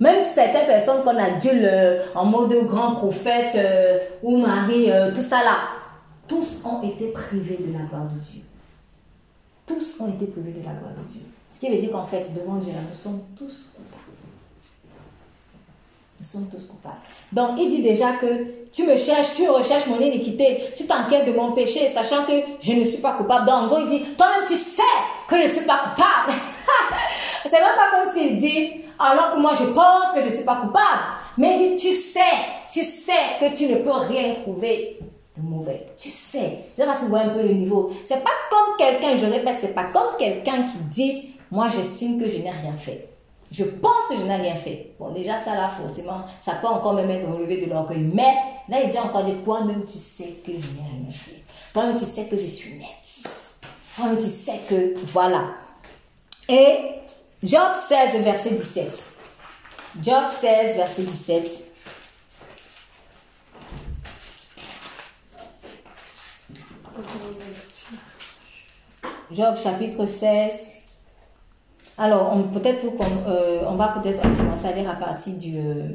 [0.00, 1.66] Même certaines personnes qu'on adulte
[2.14, 5.56] en mode grand prophète euh, ou Marie, euh, tout ça là,
[6.28, 8.42] tous ont été privés de la gloire de Dieu.
[9.66, 11.22] Tous ont été privés de la gloire de Dieu.
[11.50, 14.02] Ce qui veut dire qu'en fait, devant Dieu, là, nous sommes tous coupables.
[16.20, 16.96] Nous sommes tous coupables.
[17.32, 21.32] Donc, il dit déjà que tu me cherches, tu recherches mon iniquité, tu t'inquiètes de
[21.32, 23.46] mon péché, sachant que je ne suis pas coupable.
[23.46, 24.82] Donc, en gros, il dit, toi-même, tu sais
[25.28, 26.38] que je ne suis pas coupable.
[27.44, 30.44] C'est même pas comme s'il dit, alors que moi je pense que je ne suis
[30.44, 31.02] pas coupable.
[31.36, 32.20] Mais il dit, tu sais,
[32.72, 34.98] tu sais que tu ne peux rien trouver
[35.36, 35.86] de mauvais.
[35.96, 36.64] Tu sais.
[36.76, 37.90] Je ne sais pas si vous voyez un peu le niveau.
[38.04, 42.28] C'est pas comme quelqu'un, je répète, c'est pas comme quelqu'un qui dit, moi j'estime que
[42.28, 43.08] je n'ai rien fait.
[43.50, 44.92] Je pense que je n'ai rien fait.
[44.98, 48.10] Bon, déjà, ça là, forcément, ça peut encore me mettre au lever de l'orgueil.
[48.12, 48.34] Mais
[48.68, 51.42] là, il dit encore, toi-même, tu sais que je n'ai rien fait.
[51.72, 52.88] Toi-même, tu sais que je suis net.
[53.96, 55.44] Toi-même, tu sais que, voilà.
[56.46, 56.76] Et
[57.42, 59.12] Job 16, verset 17.
[60.02, 61.64] Job 16, verset 17.
[69.30, 70.50] Job chapitre 16.
[71.96, 75.58] Alors, euh, on va peut-être commencer à lire à partir du...
[75.58, 75.90] Euh,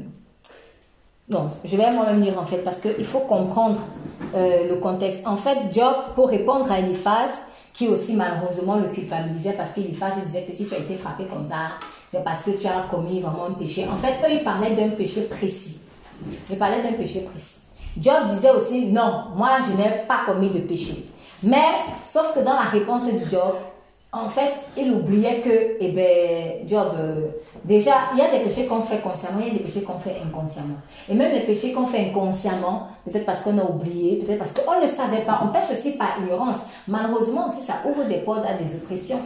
[1.28, 3.80] non, je vais moi-même lire en fait, parce qu'il faut comprendre
[4.34, 5.26] euh, le contexte.
[5.26, 7.42] En fait, Job, pour répondre à Eliphaz,
[7.74, 11.46] qui aussi malheureusement le culpabilisait parce qu'il disait que si tu as été frappé comme
[11.46, 11.72] ça,
[12.08, 13.86] c'est parce que tu as commis vraiment un péché.
[13.92, 15.80] En fait, eux, ils parlaient d'un péché précis.
[16.48, 17.62] Ils parlaient d'un péché précis.
[18.00, 21.06] Job disait aussi, non, moi, je n'ai pas commis de péché.
[21.42, 23.54] Mais, sauf que dans la réponse du Job,
[24.14, 27.26] en fait, il oubliait que, eh ben, Job, euh,
[27.64, 29.98] déjà, il y a des péchés qu'on fait consciemment, il y a des péchés qu'on
[29.98, 30.76] fait inconsciemment.
[31.08, 34.80] Et même les péchés qu'on fait inconsciemment, peut-être parce qu'on a oublié, peut-être parce qu'on
[34.80, 36.58] ne savait pas, on pêche aussi par ignorance.
[36.86, 39.18] Malheureusement aussi, ça ouvre des portes à des oppressions.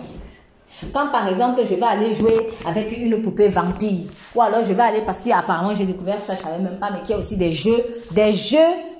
[0.93, 4.83] Quand par exemple je vais aller jouer avec une poupée vampire, ou alors je vais
[4.83, 7.37] aller parce qu'apparemment j'ai découvert ça, je savais même pas, mais qu'il y a aussi
[7.37, 8.59] des jeux, des jeux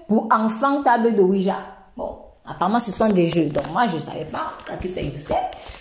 [0.09, 1.57] pour enfants table de Ouija.
[1.97, 5.37] Bon, apparemment ce sont des jeux, donc moi je savais pas que ça existait.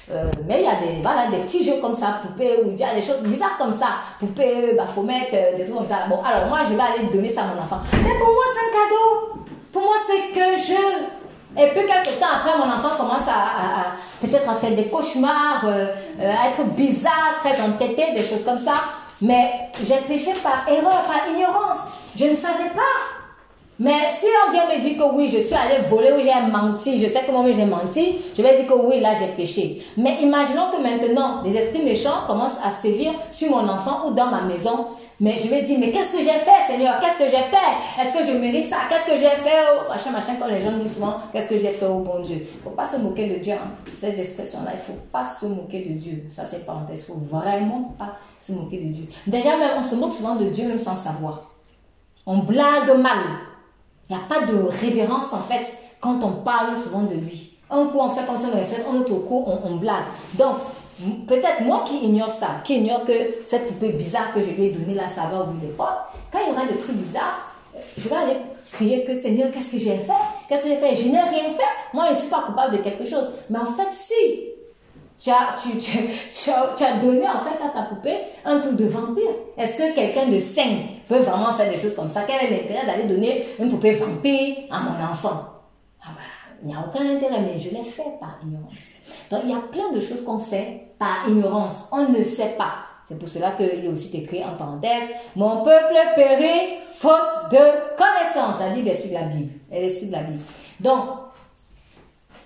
[0.09, 3.01] Euh, mais il y a des, voilà, des petits jeux comme ça, poupées, Ouija, des
[3.01, 3.87] choses bizarres comme ça,
[4.19, 6.05] poupées, baphomet, euh, des trucs comme ça.
[6.09, 7.79] Bon, alors moi je vais aller donner ça à mon enfant.
[7.91, 9.43] Mais pour moi c'est un cadeau.
[9.73, 11.07] Pour moi c'est qu'un jeu.
[11.57, 15.87] Et puis quelques temps après, mon enfant commence à, peut-être à faire des cauchemars, euh,
[16.21, 18.73] à être bizarre, très entêté, des choses comme ça.
[19.19, 21.79] Mais j'ai péché par erreur, par ignorance.
[22.15, 23.16] Je ne savais pas.
[23.79, 27.01] Mais si on vient me dire que oui, je suis allé voler ou j'ai menti,
[27.01, 29.83] je sais comment j'ai menti, je vais dire que oui, là j'ai péché.
[29.97, 34.27] Mais imaginons que maintenant, les esprits méchants commencent à sévir sur mon enfant ou dans
[34.27, 34.87] ma maison
[35.19, 36.99] mais je vais dire, mais qu'est-ce que j'ai fait, Seigneur?
[36.99, 38.01] Qu'est-ce que j'ai fait?
[38.01, 38.77] Est-ce que je mérite ça?
[38.87, 39.63] Qu'est-ce que j'ai fait?
[39.73, 42.35] Oh, Machin, machin, quand les gens disent souvent, qu'est-ce que j'ai fait au bon Dieu?
[42.47, 43.53] Il ne faut pas se moquer de Dieu.
[43.53, 43.71] Hein.
[43.91, 46.23] Ces expressions-là, il ne faut pas se moquer de Dieu.
[46.29, 47.07] Ça, c'est parenthèse.
[47.09, 49.07] Il ne faut vraiment pas se moquer de Dieu.
[49.25, 51.49] Déjà, même, on se moque souvent de Dieu même sans savoir.
[52.27, 53.17] On blague mal.
[54.09, 55.65] Il n'y a pas de révérence, en fait,
[55.99, 57.57] quand on parle souvent de lui.
[57.69, 60.05] Un coup, on fait comme ça, on respecte, un autre coup, on, on blague.
[60.35, 60.55] Donc,
[61.27, 63.13] Peut-être moi qui ignore ça, qui ignore que
[63.45, 66.07] cette poupée bizarre que je lui ai donnée là, ça va au bout des portes.
[66.31, 68.37] Quand il y aura des trucs bizarres, euh, je vais aller
[68.71, 70.13] crier que Seigneur, qu'est-ce que j'ai fait?
[70.49, 70.95] Qu'est-ce que j'ai fait?
[70.95, 71.93] Je n'ai rien fait.
[71.93, 73.31] Moi, je ne suis pas coupable de quelque chose.
[73.51, 74.13] Mais en fait, si
[75.19, 75.97] tu as, tu, tu,
[76.31, 79.31] tu, as, donné en fait à ta poupée un truc de vampire.
[79.57, 82.21] Est-ce que quelqu'un de sain peut vraiment faire des choses comme ça?
[82.27, 85.43] Quel est l'intérêt d'aller donner une poupée vampire à mon enfant?
[86.01, 86.21] Ah bah,
[86.61, 88.91] Il n'y a aucun intérêt, mais je l'ai fait par ignorance.
[89.31, 91.89] Donc il y a plein de choses qu'on fait par ignorance.
[91.91, 92.73] On ne sait pas.
[93.07, 98.59] C'est pour cela qu'il a aussi écrit en parenthèse, mon peuple périt faute de connaissance.
[98.59, 99.53] Ça dit l'esprit de la Bible.
[99.71, 100.43] L'esprit de la Bible.
[100.81, 100.99] Donc,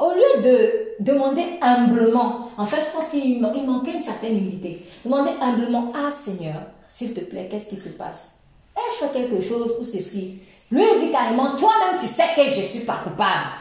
[0.01, 4.83] au lieu de demander humblement, en fait, je pense qu'il manquait une certaine humilité.
[5.05, 8.31] Demander humblement, ah Seigneur, s'il te plaît, qu'est-ce qui se passe?
[8.75, 10.39] Ai-je fait quelque chose ou ceci
[10.71, 13.51] Lui, il dit carrément, toi-même, tu sais que je ne suis pas coupable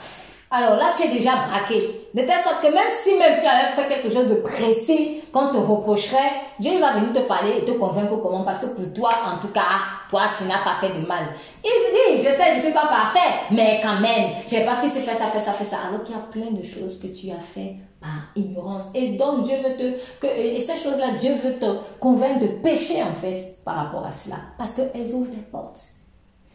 [0.53, 2.09] alors là, tu es déjà braqué.
[2.13, 5.53] De telle sorte que même si même tu avais fait quelque chose de précis qu'on
[5.53, 9.11] te reprocherait, Dieu va venir te parler et te convaincre comment, parce que pour toi,
[9.33, 9.79] en tout cas,
[10.11, 11.25] toi, tu n'as pas fait de mal.
[11.65, 14.89] Il dit, je sais, je ne suis pas parfait, mais quand même, j'ai pas fait
[14.89, 15.77] ça, fait ça, fait ça, fait ça.
[15.89, 18.87] Alors qu'il y a plein de choses que tu as fait par ignorance.
[18.93, 23.05] Et donc, Dieu veut te, que, et ces choses-là, Dieu veut te convaincre de pécher,
[23.05, 24.37] en fait, par rapport à cela.
[24.59, 25.81] Parce qu'elles ouvrent des portes.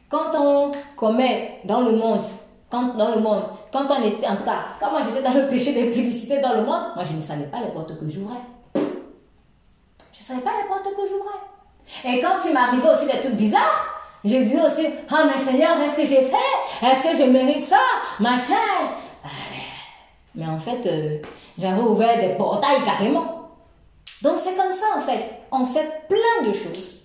[0.09, 2.21] Quand on commet dans le monde
[2.69, 5.47] quand, dans le monde, quand on était, en tout cas, quand moi j'étais dans le
[5.47, 8.39] péché de publicité dans le monde, moi je ne savais pas les portes que j'ouvrais.
[8.73, 12.13] Je ne savais pas les portes que j'ouvrais.
[12.17, 13.85] Et quand il m'arrivait aussi des trucs bizarres,
[14.23, 16.85] je disais aussi, ah mais Seigneur, est-ce que j'ai fait?
[16.85, 17.77] Est-ce que je mérite ça?
[18.19, 18.55] Machin.
[20.33, 21.19] Mais en fait, euh,
[21.57, 23.51] j'avais ouvert des portails carrément.
[24.23, 25.43] Donc c'est comme ça en fait.
[25.51, 27.03] On fait plein de choses.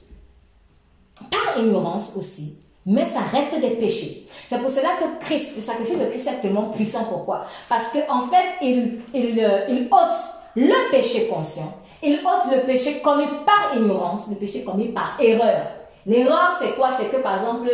[1.30, 2.56] Par ignorance aussi
[2.86, 4.26] mais ça reste des péchés.
[4.51, 7.05] C'est pour cela que Christ, le sacrifice de Christ est tellement puissant.
[7.05, 7.44] Pourquoi?
[7.68, 10.11] Parce qu'en en fait, euh, il ôte
[10.57, 11.72] le péché conscient,
[12.03, 15.68] il ôte le péché commis par ignorance, le péché commis par erreur.
[16.05, 16.90] L'erreur, c'est quoi?
[16.90, 17.70] C'est que par exemple,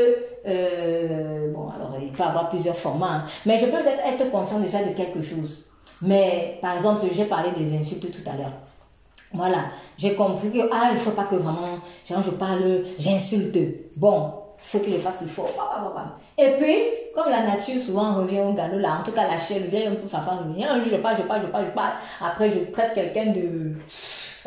[0.47, 4.61] euh, bon, alors il peut avoir plusieurs formats, hein, mais je peux peut-être être conscient
[4.61, 5.65] déjà de quelque chose.
[6.03, 8.53] Mais par exemple, j'ai parlé des insultes tout à l'heure.
[9.33, 13.59] Voilà, j'ai compris que ah, il faut pas que vraiment, genre je parle, j'insulte.
[13.97, 15.47] Bon, faut qu'il le fasse, faut.
[16.39, 16.77] Et puis,
[17.15, 19.95] comme la nature souvent revient au galop, là, en tout cas la chair vient un
[19.95, 21.93] peu revient, je parle, je parle, je parle, je parle.
[22.25, 23.73] Après, je traite quelqu'un de.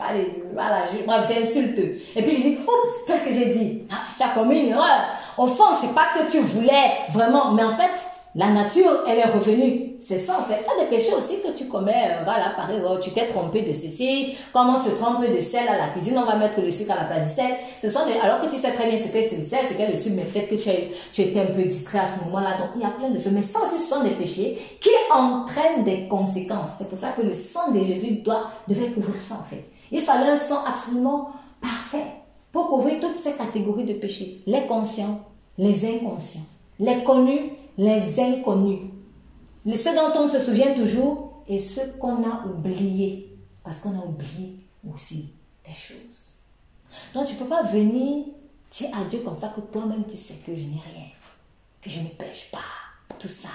[0.02, 1.80] Allez, voilà, je, j'insulte.
[2.16, 3.84] Et puis je dis, oups, qu'est-ce que j'ai dit?
[3.92, 5.02] Ah, Tu as commis une erreur.
[5.38, 7.92] Au fond, c'est pas que tu voulais vraiment, mais en fait,
[8.36, 9.96] la nature, elle est revenue.
[10.00, 10.60] C'est ça en fait.
[10.60, 12.12] C'est des péchés aussi que tu commets.
[12.12, 14.36] Euh, voilà, par exemple, tu t'es trompé de ceci.
[14.54, 16.96] Comment on se trompe de sel à la cuisine On va mettre le sucre à
[16.96, 17.52] la place du sel.
[17.82, 19.92] Ce sont Alors que tu sais très bien ce que c'est le sel, c'est que
[19.92, 20.70] le sucre, mais peut-être que tu,
[21.12, 22.60] tu étais un peu distrait à ce moment-là.
[22.60, 23.32] Donc il y a plein de choses.
[23.32, 26.70] Mais ça aussi, ce sont des péchés qui entraînent des conséquences.
[26.78, 29.64] C'est pour ça que le sang de Jésus doit, devait couvrir ça en fait.
[29.92, 32.06] Il fallait un sang absolument parfait
[32.52, 34.42] pour couvrir toutes ces catégories de péchés.
[34.46, 35.20] Les conscients,
[35.58, 36.42] les inconscients,
[36.80, 38.92] les connus les inconnus,
[39.66, 44.60] ceux dont on se souvient toujours et ceux qu'on a oubliés, parce qu'on a oublié
[44.94, 45.34] aussi
[45.66, 46.34] des choses.
[47.14, 48.26] Donc tu ne peux pas venir
[48.70, 51.08] dire à Dieu comme ça que toi-même tu sais que je n'ai rien,
[51.82, 53.48] que je ne pêche pas, tout ça.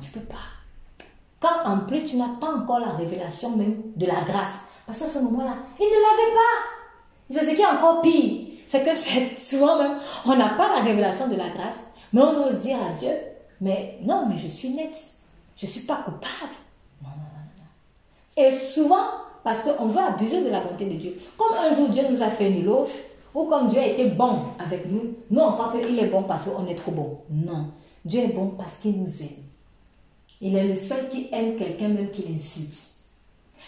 [0.00, 1.04] Tu ne peux pas.
[1.40, 4.66] Quand en plus tu n'as pas encore la révélation même de la grâce.
[4.86, 7.40] Parce qu'à ce moment-là, il ne l'avait pas.
[7.42, 8.46] C'est ce qui est encore pire.
[8.68, 11.80] C'est que souvent même, on n'a pas la révélation de la grâce,
[12.12, 13.10] mais on ose dire à Dieu,
[13.60, 14.96] mais non, mais je suis nette.
[15.56, 16.56] Je ne suis pas coupable.
[17.02, 18.42] Non, non, non, non.
[18.42, 19.06] Et souvent,
[19.42, 21.18] Parce qu'on veut abuser de la bonté de Dieu.
[21.38, 22.90] Comme un jour Dieu nous a fait une éloge,
[23.34, 26.44] ou comme Dieu a été bon avec nous, nous on croit qu'il est bon parce
[26.44, 27.18] qu'on est trop bon.
[27.30, 27.68] Non.
[28.04, 29.44] Dieu est bon parce qu'il nous aime.
[30.40, 32.88] Il est le seul qui aime quelqu'un même qui l'insulte.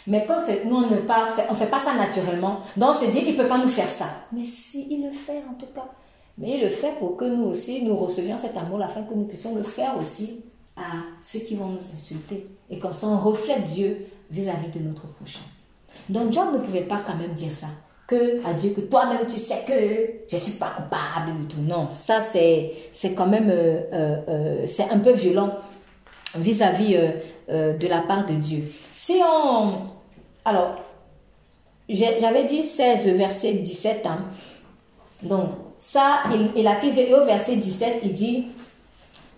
[0.07, 3.37] Mais quand nous, on ne fait, fait pas ça naturellement, donc on se dit qu'il
[3.37, 4.07] ne peut pas nous faire ça.
[4.33, 5.87] Mais si, il le fait en tout cas.
[6.39, 9.55] Mais le fait pour que nous aussi, nous recevions cet amour, afin que nous puissions
[9.55, 10.41] le faire aussi
[10.77, 12.47] à ceux qui vont nous insulter.
[12.71, 15.41] Et comme ça, on reflète Dieu vis-à-vis de notre prochain.
[16.09, 17.69] Donc Job ne pouvait pas quand même dire ça.
[18.07, 21.61] Que à Dieu, que toi-même tu sais que je ne suis pas coupable du tout.
[21.61, 25.55] Non, ça c'est, c'est quand même, euh, euh, euh, c'est un peu violent
[26.35, 26.97] vis-à-vis
[27.49, 28.65] de la part de Dieu.
[28.95, 29.75] Si on...
[30.47, 30.77] Alors,
[31.89, 34.07] j'avais dit 16, verset 17.
[34.07, 34.25] Hein.
[35.23, 35.51] Donc,
[35.83, 38.47] ça, il, il accuse, et au verset 17, il dit,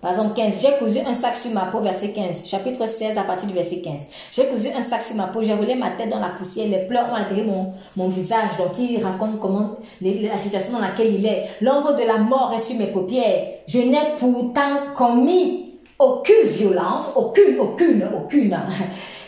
[0.03, 0.61] par exemple, 15.
[0.61, 2.47] J'ai cousu un sac sur ma peau, verset 15.
[2.47, 4.03] Chapitre 16, à partir du verset 15.
[4.31, 6.87] J'ai cousu un sac sur ma peau, j'ai roulé ma tête dans la poussière, les
[6.87, 8.59] pleurs ont altéré mon, mon visage.
[8.59, 11.47] Donc, il raconte comment, la situation dans laquelle il est.
[11.63, 13.47] L'ombre de la mort est sur mes paupières.
[13.67, 18.59] Je n'ai pourtant commis aucune violence, aucune, aucune, aucune.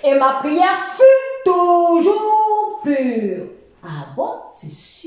[0.05, 3.47] Et ma prière fut toujours pure.
[3.83, 5.07] Ah bon, c'est sûr?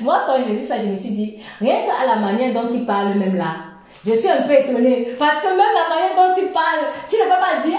[0.00, 2.84] Moi, quand j'ai vu ça, je me suis dit, rien qu'à la manière dont il
[2.84, 3.56] parle même là,
[4.06, 5.12] je suis un peu étonnée.
[5.18, 7.78] Parce que même la manière dont tu parles, tu ne peux pas dire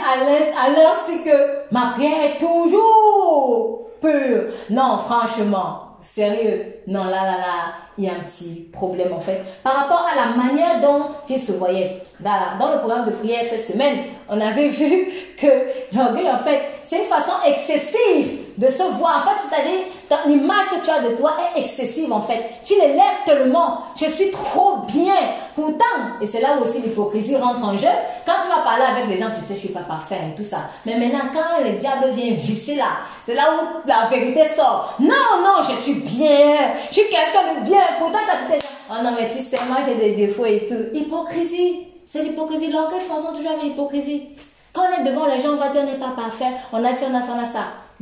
[0.59, 4.43] à l'heure, c'est que ma prière est toujours pure.
[4.69, 6.75] Non, franchement, sérieux.
[6.87, 9.43] Non, là, là, là, il y a un petit problème en fait.
[9.63, 12.01] Par rapport à la manière dont il se voyait.
[12.19, 15.07] Dans le programme de prière cette semaine, on avait vu
[15.39, 15.47] que
[15.95, 19.17] l'orgueil, en fait, c'est une façon excessive de se voir.
[19.17, 19.85] En fait, c'est-à-dire,
[20.27, 22.51] l'image que tu as de toi est excessive, en fait.
[22.63, 23.79] Tu l'élèves tellement.
[23.95, 25.15] Je suis trop bien.
[25.55, 25.85] Pourtant,
[26.21, 27.87] et c'est là où aussi l'hypocrisie rentre en jeu.
[28.25, 30.43] Quand tu vas parler avec les gens, tu sais, je suis pas parfait et tout
[30.43, 30.57] ça.
[30.85, 34.95] Mais maintenant, quand le diable vient visser là, c'est là où la vérité sort.
[34.99, 36.55] Non, non, je suis bien.
[36.89, 37.81] Je suis quelqu'un de bien.
[37.99, 40.95] Pourtant, quand tu dis, oh non, mais tu sais, moi j'ai des défauts et tout.
[40.97, 41.87] Hypocrisie.
[42.05, 42.71] C'est l'hypocrisie.
[42.71, 44.29] L'orgueil fonctionne toujours avec l'hypocrisie.
[44.73, 46.93] Quand on est devant les gens, on va dire on n'est pas parfait, on a
[46.93, 47.59] ci, on a ça, on a ça.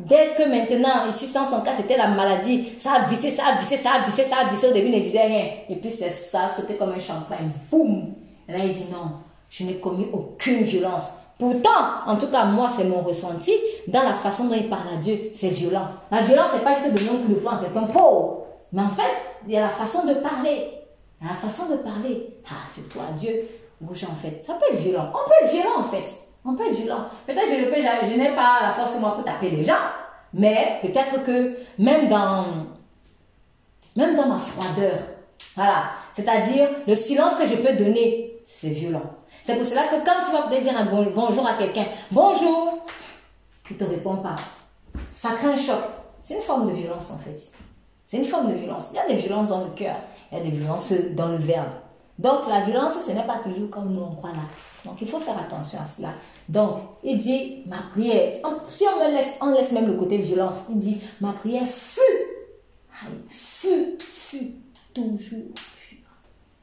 [0.08, 3.60] Dès que maintenant, ici, dans son cas, c'était la maladie, ça a vissé, ça a
[3.60, 5.45] vissé, ça a vissé, ça a vissé, au début, il ne disait rien.
[5.68, 7.52] Et puis, c'est ça, c'était comme un champagne.
[7.70, 8.14] Boum!
[8.47, 9.12] Et là, il dit non,
[9.50, 11.04] je n'ai commis aucune violence.
[11.38, 13.52] Pourtant, en tout cas, moi, c'est mon ressenti,
[13.88, 15.88] dans la façon dont il parle à Dieu, c'est violent.
[16.12, 18.45] La violence, c'est pas juste de donner un coup de poing à quelqu'un pauvre.
[18.72, 19.16] Mais en fait,
[19.47, 20.72] il y a la façon de parler.
[21.22, 22.36] Il y a la façon de parler.
[22.50, 23.34] Ah, c'est toi, Dieu.
[23.82, 24.41] Bouge, en fait.
[24.43, 25.12] Ça peut être violent.
[25.14, 26.28] On peut être violent, en fait.
[26.50, 27.06] On peut être violent.
[27.28, 29.78] Peut-être je, je, n'ai pas la force moi pour taper les gens,
[30.34, 32.45] mais peut-être que même dans,
[33.95, 34.97] même dans ma froideur,
[35.56, 39.04] voilà, c'est-à-dire le silence que je peux donner, c'est violent.
[39.43, 42.80] C'est pour cela que quand tu vas peut-être dire un bonjour à quelqu'un, bonjour,
[43.70, 44.38] il ne te répond pas.
[45.12, 45.78] Ça crée un choc.
[46.24, 47.39] C'est une forme de violence en fait.
[48.08, 48.88] C'est une forme de violence.
[48.91, 49.97] Il y a des violences dans le cœur,
[50.32, 51.70] il y a des violences dans le verbe.
[52.18, 54.41] Donc la violence, ce n'est pas toujours comme nous on croit là.
[54.86, 56.13] Donc il faut faire attention à cela.
[56.47, 58.34] Donc il dit, ma prière,
[58.67, 62.01] si on me laisse, on laisse même le côté violence, il dit, ma prière fut,
[63.27, 64.55] fut, fut
[64.93, 65.97] toujours pure.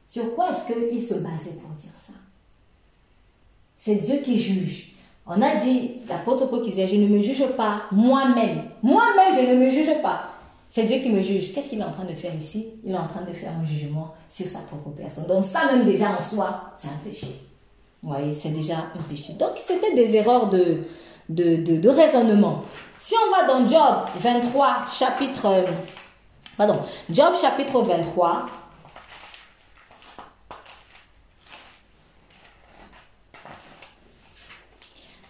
[0.09, 2.13] Sur quoi est-ce qu'il se basait pour dire ça?
[3.77, 4.93] C'est Dieu qui juge.
[5.27, 8.71] On a dit, l'apôtre Paul qui disait, je ne me juge pas moi-même.
[8.83, 10.31] Moi-même, je ne me juge pas.
[10.71, 11.53] C'est Dieu qui me juge.
[11.53, 12.67] Qu'est-ce qu'il est en train de faire ici?
[12.85, 15.27] Il est en train de faire un jugement sur sa propre personne.
[15.27, 17.46] Donc ça même déjà en soi, c'est un péché.
[18.07, 19.33] Vous voyez, c'est déjà un péché.
[19.33, 22.63] Donc c'était des erreurs de, raisonnement.
[23.01, 25.65] Si on va dans Job 23, chapitre...
[26.57, 26.79] Pardon,
[27.11, 28.47] Job chapitre 23.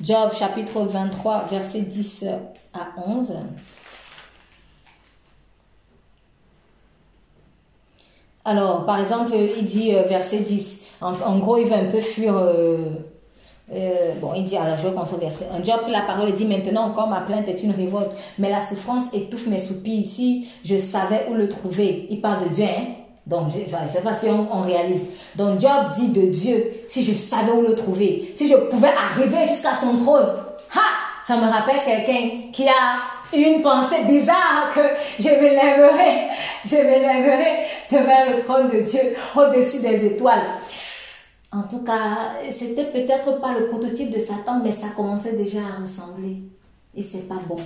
[0.02, 2.26] Job chapitre 23, verset 10
[2.74, 3.36] à 11.
[8.44, 12.36] Alors, par exemple, il dit, euh, verset 10, en, gros, il va un peu fuir.
[12.36, 12.78] Euh,
[13.72, 15.46] euh, bon, il dit, alors je vais verset.
[15.52, 19.04] Un job la parole dit, maintenant encore ma plainte est une révolte, mais la souffrance
[19.12, 22.06] étouffe mes soupirs ici, je savais où le trouver.
[22.10, 22.84] Il parle de Dieu, hein?
[23.26, 25.08] Donc, je ne sais pas si on, réalise.
[25.34, 29.48] Donc, Job dit de Dieu, si je savais où le trouver, si je pouvais arriver
[29.48, 30.28] jusqu'à son trône.
[30.72, 30.80] Ha!
[31.26, 33.00] Ça me rappelle quelqu'un qui a
[33.36, 34.80] une pensée bizarre que
[35.18, 36.28] je me lèverai,
[36.64, 39.00] je me lèverai devant le trône de Dieu
[39.34, 40.44] au-dessus des étoiles.
[41.52, 45.80] En tout cas, c'était peut-être pas le prototype de Satan, mais ça commençait déjà à
[45.80, 46.38] ressembler.
[46.94, 47.56] Et c'est pas bon.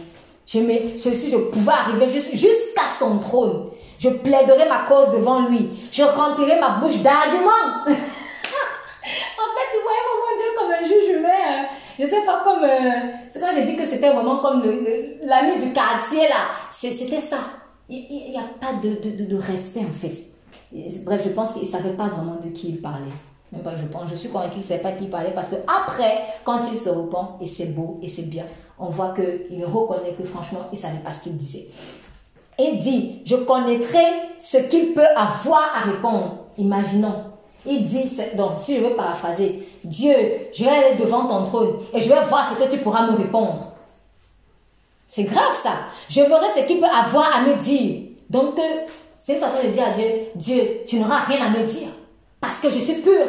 [0.46, 5.68] Je me, si je pouvais arriver jusqu'à son trône, je plaiderais ma cause devant lui.
[5.92, 7.84] Je remplirais ma bouche d'arguments.
[7.86, 11.28] en fait, vous voyez comment Dieu comme un juge humain.
[11.48, 11.66] Hein.
[11.98, 14.62] je sais pas comme, euh, c'est quand j'ai dit que c'était vraiment comme
[15.22, 16.48] l'ami du quartier là.
[16.70, 17.38] C'était ça.
[17.88, 20.16] Il n'y a pas de, de, respect en fait.
[21.04, 23.12] Bref, je pense qu'il ne savait pas vraiment de qui il parlait.
[23.52, 25.56] Même pas je pense, je suis convaincue qu'il ne savait pas qui parlait parce que
[25.66, 28.44] après, quand il se repent, et c'est beau et c'est bien,
[28.78, 31.66] on voit qu'il reconnaît que franchement, il ne savait pas ce qu'il disait.
[32.58, 34.04] Et dit, je connaîtrai
[34.38, 36.36] ce qu'il peut avoir à répondre.
[36.58, 37.24] Imaginons.
[37.66, 40.14] Il dit, donc si je veux paraphraser, Dieu,
[40.52, 43.16] je vais aller devant ton trône et je vais voir ce que tu pourras me
[43.16, 43.72] répondre.
[45.08, 45.72] C'est grave ça.
[46.08, 48.02] Je verrai ce qu'il peut avoir à me dire.
[48.30, 48.86] Donc, euh,
[49.16, 51.88] c'est une façon de dire à Dieu, Dieu, tu n'auras rien à me dire.
[52.40, 53.26] Parce que je suis pur.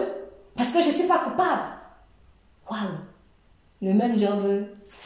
[0.56, 1.62] Parce que je ne suis pas coupable.
[2.70, 2.80] Waouh.
[3.82, 4.44] Le même Job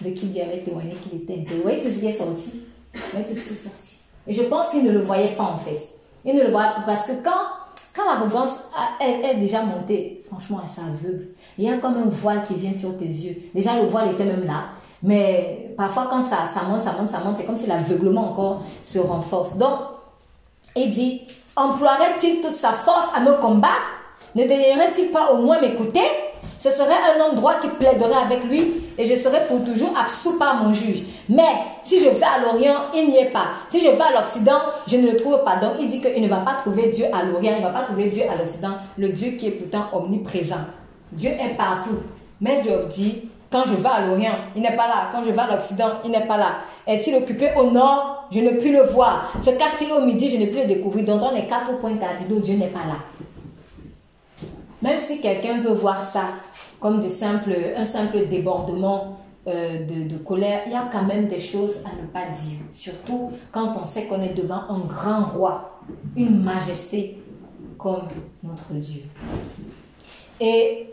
[0.02, 2.64] de qui avait témoigné qu'il était Vous voyez tout ce qui est sorti.
[2.94, 4.00] Vous voyez tout ce qui est sorti.
[4.28, 5.88] Et je pense qu'il ne le voyait pas en fait.
[6.26, 7.32] Il ne le voyait pas parce que quand,
[7.96, 8.60] quand l'arrogance
[9.00, 11.28] est, déjà montée, franchement, elle s'aveugle.
[11.58, 13.36] Il y a comme un voile qui vient sur tes yeux.
[13.54, 14.66] Déjà, le voile était même là.
[15.04, 18.64] Mais parfois, quand ça, ça monte, ça monte, ça monte, c'est comme si l'aveuglement encore
[18.84, 19.56] se renforce.
[19.58, 19.80] Donc,
[20.76, 21.22] il dit,
[21.56, 23.92] emploierait-il toute sa force à me combattre?
[24.36, 26.06] Ne daignerait-il pas au moins m'écouter?
[26.60, 30.40] Ce serait un homme droit qui plaiderait avec lui et je serais pour toujours absous
[30.40, 31.04] par mon juge.
[31.30, 31.54] Mais
[31.84, 33.50] si je vais à l'Orient, il n'y est pas.
[33.70, 35.58] Si je vais à l'Occident, je ne le trouve pas.
[35.58, 37.84] Donc il dit qu'il ne va pas trouver Dieu à l'Orient, il ne va pas
[37.84, 40.66] trouver Dieu à l'Occident, le Dieu qui est pourtant omniprésent.
[41.12, 42.00] Dieu est partout.
[42.42, 45.10] Mais Dieu dit, quand je vais à l'Orient, il n'est pas là.
[45.12, 46.58] Quand je vais à l'Occident, il n'est pas là.
[46.88, 48.28] Est-il occupé au nord?
[48.32, 49.32] Je ne puis le voir.
[49.42, 50.30] Se cache-t-il au midi?
[50.30, 51.06] Je ne puis le découvrir.
[51.06, 52.98] Donc, dans les quatre points cardinaux, Dieu n'est pas là.
[54.82, 56.26] Même si quelqu'un veut voir ça
[56.80, 61.40] comme de un simple débordement euh, de, de, colère, il y a quand même des
[61.40, 62.60] choses à ne pas dire.
[62.72, 65.80] Surtout quand on sait qu'on est devant un grand roi,
[66.16, 67.20] une majesté
[67.78, 68.08] comme
[68.44, 69.02] notre Dieu.
[70.40, 70.90] Et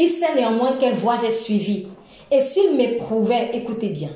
[0.00, 1.88] il sait néanmoins quelle voie j'ai suivie.
[2.30, 4.08] Et s'il m'éprouvait, écoutez bien,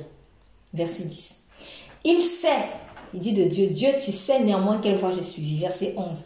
[0.72, 1.42] verset 10.
[2.04, 2.68] Il sait,
[3.12, 6.24] il dit de Dieu, Dieu, tu sais néanmoins quelle voie j'ai suivie, verset 11.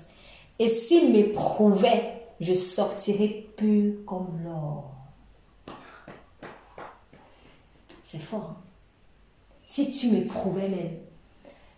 [0.61, 4.93] Et s'il m'éprouvait, je sortirais pur comme l'or.
[8.05, 8.51] C'est fort.
[8.51, 8.63] Hein.
[9.67, 10.99] Si tu m'éprouvais même,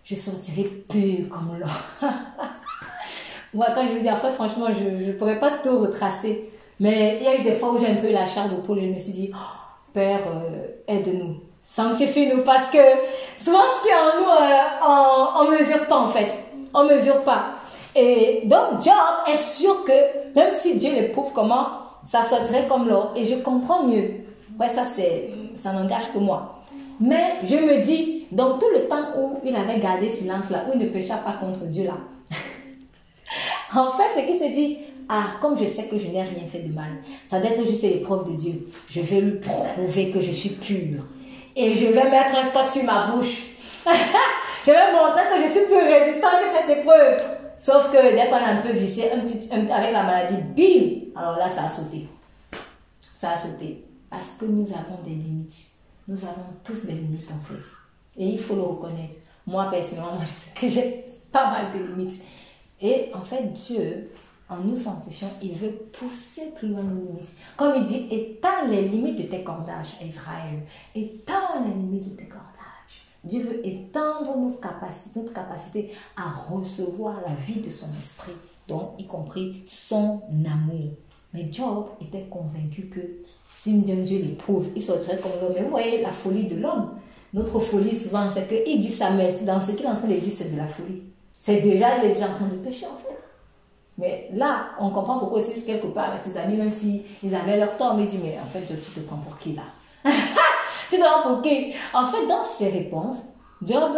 [0.04, 1.80] je sortirais pur comme l'or.
[3.54, 6.50] Moi, quand je vous dis en fait, franchement, je ne pourrais pas tout retracer.
[6.80, 8.88] Mais il y a eu des fois où j'ai un peu la charge pôle et
[8.88, 9.38] je me suis dit, oh,
[9.92, 12.78] Père, euh, aide-nous, sanctifie-nous, parce que
[13.36, 16.28] souvent ce qui est en nous, euh, on ne mesure pas en fait.
[16.72, 17.54] On ne mesure pas.
[17.94, 18.94] Et donc, Job
[19.26, 21.66] est sûr que même si Dieu l'éprouve, comment
[22.04, 23.12] ça sortirait comme l'or.
[23.16, 24.10] Et je comprends mieux.
[24.58, 26.60] Ouais, ça, c'est, ça n'engage que moi.
[27.00, 30.72] Mais je me dis, dans tout le temps où il avait gardé silence là, où
[30.74, 31.94] il ne pécha pas contre Dieu là,
[33.80, 34.78] en fait, c'est qu'il s'est dit,
[35.12, 36.92] ah, comme je sais que je n'ai rien fait de mal,
[37.26, 38.68] ça doit être juste l'épreuve de Dieu.
[38.88, 41.02] Je vais lui prouver que je suis pure.
[41.56, 43.48] Et je vais mettre un spot sur ma bouche.
[44.64, 47.16] je vais montrer que je suis plus résistant que cette épreuve.
[47.58, 51.36] Sauf que dès qu'on a un peu vissé, un petit, avec la maladie, bim, alors
[51.38, 52.06] là, ça a sauté.
[53.16, 53.84] Ça a sauté.
[54.08, 55.72] Parce que nous avons des limites.
[56.06, 57.61] Nous avons tous des limites en fait.
[58.16, 59.16] Et il faut le reconnaître.
[59.44, 62.22] Moi, personnellement, je sais que j'ai pas mal de limites.
[62.80, 64.08] Et en fait, Dieu
[64.51, 67.36] en nous sanctifiant, il veut pousser plus loin nos limites.
[67.57, 70.61] Comme il dit, étends les limites de tes cordages Israël.
[70.94, 72.46] Étends les limites de tes cordages.
[73.22, 78.32] Dieu veut étendre nos capacités, notre capacité à recevoir la vie de son esprit,
[78.66, 80.92] donc y compris son amour.
[81.32, 83.01] Mais Job était convaincu que
[83.55, 85.53] si Dieu l'éprouve, il sortirait comme l'homme.
[85.55, 86.90] Mais vous voyez la folie de l'homme.
[87.32, 90.14] Notre folie souvent, c'est qu'il dit ça, mais dans ce qu'il est en train de
[90.14, 91.03] dire, c'est de la folie.
[91.38, 93.09] C'est déjà les gens en train de pécher en fait.
[94.01, 97.59] Mais là, on comprend pourquoi c'est quelque part avec ses amis, même s'ils ils avaient
[97.59, 99.62] leur temps, mais il dit, mais en fait, tu te prends pour qui là?
[100.88, 101.72] Tu te prends pour qui?
[101.92, 103.26] En fait, dans ses réponses,
[103.62, 103.92] Job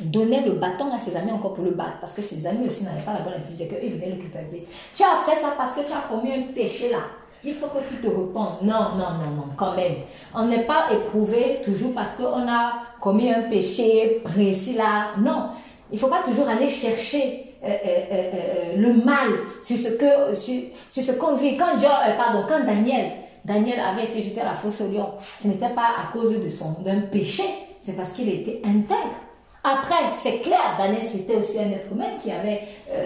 [0.00, 2.84] donnait le bâton à ses amis encore pour le battre, parce que ses amis aussi
[2.84, 4.66] n'avaient pas la bonne attitude, qu'ils venaient le culpabiliser.
[4.94, 7.02] Tu as fait ça parce que tu as commis un péché là.
[7.44, 8.62] Il faut que tu te repentes.
[8.62, 9.96] Non, non, non, non, quand même.
[10.34, 15.10] On n'est pas éprouvé toujours parce qu'on a commis un péché précis là.
[15.18, 15.50] Non.
[15.90, 19.28] Il ne faut pas toujours aller chercher euh, euh, euh, le mal,
[19.62, 21.56] sur ce que, sur, ce qu'on vit.
[21.56, 21.76] Quand
[22.18, 23.12] pardon, quand Daniel,
[23.44, 25.08] Daniel avait été jeté à la fosse au lion,
[25.40, 27.44] ce n'était pas à cause de son d'un péché,
[27.80, 29.16] c'est parce qu'il était intègre.
[29.62, 32.60] Après, c'est clair, Daniel c'était aussi un être humain qui avait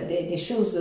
[0.09, 0.81] des, des, choses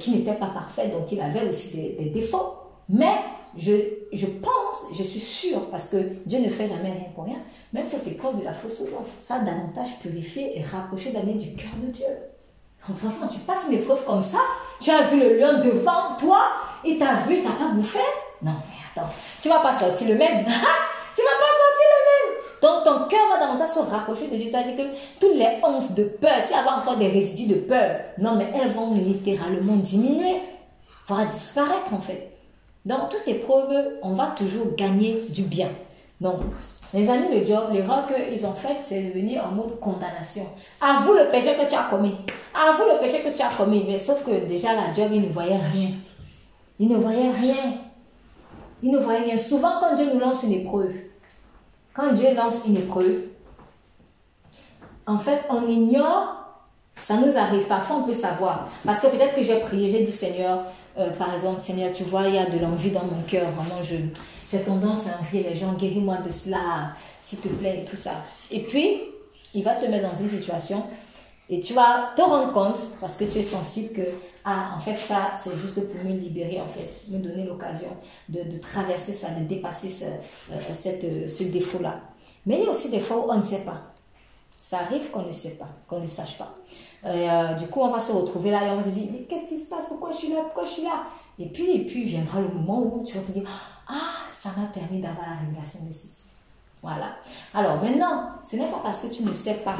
[0.00, 2.54] qui n'étaient pas parfaites, donc il avait aussi des, défauts.
[2.88, 3.14] Mais
[3.56, 3.72] je,
[4.12, 7.38] je, pense, je suis sûre, parce que Dieu ne fait jamais rien pour rien,
[7.72, 11.70] même cette épreuve de la lion, ça a davantage purifié et rapproché Daniel du cœur
[11.80, 12.33] de Dieu.
[12.86, 14.38] Franchement, tu passes une épreuve comme ça,
[14.78, 16.42] tu as vu le lion devant toi,
[16.84, 18.00] il t'a vu, il t'a pas bouffé
[18.42, 19.08] Non, mais attends,
[19.40, 20.44] tu vas pas sortir le même.
[20.44, 22.34] tu vas pas sortir le même.
[22.60, 24.50] Donc ton cœur va davantage se rapprocher de Dieu.
[24.50, 28.00] C'est-à-dire que toutes les onces de peur, s'il y a encore des résidus de peur,
[28.18, 30.42] non, mais elles vont littéralement diminuer,
[31.08, 32.32] voire disparaître en fait.
[32.84, 35.68] Dans toute épreuve, on va toujours gagner du bien.
[36.20, 36.40] Donc,
[36.94, 40.46] les amis de Job, l'erreur qu'ils ont faite, c'est de venir en mode condamnation.
[40.80, 42.14] Avoue le péché que tu as commis.
[42.54, 43.84] Avoue le péché que tu as commis.
[43.88, 45.88] Mais sauf que déjà, la Job, il ne voyait rien.
[46.78, 47.74] Il ne voyait rien.
[48.80, 49.38] Il ne voyait rien.
[49.38, 50.94] Souvent, quand Dieu nous lance une épreuve,
[51.92, 53.22] quand Dieu lance une épreuve,
[55.06, 56.44] en fait, on ignore,
[56.94, 57.64] ça nous arrive.
[57.64, 58.68] Parfois, on peut savoir.
[58.84, 60.62] Parce que peut-être que j'ai prié, j'ai dit, Seigneur,
[60.96, 63.50] euh, par exemple, Seigneur, tu vois, il y a de l'envie dans mon cœur.
[63.50, 63.82] Vraiment,
[64.58, 65.72] tendance à envier les gens.
[65.72, 66.92] Guéris-moi de cela,
[67.22, 68.12] s'il te plaît, et tout ça.
[68.50, 69.00] Et puis,
[69.54, 70.82] il va te mettre dans une situation
[71.50, 74.02] et tu vas te rendre compte, parce que tu es sensible, que,
[74.44, 77.90] ah, en fait, ça, c'est juste pour me libérer, en fait, me donner l'occasion
[78.30, 80.04] de, traverser ça, de dépasser ce,
[80.52, 82.00] euh, ce défaut-là.
[82.46, 83.82] Mais il y a aussi des fois où on ne sait pas.
[84.50, 86.56] Ça arrive qu'on ne sait pas, qu'on ne sache pas.
[87.04, 89.48] Euh, du coup, on va se retrouver là et on va se dire, mais qu'est-ce
[89.48, 89.84] qui se passe?
[89.88, 90.40] Pourquoi je suis là?
[90.44, 91.04] Pourquoi je suis là?
[91.38, 93.44] Et puis, et puis viendra le moment où tu vas te dire,
[93.86, 96.24] ah, ça m'a permis d'avoir la révélation de ceci.
[96.82, 97.16] Voilà.
[97.54, 99.74] Alors maintenant, ce n'est pas parce que tu ne sais pas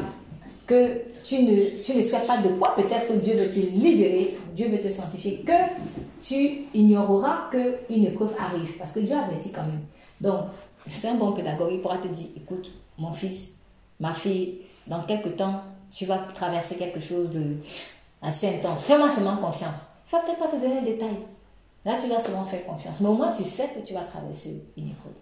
[0.66, 4.70] que tu ne, tu ne sais pas de quoi peut-être Dieu veut te libérer, Dieu
[4.70, 5.52] veut te sanctifier, que
[6.22, 8.78] tu ignoreras qu'une épreuve arrive.
[8.78, 9.82] Parce que Dieu avertit quand même.
[10.22, 10.46] Donc,
[10.90, 13.56] c'est un bon pédagogue, il pourra te dire, écoute, mon fils,
[14.00, 15.60] ma fille, dans quelques temps,
[15.90, 17.56] tu vas traverser quelque chose de
[18.22, 18.86] assez intense.
[18.86, 19.76] Fais-moi seulement confiance.
[20.10, 21.16] Je ne vais peut-être pas te donner le détail.
[21.84, 23.00] Là, tu dois seulement faire confiance.
[23.00, 25.12] Mais au moins, tu sais que tu vas traverser une épreuve.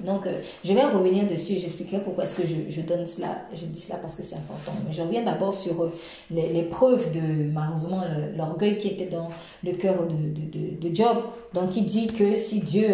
[0.00, 3.36] Donc, euh, je vais revenir dessus et j'expliquerai pourquoi est-ce que je, donne cela.
[3.54, 4.72] Je dis cela parce que c'est important.
[4.86, 5.92] Mais je reviens d'abord sur euh,
[6.30, 8.02] les, preuves de, malheureusement,
[8.36, 9.28] l'orgueil qui était dans
[9.62, 11.18] le cœur de, de, Job.
[11.52, 12.88] Donc, il dit que si Dieu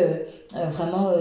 [0.56, 1.12] euh, vraiment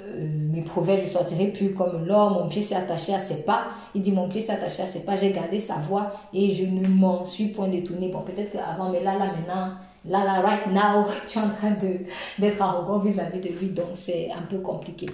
[0.00, 3.66] euh, m'éprouvait, je sortirai plus comme l'or, mon pied s'est attaché à ses pas.
[3.94, 6.64] Il dit, mon pied s'est attaché à ses pas, j'ai gardé sa voix et je
[6.64, 8.08] ne m'en suis point détourné.
[8.08, 9.70] Bon, peut-être qu'avant, mais là, là, maintenant,
[10.06, 11.76] là, là, right now, tu es en train
[12.38, 15.06] d'être arrogant vis-à-vis de lui, donc c'est un peu compliqué.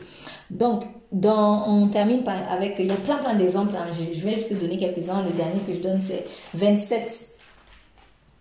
[0.50, 3.74] Donc, on termine par, avec, il y a plein, plein d'exemples.
[3.76, 3.90] Hein.
[3.92, 5.22] Je, je, vais juste te donner quelques-uns.
[5.22, 7.38] Le dernier que je donne, c'est 27,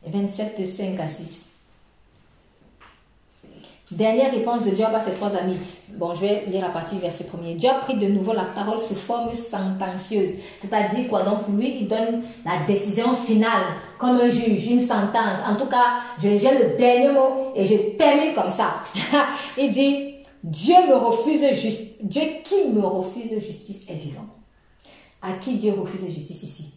[0.07, 1.48] 27 de 5 à 6.
[3.91, 5.57] Dernière réponse de Job à ses trois amis.
[5.87, 7.59] Bon, je vais lire à partir du verset premier.
[7.59, 10.35] Job prit de nouveau la parole sous forme sentencieuse.
[10.61, 11.23] C'est-à-dire quoi?
[11.23, 13.63] Donc, lui, il donne la décision finale,
[13.97, 15.39] comme un juge, une sentence.
[15.47, 18.75] En tout cas, j'ai le dernier mot et je termine comme ça.
[19.57, 20.13] il dit,
[20.43, 21.95] Dieu me refuse justice.
[22.03, 24.27] Dieu qui me refuse justice est vivant.
[25.19, 26.73] À qui Dieu refuse justice ici?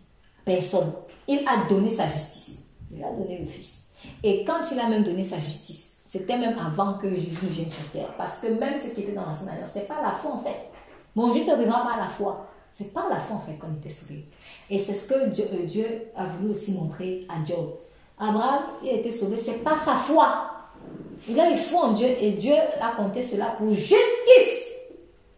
[0.46, 0.92] Personne.
[1.28, 2.60] Il a donné sa justice.
[2.90, 3.88] Il a donné le Fils.
[4.24, 5.81] Et quand il a même donné sa justice,
[6.12, 8.12] c'était même avant que Jésus vienne sur terre.
[8.18, 10.40] Parce que même ce qui était dans l'ancienne alliance, ce n'est pas la foi en
[10.40, 10.68] fait.
[11.14, 12.48] Mon juste ne pas la foi.
[12.70, 14.26] C'est pas la foi en fait qu'on était sauvé.
[14.68, 17.76] Et c'est ce que euh, Dieu, a voulu aussi montrer à Job.
[18.18, 20.50] Abraham, il a été sauvé, c'est pas sa foi.
[21.26, 23.96] Il a eu foi en Dieu et Dieu a compté cela pour justice.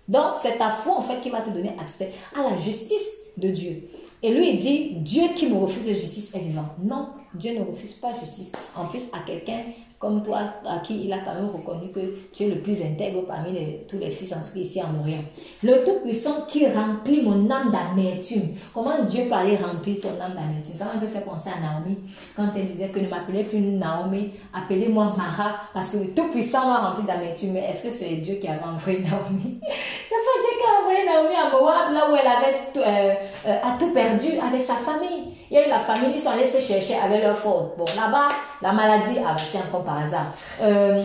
[0.08, 3.06] Donc c'est ta foi en fait qui va te donner accès à la justice
[3.36, 3.90] de Dieu.
[4.24, 6.64] Et lui, il dit, Dieu qui me refuse justice est vivant.
[6.82, 8.52] Non, Dieu ne refuse pas justice.
[8.74, 9.60] En plus, à quelqu'un
[10.04, 12.00] comme toi, à qui il a quand même reconnu que
[12.30, 15.22] tu es le plus intègre parmi tous les fils inscrits ici en Orient.
[15.62, 18.50] Le Tout-Puissant qui remplit mon âme d'amertume.
[18.74, 20.74] Comment Dieu parlait remplir ton âme d'amertume?
[20.76, 21.96] Ça m'a fait penser à Naomi,
[22.36, 26.90] quand elle disait que ne m'appelez plus Naomi, appelez-moi Mara, parce que le Tout-Puissant m'a
[26.90, 27.52] rempli d'amertume.
[27.54, 29.58] Mais est-ce que c'est Dieu qui avait envoyé Naomi?
[30.06, 33.14] C'est pas Dieu qui a envoyé Naomi à Moab, là où elle avait tout, euh,
[33.46, 35.32] euh, a tout perdu avec sa famille.
[35.54, 37.76] Il y a eu la famille, ils sont allés se chercher avec leur force.
[37.78, 38.26] Bon, là-bas,
[38.60, 40.34] la maladie, ah tiens, comme par hasard.
[40.60, 41.04] Euh,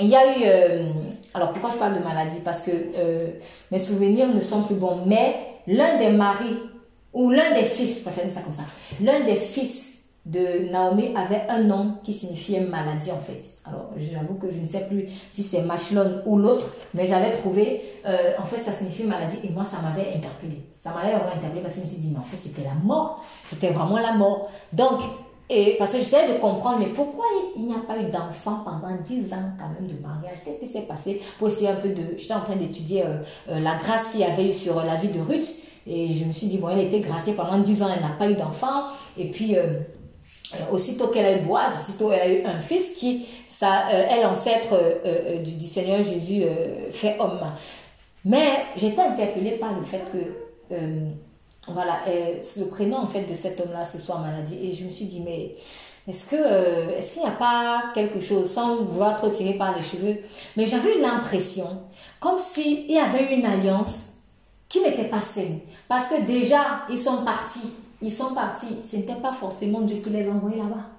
[0.00, 0.84] il y a eu, euh,
[1.34, 2.40] alors pourquoi je parle de maladie?
[2.42, 3.28] Parce que euh,
[3.70, 6.56] mes souvenirs ne sont plus bons, mais l'un des maris,
[7.12, 8.62] ou l'un des fils, je préfère dire ça comme ça,
[9.02, 13.58] l'un des fils de Naomi avait un nom qui signifiait maladie en fait.
[13.66, 17.82] Alors j'avoue que je ne sais plus si c'est Machlon ou l'autre, mais j'avais trouvé,
[18.38, 20.62] en fait ça signifie maladie et moi ça m'avait interpellé.
[20.86, 22.74] Ça m'avait vraiment interpellé parce que je me suis dit, mais en fait c'était la
[22.84, 24.50] mort, c'était vraiment la mort.
[24.72, 25.00] Donc
[25.50, 27.24] et parce que j'essaie de comprendre, mais pourquoi
[27.56, 30.38] il n'y a pas eu d'enfant pendant 10 ans quand même de mariage?
[30.44, 32.14] Qu'est-ce qui s'est passé Pour essayer un peu de...
[32.16, 33.18] J'étais en train d'étudier euh,
[33.50, 35.62] euh, la grâce qu'il y avait eu sur la vie de Ruth.
[35.88, 38.28] Et je me suis dit, bon, elle était graciée pendant 10 ans, elle n'a pas
[38.28, 38.86] eu d'enfant.
[39.16, 39.80] Et puis, euh,
[40.70, 44.78] aussitôt qu'elle a eu Boise, aussitôt elle a eu un fils qui, ça, est l'ancêtre
[45.44, 46.44] du, du, Seigneur Jésus
[46.92, 47.38] fait homme.
[48.24, 50.45] Mais j'étais interpellée par le fait que
[51.68, 54.58] voilà, le prénom en fait de cet homme-là ce soit maladie.
[54.62, 55.54] Et je me suis dit, mais
[56.08, 59.76] Est-ce que euh, est-ce qu'il n'y a pas quelque chose, sans vouloir trop tirer par
[59.76, 60.16] les cheveux,
[60.56, 61.68] mais j'avais l'impression
[62.20, 64.14] comme s'il y avait une alliance
[64.68, 65.60] qui n'était pas saine.
[65.88, 67.72] Parce que déjà, ils sont partis.
[68.02, 68.76] Ils sont partis.
[68.84, 70.95] Ce n'était pas forcément Dieu qui les envoyait là-bas.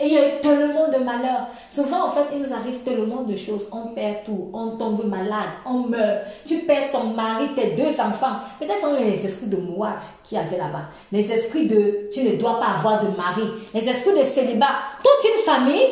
[0.00, 1.46] Et il y a eu tellement de malheurs.
[1.68, 3.68] Souvent, en fait, il nous arrive tellement de choses.
[3.72, 6.24] On perd tout, on tombe malade, on meurt.
[6.44, 8.40] Tu perds ton mari, tes deux enfants.
[8.58, 10.86] Peut-être sont les esprits de Moab qui avaient là-bas.
[11.10, 13.42] Les esprits de tu ne dois pas avoir de mari.
[13.74, 14.74] Les esprits de célibat.
[15.02, 15.88] Toute une famille,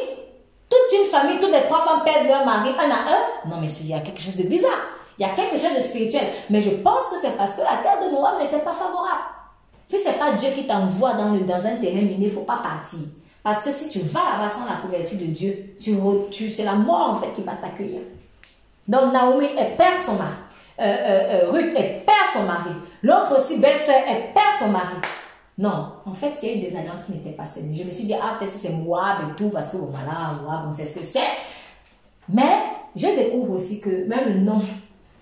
[0.68, 3.50] toute une famille, toutes les trois femmes perdent leur mari un à un.
[3.50, 4.70] Non, mais il y a quelque chose de bizarre.
[5.18, 6.24] Il y a quelque chose de spirituel.
[6.48, 9.24] Mais je pense que c'est parce que la terre de Moab n'était pas favorable.
[9.86, 12.42] Si ce n'est pas Dieu qui t'envoie dans, dans un terrain miné, il ne faut
[12.42, 13.00] pas partir.
[13.42, 17.16] Parce que si tu vas là-bas sans la couverture de Dieu, c'est la mort en
[17.16, 18.02] fait qui va t'accueillir.
[18.86, 20.34] Donc Naomi, elle perd son mari.
[20.80, 22.70] Euh, euh, euh, Ruth, elle perd son mari.
[23.02, 24.96] L'autre aussi, belle-sœur, elle perd son mari.
[25.58, 27.74] Non, en fait, il y a eu des alliances qui n'étaient pas saines.
[27.74, 30.74] Je me suis dit, ah, peut-être c'est Moab et tout, parce que voilà, Moab, on
[30.74, 31.28] sait ce que c'est.
[32.28, 32.62] Mais
[32.96, 34.60] je découvre aussi que même le nom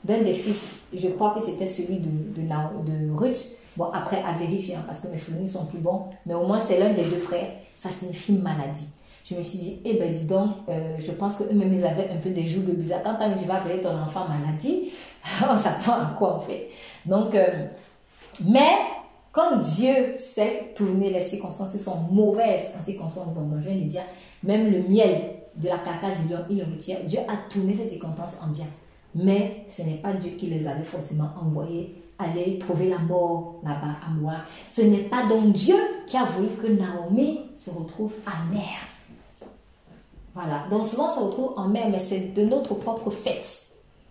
[0.05, 3.45] d'un des fils, je crois que c'était celui de, de, de Ruth.
[3.77, 6.05] Bon, après, à vérifier, hein, parce que mes souvenirs sont plus bons.
[6.25, 8.89] Mais au moins, c'est l'un des deux frères ça signifie maladie.
[9.25, 12.17] Je me suis dit, eh ben dis donc, euh, je pense qu'eux-mêmes, ils avaient un
[12.17, 13.03] peu des joues de bizarre.
[13.05, 14.91] Quand tu vas appeler ton enfant maladie,
[15.43, 16.69] on s'attend à quoi en fait?
[17.07, 17.67] Donc, euh,
[18.45, 18.73] mais
[19.31, 23.89] comme Dieu sait tourner les circonstances, elles sont mauvaises en circonstances, bon, je viens de
[23.89, 24.03] dire,
[24.43, 26.97] même le miel de la carcasse du il le retire.
[27.05, 28.67] Dieu a tourné ces circonstances en bien.
[29.15, 33.97] Mais ce n'est pas Dieu qui les avait forcément envoyés aller trouver la mort là-bas
[34.07, 34.35] à moi.
[34.69, 38.13] Ce n'est pas donc Dieu qui a voulu que Naomi se retrouve
[38.53, 38.79] mer.
[40.35, 40.65] Voilà.
[40.71, 43.43] Donc souvent on se retrouve en mer, mais c'est de notre propre fait.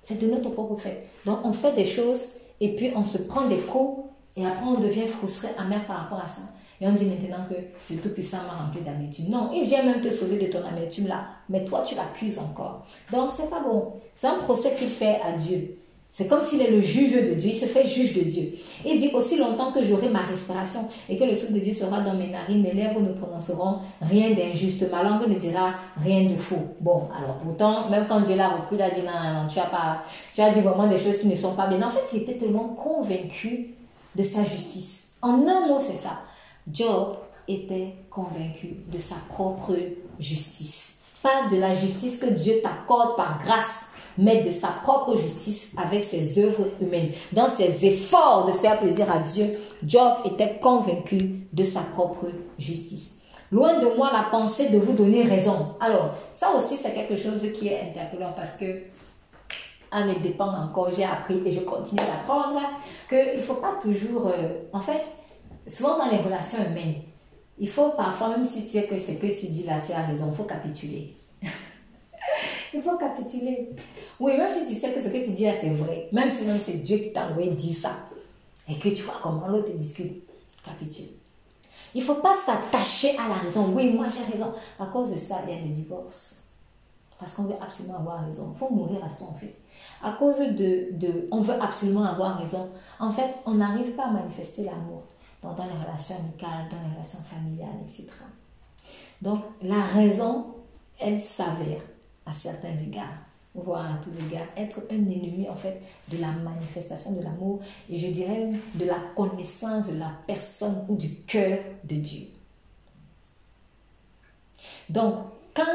[0.02, 1.08] C'est de notre propre fait.
[1.26, 2.22] Donc on fait des choses
[2.60, 4.06] et puis on se prend des coups
[4.36, 6.42] et après on devient frustré, amer par rapport à ça.
[6.80, 7.56] Et on dit maintenant que
[7.94, 9.30] le Tout-Puissant m'a rempli d'amertume.
[9.30, 11.26] Non, il vient même te sauver de ton amertume là.
[11.50, 12.86] Mais toi, tu l'accuses encore.
[13.12, 13.94] Donc, c'est pas bon.
[14.14, 15.77] C'est un procès qu'il fait à Dieu.
[16.10, 18.54] C'est comme s'il est le juge de Dieu, il se fait juge de Dieu.
[18.86, 22.00] Il dit aussi longtemps que j'aurai ma respiration et que le souffle de Dieu sera
[22.00, 26.38] dans mes narines, mes lèvres ne prononceront rien d'injuste, ma langue ne dira rien de
[26.38, 26.76] faux.
[26.80, 29.66] Bon, alors pourtant, même quand Dieu l'a repris, il a dit non, non, tu as
[29.66, 30.04] pas,
[30.34, 31.86] tu as dit vraiment des choses qui ne sont pas bien.
[31.86, 33.76] En fait, il était tellement convaincu
[34.16, 35.12] de sa justice.
[35.22, 36.22] En un mot, c'est ça.
[36.72, 39.74] Job était convaincu de sa propre
[40.20, 41.00] justice.
[41.22, 43.87] Pas de la justice que Dieu t'accorde par grâce,
[44.18, 47.12] mais de sa propre justice avec ses œuvres humaines.
[47.32, 52.26] Dans ses efforts de faire plaisir à Dieu, Job était convaincu de sa propre
[52.58, 53.22] justice.
[53.52, 55.76] Loin de moi la pensée de vous donner raison.
[55.80, 58.66] Alors, ça aussi, c'est quelque chose qui est interpellant parce que,
[59.90, 62.60] à mes dépens encore, j'ai appris et je continue d'apprendre
[63.08, 64.28] qu'il ne faut pas toujours.
[64.28, 65.02] Euh, en fait,
[65.66, 66.96] souvent dans les relations humaines,
[67.58, 70.02] il faut parfois, même si tu sais que ce que tu dis là, tu as
[70.02, 71.16] raison, il faut capituler.
[72.74, 73.70] il faut capituler.
[74.20, 76.44] Oui, même si tu sais que ce que tu dis là, c'est vrai, même si
[76.46, 77.92] même c'est Dieu qui t'a envoyé dire ça,
[78.68, 80.24] et que tu vois comment l'autre discute,
[80.64, 81.10] capitule.
[81.94, 83.74] Il ne faut pas s'attacher à la raison.
[83.74, 84.54] Oui, moi j'ai raison.
[84.80, 86.44] À cause de ça, il y a des divorces.
[87.20, 88.52] Parce qu'on veut absolument avoir raison.
[88.54, 89.56] Il faut mourir à soi en fait.
[90.04, 92.70] À cause de, de, on veut absolument avoir raison.
[93.00, 95.04] En fait, on n'arrive pas à manifester l'amour
[95.42, 98.08] dans, dans les relations amicales, dans les relations familiales, etc.
[99.22, 100.48] Donc, la raison,
[101.00, 101.82] elle s'avère
[102.28, 103.28] à certains égards
[103.64, 107.60] voire à tous égards, être un ennemi en fait de la manifestation de l'amour
[107.90, 112.28] et je dirais de la connaissance de la personne ou du cœur de Dieu.
[114.90, 115.16] Donc,
[115.54, 115.66] quand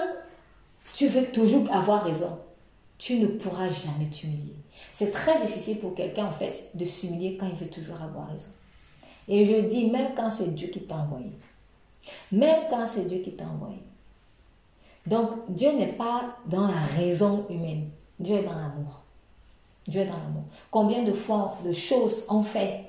[0.94, 2.38] tu veux toujours avoir raison,
[2.98, 4.54] tu ne pourras jamais t'humilier.
[4.92, 8.50] C'est très difficile pour quelqu'un en fait de s'humilier quand il veut toujours avoir raison.
[9.28, 11.32] Et je dis même quand c'est Dieu qui t'a envoyé.
[12.30, 13.78] Même quand c'est Dieu qui t'a envoyé.
[15.06, 17.88] Donc, Dieu n'est pas dans la raison humaine.
[18.20, 19.02] Dieu est dans l'amour.
[19.86, 20.44] Dieu est dans l'amour.
[20.70, 22.84] Combien de fois, de choses on fait,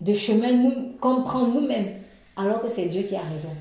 [0.00, 2.00] de chemins nous, qu'on prend nous-mêmes,
[2.36, 3.54] alors que c'est Dieu qui a raison.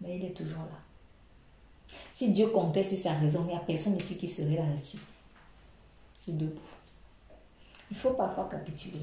[0.00, 0.78] Mais il est toujours là.
[2.12, 4.64] Si Dieu comptait sur sa raison, il n'y a personne ici qui serait là.
[6.20, 6.60] C'est debout.
[7.90, 9.00] Il faut parfois capituler.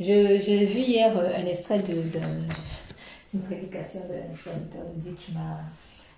[0.00, 2.02] J'ai vu hier euh, un extrait de,
[3.34, 5.60] une prédication de Dieu qui m'a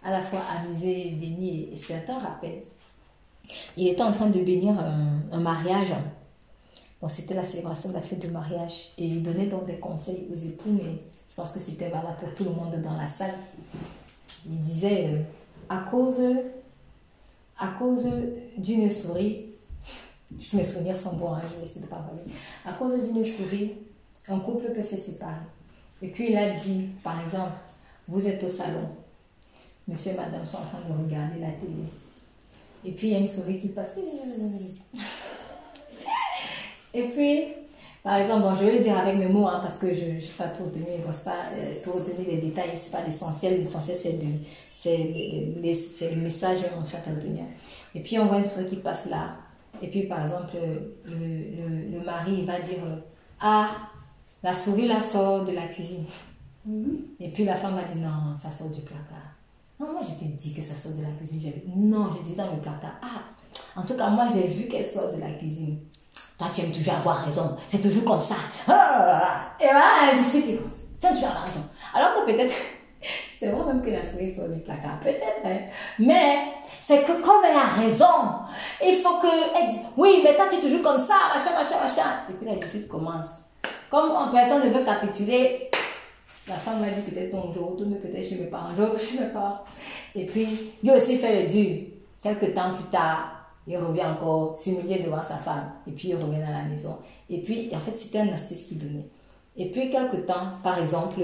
[0.04, 2.62] à la fois amusé, béni et c'est un rappel.
[3.76, 5.94] Il était en train de bénir un, mariage.
[7.00, 10.26] Bon, c'était la célébration de la fête de mariage et il donnait donc des conseils
[10.30, 13.34] aux époux, mais je pense que c'était valable pour tout le monde dans la salle.
[14.46, 15.22] Il disait euh,
[15.68, 16.20] à cause
[17.58, 18.06] à cause
[18.58, 19.46] d'une souris,
[20.30, 22.20] mes souvenirs sont bons, hein, je vais essayer de parler.
[22.64, 23.74] À cause d'une souris,
[24.28, 25.34] un couple peut se séparer.
[26.04, 27.54] Et puis il a dit, par exemple,
[28.06, 28.90] vous êtes au salon,
[29.88, 31.84] monsieur et madame sont en train de regarder la télé.
[32.84, 33.96] Et puis il y a une souris qui passe.
[36.96, 37.46] Et puis,
[38.04, 40.20] par exemple, bon, je vais le dire avec mes mots, hein, parce que je ne
[40.20, 43.58] sais pas trop retenir, pas euh, trop les détails, c'est pas l'essentiel.
[43.60, 43.96] L'essentiel,
[44.76, 47.44] c'est le, message qu'on souhaite retenir.
[47.94, 49.38] Et puis, on voit une souris qui passe là.
[49.82, 50.54] Et puis, par exemple,
[51.04, 52.78] le, le, le mari va dire
[53.40, 53.70] Ah,
[54.44, 56.04] la souris la sort de la cuisine.
[56.66, 56.98] Mhm.
[57.18, 59.32] Et puis, la femme a dit Non, ça sort du placard.
[59.80, 61.52] Non, moi, je t'ai dit que ça sort de la cuisine.
[61.74, 62.92] Non, j'ai dit dans le placard.
[63.02, 63.22] Ah,
[63.74, 65.78] en tout cas, moi, j'ai vu qu'elle sort de la cuisine.
[66.38, 67.56] Toi, tu aimes toujours avoir raison.
[67.70, 68.34] C'est toujours comme ça.
[69.60, 70.78] Et voilà, elle discute comme ça.
[71.00, 71.64] Tu aimes toujours avoir raison.
[71.94, 72.54] Alors que peut-être,
[73.38, 75.00] c'est vrai même que la souris sort du placard.
[75.00, 75.58] Peut-être, hein.
[75.98, 76.52] Mais,
[76.82, 78.44] c'est que comme elle a raison,
[78.84, 82.10] il faut qu'elle dise, oui, mais toi, tu es toujours comme ça, machin, machin, machin.
[82.28, 83.43] Et puis la dispute commence.
[83.94, 85.70] Comme personne ne veut capituler,
[86.48, 89.20] la femme m'a dit peut-être ton jour, retourne peut-être chez mes parents, je retourne chez
[89.20, 89.60] mes parents.
[90.16, 91.76] Et puis, lui aussi fait le dur.
[92.20, 95.70] Quelques temps plus tard, il revient encore s'humilier devant sa femme.
[95.86, 96.98] Et puis il revient à la maison.
[97.30, 99.06] Et puis, en fait, c'était un astuce qu'il donnait.
[99.56, 101.20] Et puis, quelque temps, par exemple,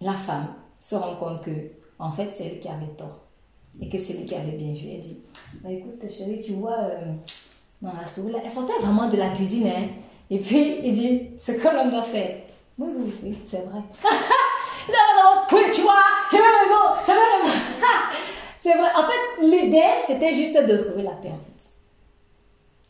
[0.00, 1.50] la femme se rend compte que,
[1.98, 3.20] en fait, c'est elle qui avait tort.
[3.78, 4.94] Et que c'est lui qui avait bien joué.
[4.94, 5.18] Elle dit
[5.62, 7.12] bah, Écoute, chérie, tu vois, euh,
[7.82, 9.66] dans la souris, elle sortait vraiment de la cuisine.
[9.66, 9.88] Hein.
[10.34, 12.38] Et puis, il dit Ce que l'homme doit faire.
[12.76, 13.80] Oui, oui, oui, c'est vrai.
[15.52, 17.56] oui, tu vois, j'avais raison, j'avais raison.
[18.64, 18.88] C'est vrai.
[18.96, 21.68] En fait, l'idée, c'était juste de trouver la paix, en fait.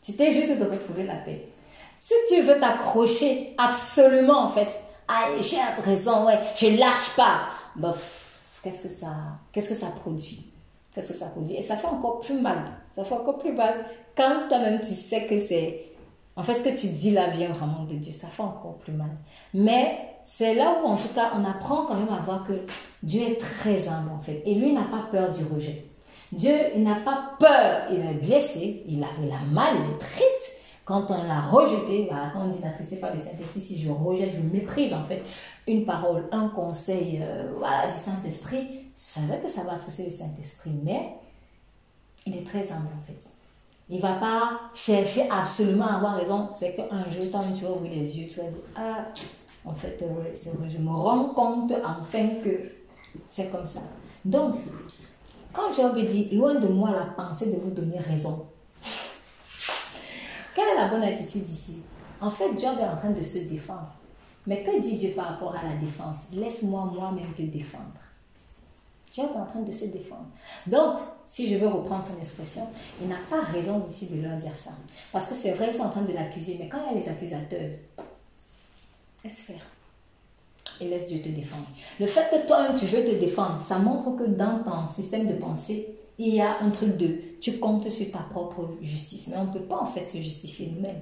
[0.01, 1.45] C'était juste de retrouver la paix.
[1.99, 4.69] Si tu veux t'accrocher absolument, en fait,
[5.41, 7.41] j'ai raison, ouais, je lâche pas,
[7.75, 9.13] bof, qu'est-ce que ça,
[9.51, 10.51] qu'est-ce que ça produit?
[10.91, 11.57] Qu'est-ce que ça produit?
[11.57, 12.57] Et ça fait encore plus mal.
[12.95, 13.85] Ça fait encore plus mal
[14.17, 15.94] quand toi-même tu sais que c'est,
[16.37, 18.11] en fait, ce que tu dis là vient vraiment de Dieu.
[18.11, 19.11] Ça fait encore plus mal.
[19.53, 22.53] Mais c'est là où, en tout cas, on apprend quand même à voir que
[23.03, 24.41] Dieu est très humble, en fait.
[24.45, 25.85] Et lui n'a pas peur du rejet.
[26.31, 27.83] Dieu, il n'a pas peur.
[27.89, 30.51] Il est blessé, il a, il a mal, il est triste.
[30.83, 34.31] Quand on l'a rejeté, bah, quand on dit n'attristé pas le Saint-Esprit, si je rejette,
[34.35, 35.23] je méprise, en fait,
[35.67, 40.11] une parole, un conseil, euh, voilà, du Saint-Esprit, ça veut que ça va attrister le
[40.11, 40.73] Saint-Esprit.
[40.83, 41.15] Mais
[42.25, 43.29] il est très humble, en fait.
[43.87, 46.49] Il ne va pas chercher absolument à avoir raison.
[46.55, 49.05] C'est qu'un jour, toi, tu vas ouvrir les yeux, tu vas dire, ah,
[49.63, 52.71] en fait, euh, c'est vrai, je me rends compte enfin que
[53.27, 53.81] c'est comme ça.
[54.23, 54.55] Donc,
[55.53, 58.45] quand Job dit, loin de moi la pensée de vous donner raison,
[60.55, 61.83] quelle est la bonne attitude ici?
[62.21, 63.91] En fait, Job est en train de se défendre.
[64.47, 66.27] Mais que dit Dieu par rapport à la défense?
[66.33, 67.83] Laisse-moi moi-même te défendre.
[69.11, 70.27] Job est en train de se défendre.
[70.67, 72.67] Donc, si je veux reprendre son expression,
[73.01, 74.71] il n'a pas raison ici de leur dire ça.
[75.11, 77.01] Parce que c'est vrai, ils sont en train de l'accuser, mais quand il y a
[77.01, 77.71] les accusateurs,
[79.25, 79.65] Laisse faire.
[80.79, 81.65] Et laisse Dieu te défendre.
[81.99, 85.33] Le fait que toi-même tu veux te défendre, ça montre que dans ton système de
[85.33, 85.87] pensée,
[86.19, 89.29] il y a un truc de tu comptes sur ta propre justice.
[89.29, 91.01] Mais on ne peut pas en fait se justifier nous-mêmes.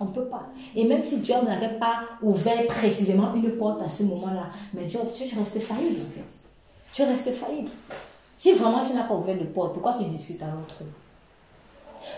[0.00, 0.48] On ne peut pas.
[0.74, 5.06] Et même si Job n'avait pas ouvert précisément une porte à ce moment-là, mais Job,
[5.12, 6.48] tu restes faillible en fait.
[6.94, 7.68] Tu restes faillible.
[8.38, 10.84] Si vraiment tu n'as pas ouvert de porte, pourquoi tu discutes à l'autre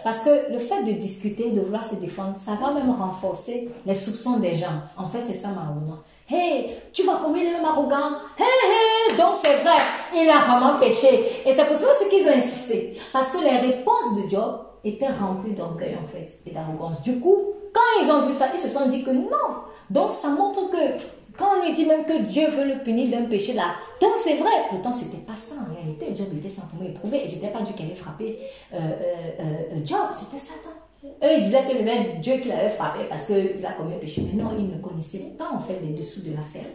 [0.04, 3.94] parce que le fait de discuter, de vouloir se défendre, ça va même renforcer les
[3.94, 4.82] soupçons des gens.
[4.96, 5.98] En fait, c'est ça malheureusement.
[6.28, 8.12] Hey, tu vois comme il est arrogant.
[8.38, 9.76] Hey, hey, donc c'est vrai,
[10.14, 11.42] il a vraiment péché.
[11.44, 12.98] Et c'est pour ça qu'ils ont insisté.
[13.12, 17.02] Parce que les réponses de Job étaient remplies d'orgueil en fait et d'arrogance.
[17.02, 17.36] Du coup,
[17.72, 19.26] quand ils ont vu ça, ils se sont dit que non.
[19.90, 20.76] Donc ça montre que
[21.36, 24.36] quand on lui dit même que Dieu veut le punir d'un péché là, donc c'est
[24.36, 26.06] vrai, pourtant c'était pas ça en réalité.
[26.16, 28.38] Job était simplement éprouvé et c'était pas Dieu qui avait frappé
[28.72, 30.70] euh, euh, euh, Job, c'était Satan.
[31.04, 34.22] Eux ils disaient que c'était Dieu qui l'avait frappé parce qu'il a commis un péché.
[34.26, 36.70] Mais non, ils ne connaissaient pas en fait les dessous de l'affaire.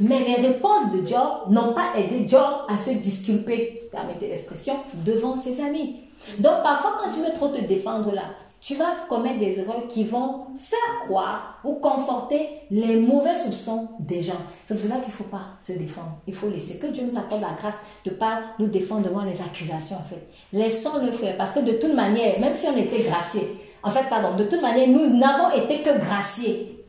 [0.00, 5.36] Mais les réponses de Job n'ont pas aidé Job à se disculper, permettez l'expression, devant
[5.36, 6.03] ses amis.
[6.38, 8.22] Donc parfois quand tu veux trop te défendre là,
[8.64, 14.22] tu vas commettre des erreurs qui vont faire croire ou conforter les mauvais soupçons des
[14.22, 14.40] gens.
[14.64, 16.16] C'est pour cela qu'il ne faut pas se défendre.
[16.26, 17.74] Il faut laisser que Dieu nous accorde la grâce
[18.06, 20.26] de ne pas nous défendre devant les accusations, en fait.
[20.54, 21.36] Laissons-le faire.
[21.36, 23.46] Parce que de toute manière, même si on était graciés,
[23.82, 26.86] en fait, pardon, de toute manière, nous n'avons été que graciés.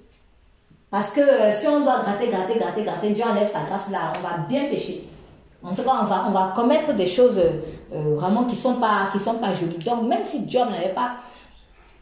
[0.90, 4.14] Parce que euh, si on doit gratter, gratter, gratter, gratter, Dieu enlève sa grâce là,
[4.18, 5.04] on va bien pécher.
[5.66, 8.76] En tout cas, on va, on va commettre des choses euh, vraiment qui ne sont,
[8.76, 9.80] pas, sont pas jolies.
[9.80, 11.16] Donc, même si Dieu n'avait pas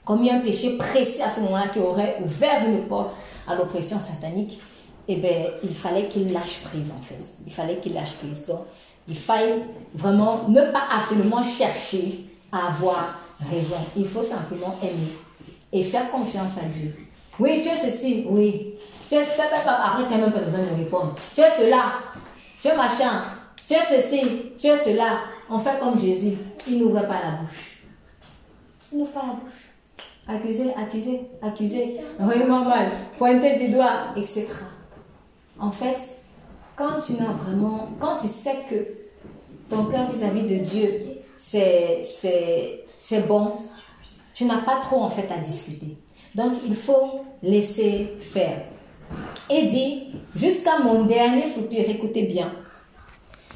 [0.03, 3.15] comme un péché précis à ce moment-là qui aurait ouvert une porte
[3.47, 4.59] à l'oppression satanique,
[5.07, 7.23] eh bien, il fallait qu'il lâche prise en fait.
[7.45, 8.45] Il fallait qu'il lâche prise.
[8.47, 8.61] Donc,
[9.07, 13.15] il fallait vraiment ne pas absolument chercher à avoir
[13.49, 13.77] raison.
[13.95, 15.13] Il faut simplement aimer
[15.71, 16.95] et faire confiance à Dieu.
[17.39, 18.75] Oui, tu es ceci, oui.
[19.09, 21.15] Tu es, après, tu n'as même pas besoin de répondre.
[21.33, 21.83] Tu es cela,
[22.61, 23.23] tu es machin,
[23.67, 25.21] tu es ceci, tu es cela.
[25.49, 26.37] On fait comme Jésus.
[26.67, 27.83] Il n'ouvre pas la bouche.
[28.91, 29.69] Il n'ouvre pas la bouche.
[30.27, 31.99] Accuser, accuser, accuser.
[32.19, 32.91] Vraiment mal.
[33.17, 34.47] Pointer du doigt, etc.
[35.59, 35.97] En fait,
[36.75, 38.75] quand tu n'as vraiment, quand tu sais que
[39.69, 40.89] ton cœur vis-à-vis de Dieu,
[41.37, 43.51] c'est, c'est, c'est bon,
[44.33, 45.97] tu n'as pas trop en fait à discuter.
[46.35, 48.63] Donc il faut laisser faire.
[49.49, 52.51] Et dit, jusqu'à mon dernier soupir, écoutez bien,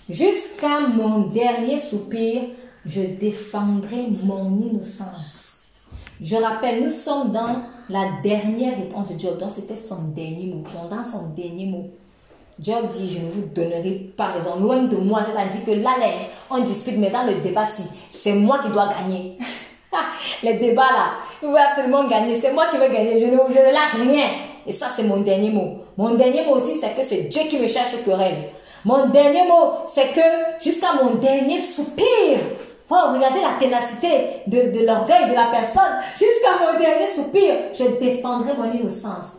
[0.10, 2.42] jusqu'à mon dernier soupir,
[2.86, 5.60] je défendrai mon innocence.
[6.22, 10.64] Je rappelle, nous sommes dans la dernière réponse de Job, donc c'était son dernier mot,
[10.90, 11.90] dans son dernier mot.
[12.60, 14.60] Job dit, je ne vous donnerai pas raison.
[14.60, 15.92] Loin de moi, c'est-à-dire que là,
[16.50, 17.66] on dispute, mais dans le débat,
[18.12, 19.38] c'est moi qui dois gagner.
[20.44, 21.08] Les débats là,
[21.42, 22.40] il veut absolument gagner.
[22.40, 23.20] C'est moi qui veux gagner.
[23.20, 24.28] Je ne, je ne lâche rien.
[24.66, 25.78] Et ça, c'est mon dernier mot.
[25.98, 28.50] Mon dernier mot aussi, c'est que c'est Dieu qui me cherche querelle.
[28.88, 32.40] Mon dernier mot, c'est que jusqu'à mon dernier soupir,
[32.90, 36.00] regardez la ténacité de, l'orgueil de la personne.
[36.14, 39.34] Jusqu'à mon dernier soupir, je défendrai mon innocence.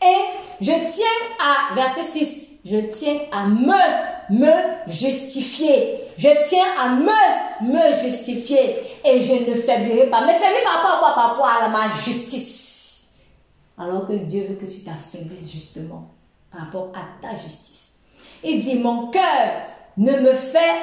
[0.00, 1.04] Et je tiens
[1.38, 5.96] à, verset 6, je tiens à me, justifier.
[6.16, 8.76] Je tiens à me, justifier.
[9.04, 10.24] Et je ne faiblirai pas.
[10.24, 11.14] Mais faiblir par rapport à quoi?
[11.14, 13.12] Par rapport à ma justice.
[13.76, 16.14] Alors que Dieu veut que tu t'affaiblisses justement
[16.50, 17.94] par rapport à ta justice.
[18.42, 19.22] Il dit, mon cœur
[19.96, 20.82] ne me fait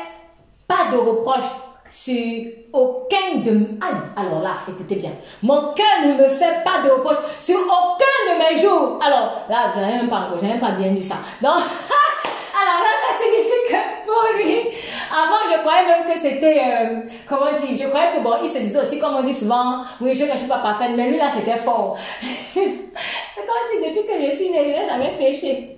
[0.68, 1.44] pas de reproches
[1.92, 3.70] sur aucun de...
[4.18, 5.12] alors là, écoutez bien.
[5.42, 9.00] Mon cœur ne me fait pas de reproche sur aucun de mes jours.
[9.02, 11.16] Alors là, je n'ai même pas, même pas bien vu ça.
[11.42, 14.76] Donc, alors là, ça signifie que pour lui,
[15.16, 18.58] avant, je croyais même que c'était, euh, comment dire, je croyais que bon, il se
[18.60, 21.30] disait aussi, comme on dit souvent, oui, je ne suis pas parfaite, mais lui là,
[21.34, 21.98] c'était fort.
[22.54, 25.78] C'est comme si depuis que je suis née, je n'ai jamais péché.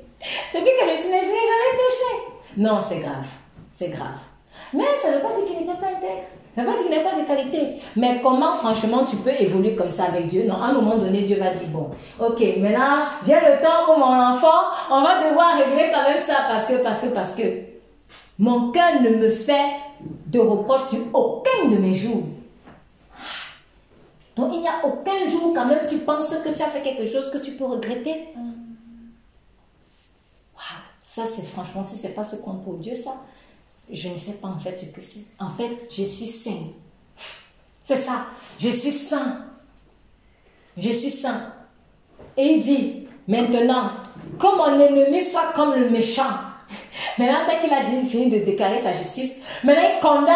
[0.54, 2.38] Depuis que je suis née, je n'ai jamais péché.
[2.58, 3.28] Non, c'est grave.
[3.72, 4.18] C'est grave.
[4.74, 6.26] Mais ça ne veut pas dire qu'il n'était pas intègre.
[6.56, 7.82] Ça veut pas dire qu'il n'a pas de qualité.
[7.96, 10.46] Mais comment, franchement, tu peux évoluer comme ça avec Dieu?
[10.48, 11.90] Non, à un moment donné, Dieu va dire, bon,
[12.20, 16.36] ok, maintenant, vient le temps pour mon enfant, on va devoir régler quand même ça
[16.50, 17.44] parce que, parce que, parce que,
[18.40, 19.72] mon cœur ne me fait
[20.28, 22.24] de reproche sur aucun de mes jours.
[24.36, 27.06] Donc, il n'y a aucun jour quand même tu penses que tu as fait quelque
[27.06, 28.28] chose que tu peux regretter?
[30.56, 33.16] Waouh, ça c'est franchement, si c'est pas ce compte pour Dieu, ça,
[33.92, 35.26] je ne sais pas en fait ce que c'est.
[35.40, 36.68] En fait, je suis saint.
[37.86, 38.28] C'est ça.
[38.60, 39.46] Je suis saint.
[40.78, 41.54] Je suis saint.
[42.36, 43.90] Et il dit, maintenant,
[44.38, 46.47] que mon ennemi soit comme le méchant.
[47.18, 49.34] Maintenant, dès qu'il a dit, fini de déclarer sa justice,
[49.64, 50.35] maintenant il condamne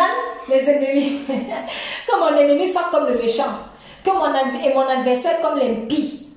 [0.50, 1.20] les ennemis.
[1.28, 3.52] que mon ennemi soit comme le méchant.
[4.04, 4.34] Que mon,
[4.64, 6.28] et mon adversaire comme l'impie.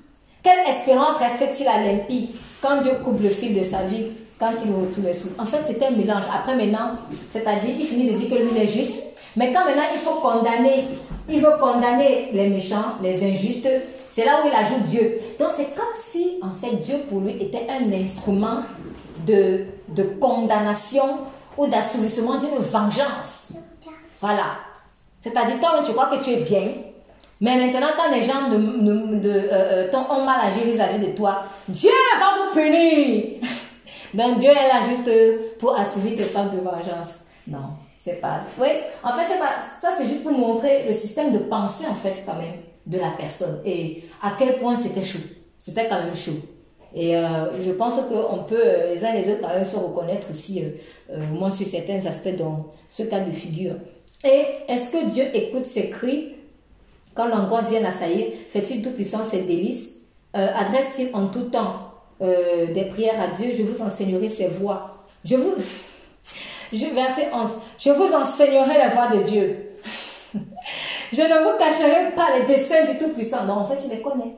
[0.43, 2.29] Quelle espérance reste-t-il à l'impie
[2.61, 5.29] quand Dieu coupe le fil de sa vie quand il retourne les sous?
[5.39, 6.23] En fait, c'était un mélange.
[6.31, 6.91] Après, maintenant,
[7.31, 9.03] c'est-à-dire, il finit de dire que lui, il est juste.
[9.35, 10.83] Mais quand maintenant, il faut condamner,
[11.27, 13.67] il veut condamner les méchants, les injustes,
[14.11, 15.19] c'est là où il ajoute Dieu.
[15.39, 18.61] Donc, c'est comme si, en fait, Dieu, pour lui, était un instrument
[19.25, 19.65] de,
[20.19, 21.19] condamnation
[21.57, 23.53] ou d'assouvissement d'une vengeance.
[24.21, 24.57] Voilà.
[25.21, 26.67] C'est-à-dire, toi, tu crois que tu es bien,
[27.41, 31.91] mais maintenant, quand les gens euh, euh, ont mal agi vis-à-vis -vis de toi, Dieu
[32.19, 33.41] va vous punir.
[34.13, 35.09] Donc Dieu est là juste
[35.59, 37.15] pour assouvir tes sortes de vengeance.
[37.47, 38.39] Non, c'est pas.
[38.59, 38.69] Oui,
[39.03, 42.35] en fait, pas, ça c'est juste pour montrer le système de pensée en fait quand
[42.35, 45.19] même de la personne et à quel point c'était chaud.
[45.59, 46.39] C'était quand même chaud.
[46.95, 50.63] Et euh, je pense qu'on peut euh, les uns les autres se reconnaître aussi,
[51.11, 53.75] euh, moins sur certains aspects dans ce cas de figure.
[54.23, 56.35] Et est-ce que Dieu écoute ses cris
[57.13, 58.27] quand l'angoisse vient assaillir?
[58.49, 59.91] Fait-il tout puissant ses délices?
[60.33, 65.03] Adresse-t-il en tout temps euh, des prières à Dieu, je vous enseignerai ses voies.
[65.25, 65.53] Je vous,
[66.73, 69.71] je, verset 11, je vous enseignerai la voie de Dieu.
[71.13, 73.45] je ne vous cacherai pas les desseins du Tout-Puissant.
[73.45, 74.33] Non, en fait, tu les connais.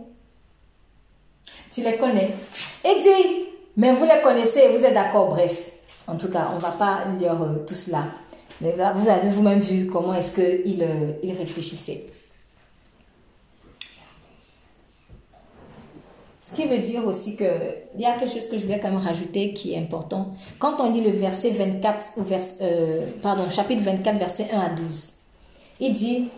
[1.77, 2.31] Tu les connais.
[2.83, 3.45] Et dit,
[3.75, 5.69] mais vous les connaissez vous êtes d'accord, bref.
[6.07, 8.05] En tout cas, on va pas lire euh, tout cela.
[8.61, 12.07] Mais là, vous avez vous-même vu comment est-ce qu'il euh, il réfléchissait.
[16.41, 17.45] Ce qui veut dire aussi qu'il
[17.99, 20.29] y a quelque chose que je voulais quand même rajouter qui est important.
[20.57, 22.05] Quand on lit le verset 24,
[22.61, 25.13] euh, pardon, chapitre 24, verset 1 à 12,
[25.79, 26.29] il dit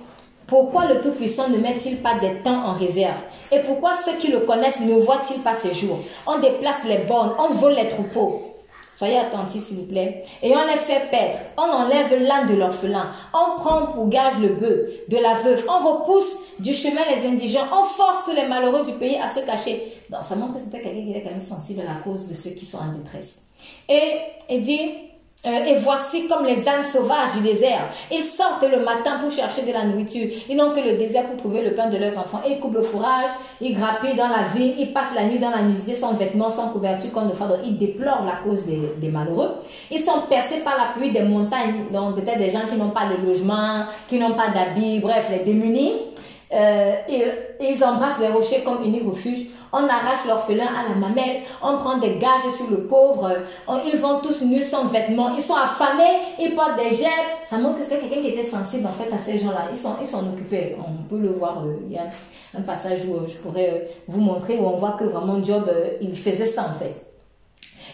[0.50, 3.22] Pourquoi le Tout-Puissant ne met-il pas des temps en réserve?
[3.52, 6.00] Et pourquoi ceux qui le connaissent ne voient-ils pas ces jours?
[6.26, 8.42] On déplace les bornes, on vole les troupeaux.
[8.98, 10.26] Soyez attentifs, s'il vous plaît.
[10.44, 11.38] Et on les fait perdre.
[11.58, 13.12] On enlève l'âne de l'orphelin.
[13.34, 15.66] On prend pour gage le bœuf de la veuve.
[15.70, 19.40] On repousse du chemin les indigents, on force tous les malheureux du pays à se
[19.40, 19.94] cacher.
[20.22, 22.50] Ça montre que c'était quelqu'un qui était quand même sensible à la cause de ceux
[22.50, 23.44] qui sont en détresse.
[23.88, 24.16] Et
[24.50, 24.92] il dit,
[25.46, 27.88] euh, et voici comme les ânes sauvages du désert.
[28.12, 30.28] Ils sortent le matin pour chercher de la nourriture.
[30.50, 32.42] Ils n'ont que le désert pour trouver le pain de leurs enfants.
[32.46, 33.30] Ils coupent le fourrage,
[33.62, 36.68] ils grappillent dans la ville, ils passent la nuit dans la nuit sans vêtements, sans
[36.70, 37.56] couverture, comme le fardeau.
[37.64, 39.52] Ils déplorent la cause des, malheureux.
[39.90, 43.06] Ils sont percés par la pluie des montagnes, donc peut-être des gens qui n'ont pas
[43.06, 45.94] de logement, qui n'ont pas d'habits, bref, les démunis.
[46.52, 47.24] Euh, et,
[47.62, 51.98] ils embrassent les rochers comme unique refuge on arrache l'orphelin à la mamelle, on prend
[51.98, 53.32] des gages sur le pauvre,
[53.86, 57.12] ils vont tous nus sans vêtements, ils sont affamés, ils portent des gerbes.
[57.46, 59.66] Ça montre que c'était quelqu'un qui était sensible en fait à ces gens-là.
[59.72, 60.76] Ils sont, ils sont occupés.
[60.80, 61.64] On peut le voir.
[61.66, 62.04] Euh, il y a
[62.58, 65.72] un passage où euh, je pourrais euh, vous montrer où on voit que vraiment Job,
[66.02, 67.09] il faisait ça en fait.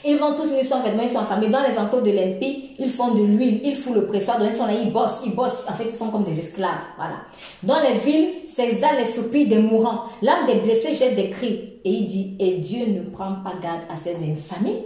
[0.07, 1.48] Ils vont tous, ils sont vêtements, ils sont affamés.
[1.48, 4.68] Dans les enclos de l'ENPI, ils font de l'huile, ils foutent le pressoir, ils sont
[4.68, 5.65] là, ils bossent, ils bossent.
[5.68, 6.82] En fait, ils sont comme des esclaves.
[6.95, 7.22] Voilà.
[7.64, 10.03] Dans les villes, s'exhalent les soupirs des mourants.
[10.22, 11.73] L'âme des blessés jette des cris.
[11.84, 14.84] Et il dit, et Dieu ne prend pas garde à ces infamies.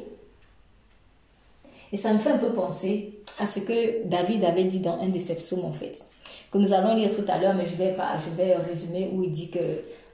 [1.92, 5.10] Et ça me fait un peu penser à ce que David avait dit dans un
[5.10, 6.02] de ses psaumes, en fait,
[6.52, 9.24] que nous allons lire tout à l'heure, mais je vais, pas, je vais résumer où
[9.24, 9.60] il dit que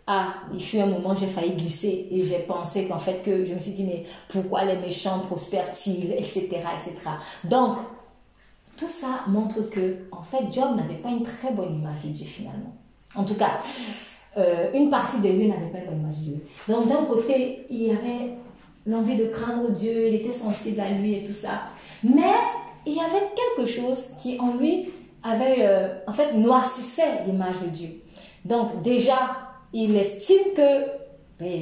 [0.08, 3.54] ah, il fut un moment, j'ai failli glisser et j'ai pensé qu'en fait, que je
[3.56, 7.10] me suis dit, mais pourquoi les méchants prospèrent-ils, etc., etc.
[7.44, 7.78] Donc,
[8.78, 12.26] tout ça montre que, en fait, Job n'avait pas une très bonne image de Dieu
[12.26, 12.76] finalement.
[13.16, 13.60] En tout cas,
[14.38, 16.46] euh, une partie de lui n'avait pas une bonne image de Dieu.
[16.68, 18.36] Donc, d'un côté, il avait
[18.86, 21.64] l'envie de craindre Dieu, il était sensible à lui et tout ça.
[22.04, 22.34] Mais
[22.86, 24.92] il y avait quelque chose qui en lui
[25.24, 27.90] avait, euh, en fait, noircissait l'image de Dieu.
[28.44, 30.86] Donc, déjà, il estime que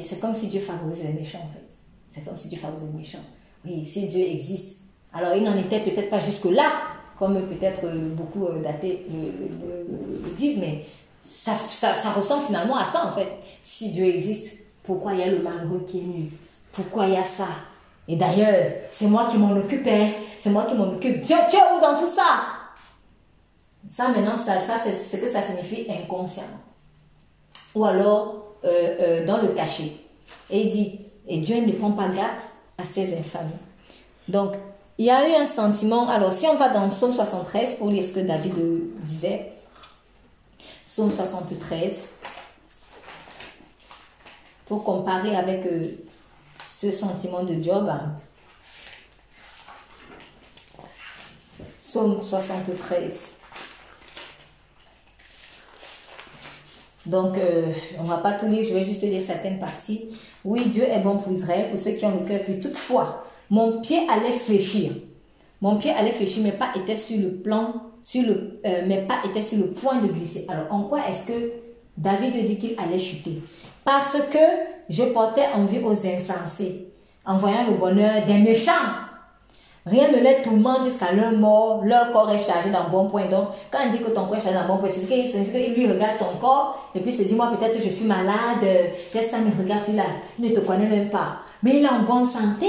[0.01, 1.75] c'est comme si Dieu favorisait les méchants, en fait.
[2.11, 3.25] C'est comme si Dieu favorisait les méchants.
[3.65, 4.77] Oui, si Dieu existe.
[5.11, 6.73] Alors, il n'en était peut-être pas jusque-là,
[7.17, 7.81] comme peut-être
[8.15, 10.85] beaucoup euh, d'athées le, disent, mais
[11.23, 13.29] ça, ça, ça, ressemble finalement à ça, en fait.
[13.63, 16.31] Si Dieu existe, pourquoi il y a le malheureux qui est nu?
[16.71, 17.47] Pourquoi il y a ça?
[18.07, 21.21] Et d'ailleurs, c'est moi qui m'en occupais, c'est moi qui m'en occupe.
[21.21, 22.45] Dieu, Dieu, où dans tout ça?
[23.87, 26.62] Ça, maintenant, ça, ça c'est ce que ça signifie inconsciemment
[27.75, 29.91] ou alors euh, euh, dans le cachet.
[30.49, 32.41] Et il dit, et Dieu ne prend pas garde
[32.77, 33.51] à ses infamies.
[34.27, 34.53] Donc,
[34.97, 36.07] il y a eu un sentiment.
[36.09, 38.53] Alors, si on va dans Psaume 73 pour lire ce que David
[39.01, 39.51] disait,
[40.85, 42.11] Psaume 73,
[44.67, 45.89] pour comparer avec euh,
[46.69, 47.91] ce sentiment de Job.
[51.79, 53.32] Psaume 73.
[57.05, 60.09] Donc, euh, on va pas tout lire, je vais juste lire certaines parties.
[60.45, 63.81] Oui, Dieu est bon pour Israël, pour ceux qui ont le cœur Puis Toutefois, mon
[63.81, 64.91] pied allait fléchir.
[65.61, 67.73] Mon pied allait fléchir, mais pas était sur le plan,
[68.15, 70.45] euh, mais pas était sur le point de glisser.
[70.49, 71.51] Alors, en quoi est-ce que
[71.97, 73.39] David dit qu'il allait chuter?
[73.83, 74.39] Parce que
[74.89, 76.87] je portais envie aux insensés,
[77.25, 78.71] en voyant le bonheur des méchants.
[79.85, 81.83] Rien ne les tourmente jusqu'à leur mort.
[81.83, 83.27] Leur corps est chargé d'un bon point.
[83.27, 85.91] Donc, quand on dit que ton corps est chargé d'un bon point, c'est qu'il lui
[85.91, 88.65] regarde ton corps et puis se dit, moi, peut-être je suis malade.
[89.11, 90.03] J'ai ça, mais regarde celui-là.
[90.39, 91.39] Il ne te connaît même pas.
[91.61, 92.67] Mais il est en bonne santé.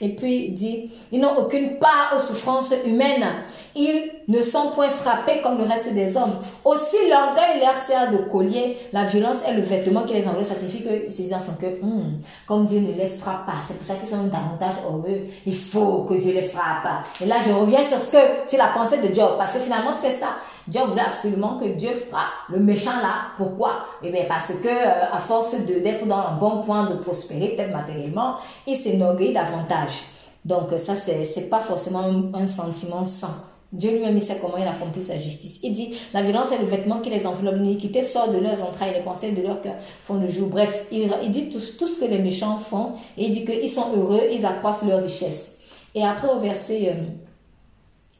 [0.00, 3.26] Et puis il dit, ils n'ont aucune part aux souffrances humaines.
[3.74, 6.34] Ils ne sont point frappés comme le reste des hommes.
[6.64, 8.76] Aussi, l'orgueil leur sert de collier.
[8.92, 10.22] La violence est le vêtement qui les.
[10.22, 13.60] Ça signifie qu'ils se disent dans son cœur, hmm, comme Dieu ne les frappe pas.
[13.66, 15.26] C'est pour ça qu'ils sont davantage heureux.
[15.46, 16.88] Il faut que Dieu les frappe.
[17.20, 18.18] Et là, je reviens sur ce que,
[18.48, 19.32] sur la pensée de Job.
[19.38, 20.38] Parce que finalement, c'était ça.
[20.70, 23.28] Job voulait absolument que Dieu frappe le méchant là.
[23.36, 23.84] Pourquoi?
[24.02, 27.72] Eh bien, parce que euh, à force d'être dans un bon point de prospérer, peut-être
[27.72, 28.36] matériellement,
[28.66, 30.02] il s'énorgueillit davantage.
[30.44, 32.04] Donc ça, c'est pas forcément
[32.34, 33.34] un, sentiment sain.
[33.70, 35.58] Dieu lui-même, il sait comment il accomplit sa justice.
[35.62, 38.94] Il dit, la violence est le vêtement qui les enveloppe, l'iniquité sort de leurs entrailles,
[38.94, 39.74] les pensées de leur cœur
[40.04, 40.48] font le jour.
[40.48, 43.92] Bref, il, dit tout, tout, ce que les méchants font et il dit qu'ils sont
[43.94, 45.58] heureux, ils accroissent leur richesse.
[45.94, 46.96] Et après au verset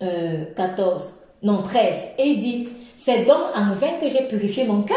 [0.01, 4.83] 14, euh, non 13, et il dit, c'est donc en vain que j'ai purifié mon
[4.83, 4.97] cœur.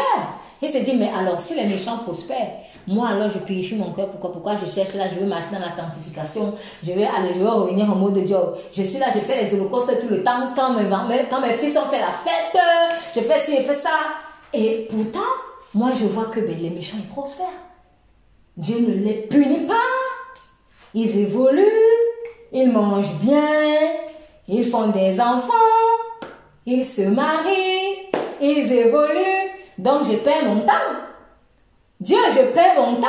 [0.60, 4.08] Il se dit, mais alors si les méchants prospèrent, moi, alors, je purifie mon cœur.
[4.10, 6.54] Pourquoi Pourquoi je cherche là, je veux marcher dans la sanctification.
[6.82, 8.56] Je vais aller, je vais revenir en mode job.
[8.72, 10.52] Je suis là, je fais les holocaustes tout le temps.
[10.56, 10.88] Quand mes,
[11.30, 12.60] quand mes fils ont fait la fête,
[13.14, 13.90] je fais ci, je fais ça.
[14.52, 15.20] Et pourtant,
[15.74, 17.46] moi, je vois que ben, les méchants, ils prospèrent.
[18.56, 19.74] Dieu ne les punit pas.
[20.92, 21.62] Ils évoluent.
[22.52, 23.40] Ils mangent bien.
[24.48, 25.52] Ils font des enfants.
[26.66, 28.08] Ils se marient.
[28.40, 29.50] Ils évoluent.
[29.78, 30.72] Donc, je perds mon temps.
[32.00, 33.08] Dieu, je perds mon temps.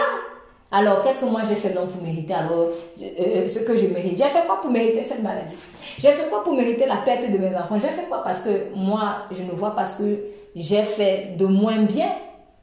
[0.72, 2.70] Alors, qu'est-ce que moi j'ai fait donc pour mériter euh,
[3.20, 5.56] euh, ce que je mérite J'ai fait quoi pour mériter cette maladie?
[6.00, 7.78] J'ai fait quoi pour mériter la perte de mes enfants?
[7.80, 8.24] J'ai fait quoi?
[8.24, 10.20] Parce que moi, je ne vois pas ce que
[10.56, 12.10] j'ai fait de moins bien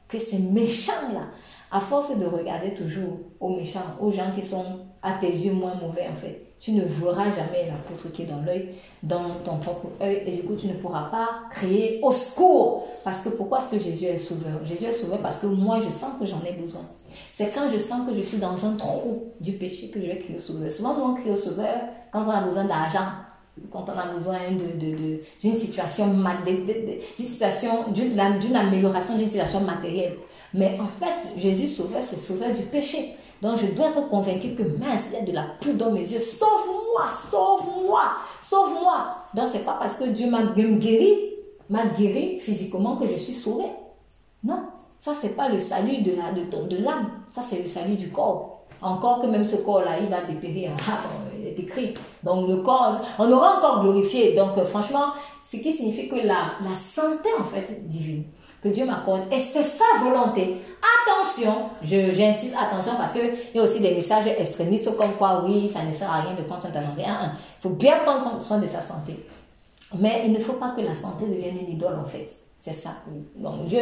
[0.09, 1.27] que ces méchants-là.
[1.71, 4.65] À force de regarder toujours aux méchants, aux gens qui sont
[5.01, 8.25] à tes yeux moins mauvais en fait, tu ne verras jamais la poutre qui est
[8.25, 8.69] dans l'œil,
[9.01, 12.87] dans ton propre œil, et du coup tu ne pourras pas crier au secours.
[13.03, 14.63] Parce que pourquoi est-ce que Jésus est sauveur?
[14.63, 16.81] Jésus est sauveur parce que moi je sens que j'en ai besoin.
[17.31, 20.19] C'est quand je sens que je suis dans un trou du péché que je vais
[20.19, 20.69] crier au sauveur.
[20.69, 21.79] Souvent nous on crie au sauveur
[22.11, 23.09] quand on a besoin d'argent,
[23.71, 26.13] quand on a besoin d'une de, d'une situation,
[27.91, 30.13] d'une amélioration d'une situation matérielle.
[30.53, 33.15] Mais en fait, Jésus sauveur, c'est sauveur du péché.
[33.41, 36.01] Donc je dois être convaincu que mince, il y a de la poudre dans mes
[36.01, 36.19] yeux.
[36.19, 38.01] Sauve-moi, sauve-moi,
[38.41, 39.15] sauve-moi.
[39.33, 41.15] Donc c'est pas parce que Dieu m'a guéri,
[41.69, 43.65] m'a guéri physiquement que je suis sauvé.
[44.43, 44.59] Non,
[44.99, 46.83] ça c'est pas le salut de l'âme, de, de
[47.31, 48.59] ça c'est le salut du corps.
[48.81, 50.71] Encore que même ce corps-là, il va dépérir.
[50.87, 51.01] Ah,
[51.39, 51.93] il est écrit.
[52.23, 54.35] Donc le corps, on aura encore glorifié.
[54.35, 55.07] Donc euh, franchement,
[55.43, 58.23] ce qui signifie que la, la santé en fait divine
[58.61, 59.21] que Dieu m'accorde.
[59.31, 60.57] Et c'est sa volonté.
[61.05, 65.83] Attention, j'insiste, attention, parce qu'il y a aussi des messages extrémistes comme quoi, oui, ça
[65.83, 67.03] ne sert à rien de prendre soin de ta santé.
[67.03, 69.25] Il faut bien prendre soin de sa santé.
[69.99, 72.29] Mais il ne faut pas que la santé devienne une idole, en fait.
[72.59, 72.91] C'est ça.
[73.35, 73.81] Donc Dieu,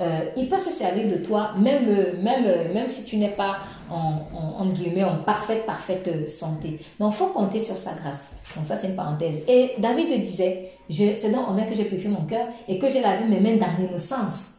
[0.00, 3.56] euh, il peut se servir de toi, même, même, même si tu n'es pas
[3.90, 4.26] en,
[4.58, 6.78] en, guillemets, en parfaite, parfaite santé.
[6.98, 8.26] Donc il faut compter sur sa grâce.
[8.56, 9.42] Donc ça, c'est une parenthèse.
[9.48, 13.00] Et David disait, c'est donc en vain que j'ai purifié mon cœur et que j'ai
[13.00, 14.50] lavé mes mains dans l'innocence.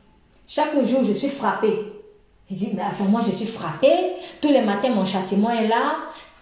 [0.47, 1.71] Chaque jour, je suis frappé.
[2.49, 3.87] Il dit, mais attends, moi, je suis frappé.
[4.41, 5.95] Tous les matins, mon châtiment est là.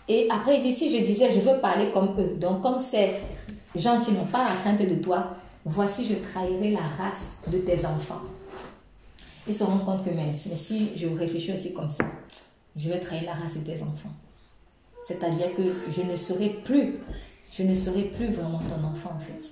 [0.08, 2.36] Et après, il dit, si je disais, je veux parler comme eux.
[2.40, 3.12] Donc, comme ces
[3.76, 5.36] gens qui n'ont pas la crainte de toi,
[5.66, 8.22] voici, je trahirai la race de tes enfants.
[9.48, 12.04] Ils se rendent compte que, mais, mais si je réfléchis aussi comme ça,
[12.76, 14.14] je vais trahir la race de tes enfants.
[15.04, 17.00] C'est-à-dire que je ne serai plus,
[17.54, 19.44] je ne serai plus vraiment ton enfant en fait.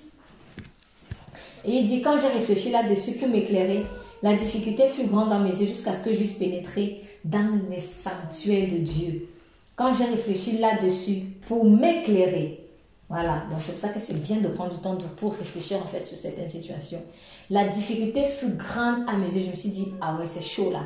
[1.64, 3.84] Et il dit, quand j'ai réfléchi là-dessus pour m'éclairer,
[4.22, 8.68] la difficulté fut grande dans mes yeux jusqu'à ce que j'eusse pénétré dans les sanctuaires
[8.68, 9.28] de Dieu.
[9.76, 12.64] Quand j'ai réfléchi là-dessus pour m'éclairer,
[13.08, 15.88] voilà, donc c'est pour ça que c'est bien de prendre du temps pour réfléchir en
[15.88, 17.02] fait sur certaines situations.
[17.48, 19.44] La difficulté fut grande à mes yeux.
[19.44, 20.82] Je me suis dit, ah ouais, c'est chaud là.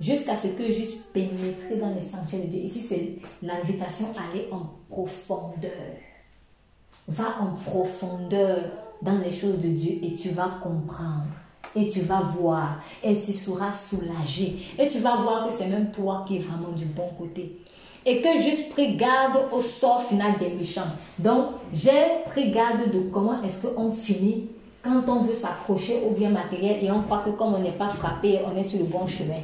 [0.00, 2.60] Jusqu'à ce que j'eusse pénétré dans les sanctuaires de Dieu.
[2.60, 5.70] Ici, c'est l'invitation à aller en profondeur.
[7.06, 8.64] Va en profondeur
[9.02, 11.26] dans les choses de Dieu et tu vas comprendre.
[11.76, 12.80] Et tu vas voir.
[13.02, 14.56] Et tu seras soulagé.
[14.78, 17.58] Et tu vas voir que c'est même toi qui es vraiment du bon côté.
[18.06, 20.88] Et que juste pris garde au sort final des méchants.
[21.18, 24.48] Donc, j'ai pris garde de comment est-ce qu'on finit
[24.82, 27.90] quand on veut s'accrocher au bien matériel et on croit que comme on n'est pas
[27.90, 29.40] frappé, on est sur le bon chemin.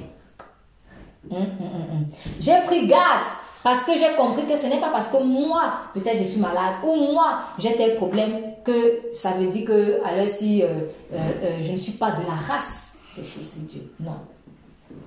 [1.30, 2.06] Hum, hum, hum,
[2.40, 3.26] j'ai pris garde
[3.66, 6.76] parce que j'ai compris que ce n'est pas parce que moi, peut-être je suis malade,
[6.84, 8.30] ou moi, j'ai tel problème,
[8.64, 10.66] que ça veut dire que, alors si euh,
[11.12, 13.92] euh, euh, je ne suis pas de la race des fils de Dieu.
[13.98, 14.12] Non.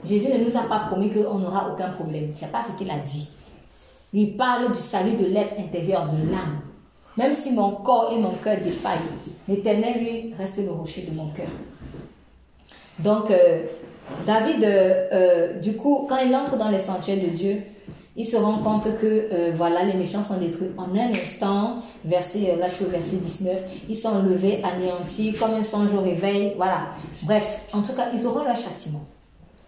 [0.03, 2.33] Jésus ne nous a pas promis qu'on n'aura aucun problème.
[2.35, 3.29] Ce n'est pas ce qu'il a dit.
[4.11, 6.59] Il parle du salut de l'être intérieur, de l'âme.
[7.15, 8.97] Même si mon corps et mon cœur défaillent,
[9.47, 11.47] l'éternel, lui, reste le rocher de mon cœur.
[12.99, 13.31] Donc,
[14.25, 17.61] David, du coup, quand il entre dans les sentiers de Dieu,
[18.19, 21.81] il se rend compte que euh, voilà, les méchants sont détruits en un instant.
[22.03, 23.57] Verset, euh, là je verset 19.
[23.87, 26.53] Ils sont levés, anéantis, comme un songe au réveil.
[26.57, 26.87] Voilà.
[27.23, 29.05] Bref, en tout cas, ils auront leur châtiment.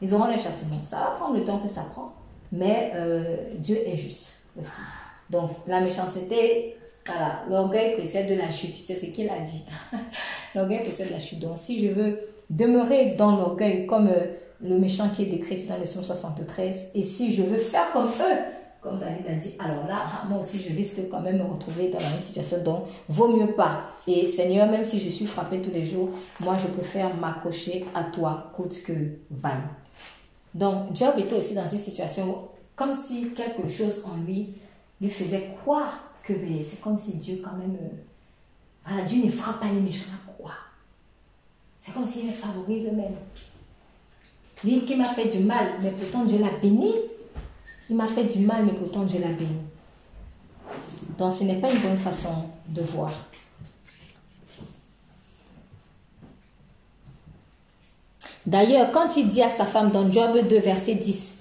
[0.02, 0.76] Ils auront leur châtiment.
[0.84, 2.12] Ça va prendre le temps que ça prend.
[2.52, 4.82] Mais euh, Dieu est juste aussi.
[5.30, 8.76] Donc, la méchanceté, voilà, l'orgueil précède de la chute.
[8.76, 9.64] C'est ce qu'il a dit.
[10.56, 11.40] l'orgueil précède de la chute.
[11.40, 12.20] Donc, si je veux
[12.52, 14.10] demeurer dans l'orgueil comme
[14.64, 16.92] le méchant qui est décrit dans le psaume 73.
[16.94, 18.38] Et si je veux faire comme eux,
[18.82, 21.50] comme David a dit, alors là, ah, moi aussi, je risque quand même de me
[21.50, 22.64] retrouver dans la même situation.
[22.64, 23.84] Donc, vaut mieux pas.
[24.08, 26.10] Et Seigneur, même si je suis frappé tous les jours,
[26.40, 28.94] moi, je préfère m'accrocher à toi, coûte que
[29.30, 29.62] vaille.
[30.54, 34.56] Donc, Job était aussi dans une situation comme si quelque chose en lui
[35.00, 37.78] lui faisait croire que ben, c'est comme si Dieu, quand même,
[38.88, 40.10] euh, Dieu ne frappe pas les méchants.
[41.82, 43.16] C'est comme s'il les favorise eux-mêmes.
[44.64, 46.92] Lui qui m'a fait du mal, mais pourtant Dieu l'a béni.
[47.90, 49.58] Il m'a fait du mal, mais pourtant Dieu l'a béni.
[51.18, 52.30] Donc ce n'est pas une bonne façon
[52.70, 53.12] de voir.
[58.46, 61.40] D'ailleurs, quand il dit à sa femme dans Job 2, verset 10,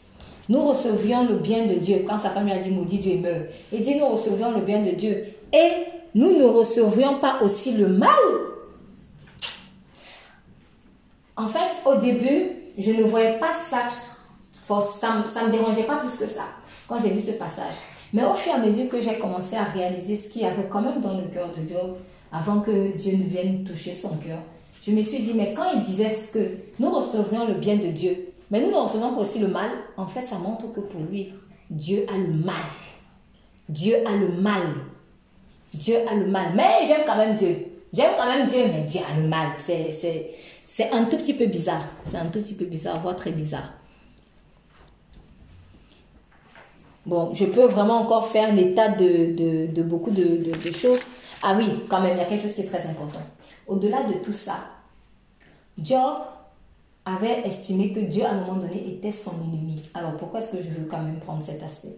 [0.48, 2.04] nous recevions le bien de Dieu.
[2.06, 3.46] Quand sa femme lui a dit, maudit Dieu meurt.
[3.72, 5.24] Il dit, nous recevions le bien de Dieu.
[5.52, 5.70] Et
[6.14, 8.10] nous ne recevions pas aussi le mal.
[11.36, 13.84] En fait, au début, je ne voyais pas ça,
[14.66, 16.44] ça ne me dérangeait pas plus que ça
[16.88, 17.74] quand j'ai vu ce passage.
[18.12, 20.68] Mais au fur et à mesure que j'ai commencé à réaliser ce qu'il y avait
[20.68, 21.96] quand même dans le cœur de Job,
[22.32, 24.38] avant que Dieu ne vienne toucher son cœur,
[24.82, 27.88] je me suis dit, mais quand il disait ce que nous recevrions le bien de
[27.88, 31.32] Dieu, mais nous ne recevons aussi le mal, en fait, ça montre que pour lui,
[31.70, 32.56] Dieu a le mal.
[33.68, 34.62] Dieu a le mal.
[35.72, 36.52] Dieu a le mal.
[36.56, 37.56] Mais j'aime quand même Dieu.
[37.92, 39.50] J'aime quand même Dieu, mais Dieu a le mal.
[39.56, 40.34] C'est
[40.92, 41.84] un tout petit peu bizarre.
[42.04, 43.70] C'est un tout petit peu bizarre, voire très bizarre.
[47.06, 51.00] Bon, je peux vraiment encore faire l'état de, de, beaucoup de, de, choses.
[51.42, 53.20] Ah oui, quand même, il y a quelque chose qui est très important.
[53.66, 54.58] Au-delà de tout ça,
[55.78, 56.18] Job
[57.04, 59.82] avait estimé que Dieu, à un moment donné, était son ennemi.
[59.94, 61.96] Alors, pourquoi est-ce que je veux quand même prendre cet aspect?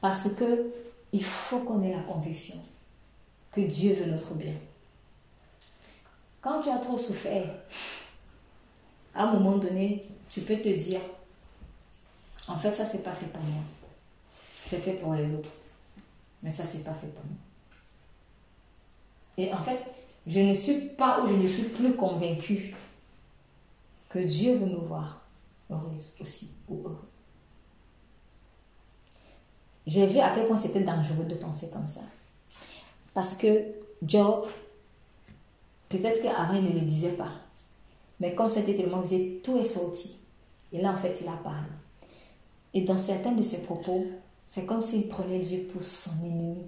[0.00, 0.72] Parce que
[1.12, 2.56] il faut qu'on ait la conviction
[3.52, 4.54] que Dieu veut notre bien.
[6.40, 7.46] Quand tu as trop souffert,
[9.14, 11.00] à un moment donné, tu peux te dire,
[12.48, 13.62] en fait, ça, c'est pas fait pour moi.
[14.62, 15.50] C'est fait pour les autres.
[16.42, 17.36] Mais ça, c'est pas fait pour moi.
[19.36, 19.80] Et en fait,
[20.26, 22.74] je ne suis pas ou je ne suis plus convaincue
[24.08, 25.22] que Dieu veut me voir
[25.70, 27.08] heureuse aussi ou heureux.
[29.86, 32.00] J'ai vu à quel point c'était dangereux de penser comme ça.
[33.12, 33.64] Parce que
[34.02, 34.46] Job,
[35.88, 37.32] peut-être qu'avant il ne le disait pas,
[38.24, 40.16] mais quand c'était tellement visé, tout est sorti.
[40.72, 41.68] Et là, en fait, il a parlé.
[42.72, 44.06] Et dans certains de ses propos,
[44.48, 46.62] c'est comme s'il prenait Dieu pour son ennemi.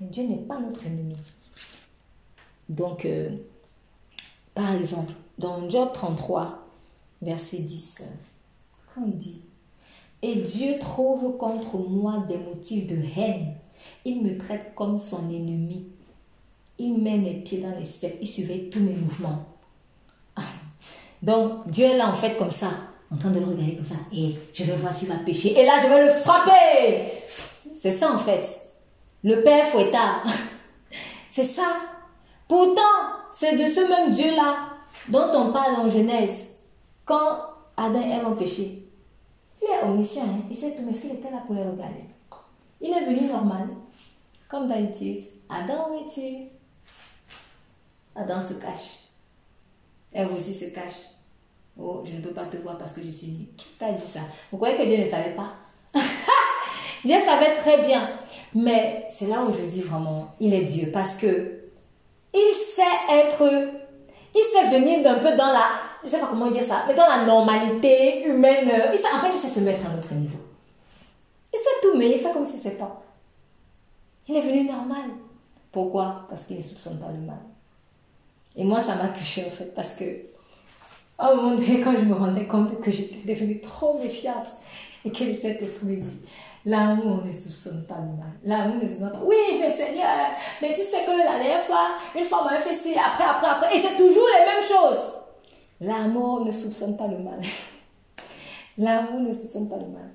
[0.00, 1.18] Mais Dieu n'est pas notre ennemi.
[2.70, 3.28] Donc, euh,
[4.54, 6.66] par exemple, dans Job 33,
[7.20, 8.04] verset 10,
[8.94, 9.42] quand il dit
[10.22, 13.54] Et Dieu trouve contre moi des motifs de haine,
[14.06, 15.84] il me traite comme son ennemi.
[16.78, 19.44] Il met mes pieds dans les steppes, il surveille tous mes mouvements.
[21.22, 22.68] Donc, Dieu est là en fait comme ça,
[23.12, 23.96] en train de le regarder comme ça.
[24.12, 25.58] Et je vais voir s'il va pécher.
[25.58, 27.12] Et là, je vais le frapper.
[27.74, 28.44] C'est ça en fait.
[29.24, 30.24] Le Père fouettard.
[31.30, 31.76] C'est ça.
[32.48, 32.80] Pourtant,
[33.30, 34.70] c'est de ce même Dieu-là
[35.08, 36.60] dont on parle en Genèse.
[37.04, 37.38] Quand
[37.76, 38.88] Adam et Ève ont péché.
[39.62, 40.24] Il est omniscient.
[40.24, 40.42] Hein.
[40.50, 42.04] Il sait tout, mais est-ce qu'il était là pour les regarder?
[42.80, 43.68] Il est venu normal.
[44.48, 45.24] Comme d'habitude.
[45.48, 46.48] Adam, où es-tu?
[48.16, 49.07] Adam se cache.
[50.12, 51.18] Ève aussi se cache.
[51.78, 53.46] Oh, je ne peux pas te voir parce que je suis nue.
[53.56, 54.20] Qui t'a dit ça?
[54.50, 55.52] Vous croyez que Dieu ne savait pas?
[57.04, 58.08] Dieu savait très bien.
[58.54, 60.90] Mais c'est là où je dis vraiment, il est Dieu.
[60.92, 61.58] Parce que
[62.34, 63.42] il sait être,
[64.34, 65.66] il sait venir d'un peu dans la,
[66.02, 68.70] je ne sais pas comment dire ça, mais dans la normalité humaine.
[68.92, 70.38] Il sait, en fait, il sait se mettre à notre niveau.
[71.52, 73.02] Il sait tout, mais il fait comme si c'est pas.
[74.26, 75.10] Il est venu normal.
[75.72, 76.26] Pourquoi?
[76.28, 77.38] Parce qu'il ne soupçonne pas le mal.
[78.58, 80.04] Et moi, ça m'a touché en fait, parce que
[81.16, 84.48] à un moment donné, quand je me rendais compte que j'étais devenue trop méfiante
[85.04, 86.18] et que cette esprit me dit,
[86.64, 88.32] l'amour ne soupçonne pas le mal.
[88.42, 89.24] L'amour ne soupçonne pas.
[89.24, 90.08] Oui, mais Seigneur,
[90.60, 93.48] mais tu sais que la dernière fois, une fois on m'a fait ci, après, après,
[93.48, 95.12] après, et c'est toujours les mêmes choses.
[95.80, 97.40] L'amour ne soupçonne pas le mal.
[98.78, 100.10] L'amour ne soupçonne pas le mal.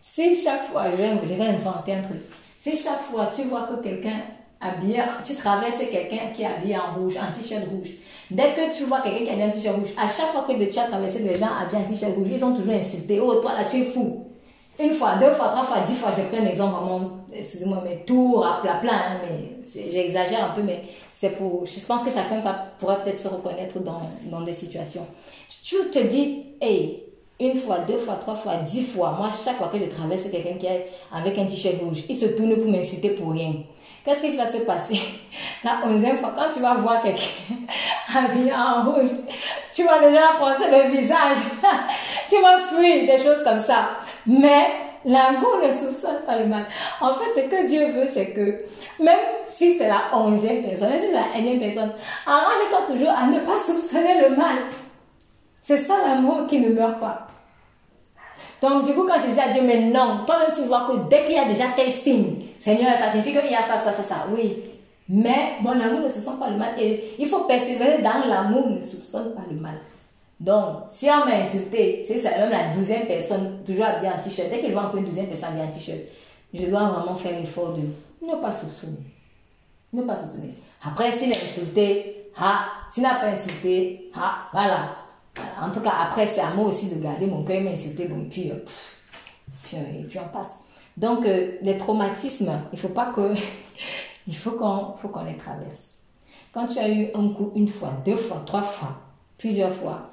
[0.00, 2.22] Si chaque fois, je vais, je vais inventer un truc,
[2.58, 4.22] si chaque fois tu vois que quelqu'un
[4.60, 7.90] habillé, tu traverses quelqu'un qui est habillé en rouge, en t-shirt rouge.
[8.30, 10.52] Dès que tu vois quelqu'un qui est habillé en t-shirt rouge, à chaque fois que
[10.62, 13.20] tu as traversé des gens habillés en t-shirt rouge, ils ont toujours insulté.
[13.20, 14.22] Oh, toi là, tu es fou.
[14.78, 17.00] Une fois, deux fois, trois fois, dix fois, j'ai pris un exemple vraiment,
[17.32, 19.58] excusez-moi, mais tout à plat plein, mais
[19.90, 20.82] j'exagère un peu, mais
[21.14, 22.42] c'est pour, je pense que chacun
[22.78, 25.06] pourrait peut-être se reconnaître dans, dans des situations.
[25.64, 27.04] Tu te dis, hey,
[27.40, 30.58] une fois, deux fois, trois fois, dix fois, moi, chaque fois que je traverse quelqu'un
[30.58, 33.54] qui est avec un t-shirt rouge, il se tourne pour m'insulter pour rien.
[34.06, 35.00] Qu'est-ce qui va se passer?
[35.64, 37.24] La onzième fois, quand tu vas voir quelqu'un
[38.16, 39.10] habillé en rouge,
[39.72, 41.38] tu vas déjà froncer le visage,
[42.28, 43.90] tu vas fuir, des choses comme ça.
[44.24, 44.68] Mais
[45.04, 46.66] l'amour ne soupçonne pas le mal.
[47.00, 48.64] En fait, ce que Dieu veut, c'est que
[49.02, 51.90] même si c'est la onzième personne, même si c'est la énième personne,
[52.28, 54.56] arrange-toi toujours à ne pas soupçonner le mal.
[55.62, 57.26] C'est ça l'amour qui ne meurt pas.
[58.66, 61.24] Donc, du coup, quand je dis à Dieu, mais non, toi-même, tu vois que dès
[61.24, 64.02] qu'il y a déjà tel signe, Seigneur, ça signifie qu'il y a ça, ça, ça,
[64.02, 64.56] ça, oui.
[65.08, 66.74] Mais mon amour ne soupçonne pas le mal.
[66.80, 69.74] Et il faut persévérer dans l'amour, ne soupçonne pas le mal.
[70.40, 74.50] Donc, si on m'a insulté, c'est même la douzième personne, toujours habillée en t-shirt.
[74.50, 76.00] Dès que je vois encore une douzième personne habillée en t-shirt,
[76.52, 77.82] je dois vraiment faire l'effort de
[78.26, 78.98] ne pas soupçonner.
[79.92, 80.52] Ne pas soupçonner.
[80.84, 85.05] Après, s'il a insulté, ah, s'il n'a pas insulté, ah, voilà.
[85.60, 88.28] En tout cas, après, c'est à moi aussi de garder mon cœur m'insulter, bon, et
[88.28, 88.56] puis, euh,
[89.64, 90.52] puis, euh, et puis on passe.
[90.96, 93.34] Donc, euh, les traumatismes, il faut pas que,
[94.26, 95.94] il faut qu'on, qu'on les traverse.
[96.52, 98.98] Quand tu as eu un coup une fois, deux fois, trois fois,
[99.38, 100.10] plusieurs fois,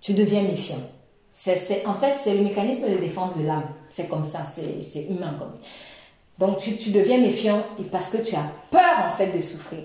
[0.00, 0.80] tu deviens méfiant.
[1.30, 3.68] C'est, en fait, c'est le mécanisme de défense de l'âme.
[3.90, 5.52] C'est comme ça, c'est, c'est humain comme.
[6.38, 7.62] Donc, tu, tu deviens méfiant
[7.92, 9.82] parce que tu as peur, en fait, de souffrir.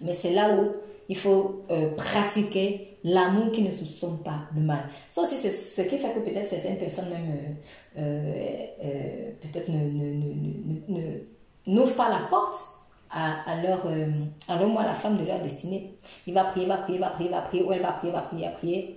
[0.00, 0.72] Mais c'est là où
[1.08, 4.88] il faut euh, pratiquer l'amour qui ne soupçonne pas le mal.
[5.10, 7.56] Ça aussi, c'est ce qui fait que peut-être certaines personnes même,
[7.98, 11.20] euh, peut-être ne,
[11.66, 12.56] n'ouvrent pas la porte
[13.10, 13.86] à, à leur,
[14.48, 15.94] à leur, moi, la femme de leur destinée.
[16.26, 18.44] Il va prier, va prier, va prier, va prier, ou elle va prier, va prier,
[18.44, 18.96] va prier.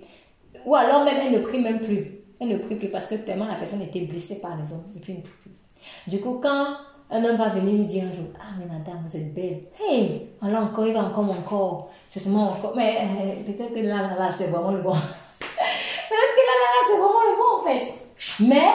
[0.66, 2.18] Ou alors même, elle ne prie même plus.
[2.40, 4.84] Elle ne prie plus parce que tellement la personne était blessée par les hommes.
[4.96, 5.22] Et puis,
[6.06, 6.76] Du coup, quand
[7.12, 9.62] un homme va venir lui dire un jour, ah mais madame, vous êtes belle.
[9.80, 11.90] Hey, voilà encore, il va encore mon corps.
[12.06, 12.74] C'est seulement encore.
[12.76, 14.92] Mais euh, peut-être que là, là, là, c'est vraiment le bon.
[15.40, 17.94] peut-être que là, là, là, c'est vraiment le bon en fait.
[18.44, 18.68] Mais,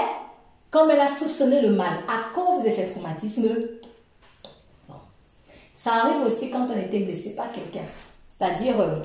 [0.70, 3.48] comme elle a soupçonné le mal à cause de ses traumatismes,
[4.90, 4.96] bon.
[5.74, 7.86] ça arrive aussi quand on était blessé par quelqu'un.
[8.30, 8.96] C'est-à-dire, euh,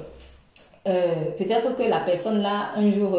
[0.88, 3.12] euh, peut-être que la personne là, un jour,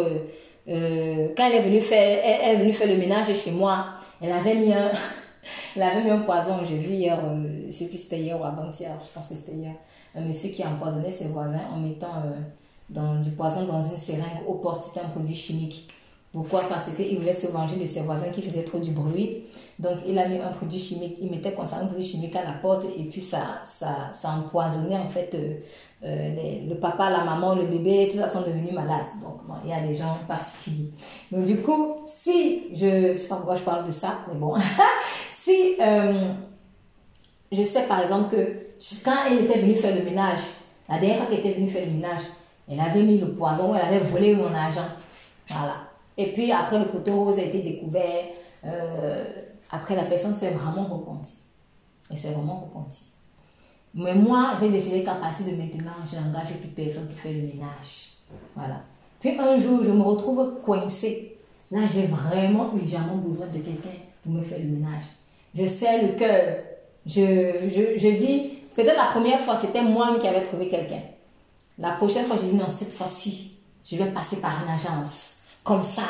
[0.68, 3.86] quand elle est venue faire, elle est venue faire le ménage chez moi,
[4.22, 4.92] elle avait mis un.
[5.76, 9.14] Avait mis un poison, j'ai vu hier, euh, c'est qui c'était hier ou avant-hier, je
[9.14, 9.74] pense que c'était hier,
[10.16, 12.40] un monsieur qui a empoisonné ses voisins en mettant euh,
[12.90, 15.90] dans, du poison dans une seringue au c'était un produit chimique.
[16.32, 16.62] Pourquoi?
[16.70, 19.44] Parce qu'il voulait se venger de ses voisins qui faisaient trop du bruit.
[19.80, 22.44] Donc il a mis un produit chimique, il mettait comme ça un produit chimique à
[22.44, 25.56] la porte et puis ça, ça, ça empoisonnait en fait euh,
[26.04, 29.08] euh, le papa, la maman, le bébé, tout ça sont devenus malades.
[29.22, 30.92] Donc il y a des gens particuliers.
[31.32, 34.56] Donc du coup, si je, je sais pas pourquoi je parle de ça, mais bon,
[35.44, 36.34] Si euh,
[37.52, 40.42] je sais par exemple que quand elle était venue faire le ménage,
[40.88, 42.22] la dernière fois qu'elle était venue faire le ménage,
[42.70, 44.86] elle avait mis le poison, elle avait volé mon argent.
[45.50, 45.78] Voilà.
[46.16, 48.26] Et puis après le poteau rose a été découvert,
[48.66, 49.26] euh,
[49.72, 51.38] après la personne s'est vraiment repentie.
[52.12, 53.06] Elle s'est vraiment repentie.
[53.96, 57.48] Mais moi, j'ai décidé qu'à partir de maintenant, je n'engage plus personne pour faire le
[57.48, 58.10] ménage.
[58.56, 58.82] Voilà.
[59.20, 61.36] Puis un jour, je me retrouve coincée.
[61.72, 65.04] Là, j'ai vraiment urgemment besoin de quelqu'un pour me faire le ménage
[65.54, 66.58] je sais le cœur.
[67.06, 71.02] Je, je, je dis, peut-être la première fois, c'était moi qui avais trouvé quelqu'un.
[71.78, 75.38] La prochaine fois, je dis non, cette fois-ci, je vais passer par une agence.
[75.64, 76.04] Comme ça,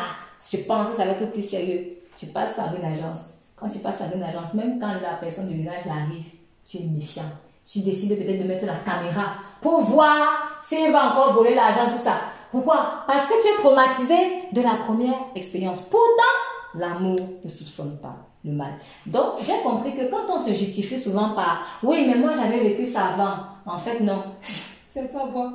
[0.51, 1.97] je pense que ça va être plus sérieux.
[2.18, 3.19] Tu passes par une agence.
[3.55, 6.26] Quand tu passes par une agence, même quand la personne du village arrive,
[6.68, 7.23] tu es méfiant.
[7.65, 12.03] Tu décides peut-être de mettre la caméra pour voir s'il va encore voler l'argent, tout
[12.03, 12.19] ça.
[12.51, 13.03] Pourquoi?
[13.07, 14.15] Parce que tu es traumatisé
[14.51, 15.81] de la première expérience.
[15.81, 18.73] Pourtant, l'amour ne soupçonne pas le mal.
[19.05, 22.85] Donc, j'ai compris que quand on se justifie souvent par oui, mais moi j'avais vécu
[22.85, 24.23] ça avant, en fait, non.
[24.89, 25.51] c'est pas bon.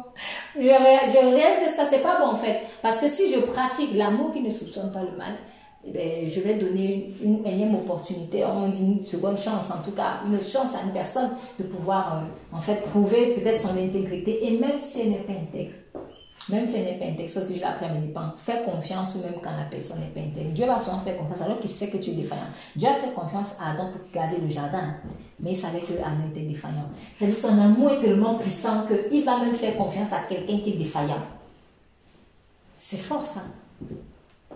[0.57, 2.63] Je, réalise ça, c'est pas bon en fait.
[2.83, 5.35] Parce que si je pratique l'amour qui ne soupçonne pas le mal,
[5.85, 9.93] eh ben, je vais donner une énième opportunité, on dit une seconde chance, en tout
[9.93, 11.31] cas, une chance à une personne
[11.61, 15.35] de pouvoir euh, en fait prouver peut-être son intégrité et même si elle n'est pas
[15.35, 15.75] intègre
[16.49, 18.33] même si elle n'est pas intègre, ça aussi je l'apprends à mes dépens.
[18.37, 20.53] Fais confiance même quand la personne n'est pas intègre.
[20.53, 22.49] Dieu va souvent faire confiance alors qu'il sait que tu es défaillant.
[22.77, 24.95] Dieu a fait confiance à Adam pour garder le jardin,
[25.41, 26.89] mais il savait que Adam était défaillant.
[27.17, 30.79] C'est-à-dire son amour est tellement puissant qu'il va même faire confiance à quelqu'un qui est
[30.79, 31.23] défaillant.
[32.77, 33.43] C'est fort ça.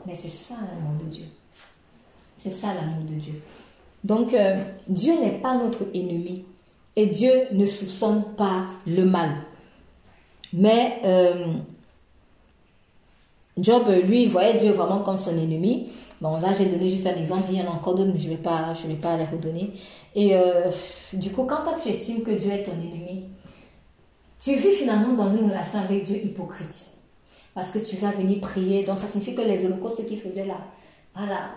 [0.07, 1.25] Mais c'est ça l'amour de Dieu.
[2.37, 3.43] C'est ça l'amour de Dieu.
[4.05, 6.45] Donc euh, Dieu n'est pas notre ennemi
[6.95, 9.31] et Dieu ne soupçonne pas le mal.
[10.53, 11.55] Mais euh,
[13.63, 15.91] Job, lui, voyait Dieu vraiment comme son ennemi.
[16.21, 17.45] Bon, là, j'ai donné juste un exemple.
[17.51, 19.73] Il y en a encore d'autres, mais je ne vais, pas, vais pas les redonner.
[20.15, 20.71] Et euh,
[21.13, 23.25] du coup, quand toi, tu estimes que Dieu est ton ennemi,
[24.39, 26.87] tu vis finalement dans une relation avec Dieu hypocrite.
[27.55, 28.85] Parce que tu vas venir prier.
[28.85, 30.59] Donc, ça signifie que les holocaustes qu'il faisait là,
[31.15, 31.51] voilà,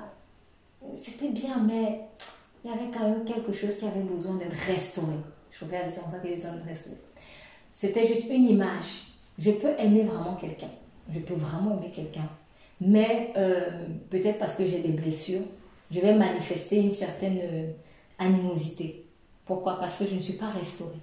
[0.95, 2.01] c'était bien, mais
[2.63, 5.13] il y avait quand même quelque chose qui avait besoin d'être restauré.
[5.51, 6.97] Je préfère dire ça qu'il y avait besoin d'être restauré.
[7.71, 9.11] C'était juste une image.
[9.37, 10.69] Je peux aimer vraiment quelqu'un
[11.11, 12.29] je peux vraiment aimer quelqu'un.
[12.81, 13.69] Mais euh,
[14.09, 15.41] peut-être parce que j'ai des blessures,
[15.91, 17.71] je vais manifester une certaine euh,
[18.19, 19.05] animosité.
[19.45, 19.79] Pourquoi?
[19.79, 20.99] Parce que je ne suis pas restaurée.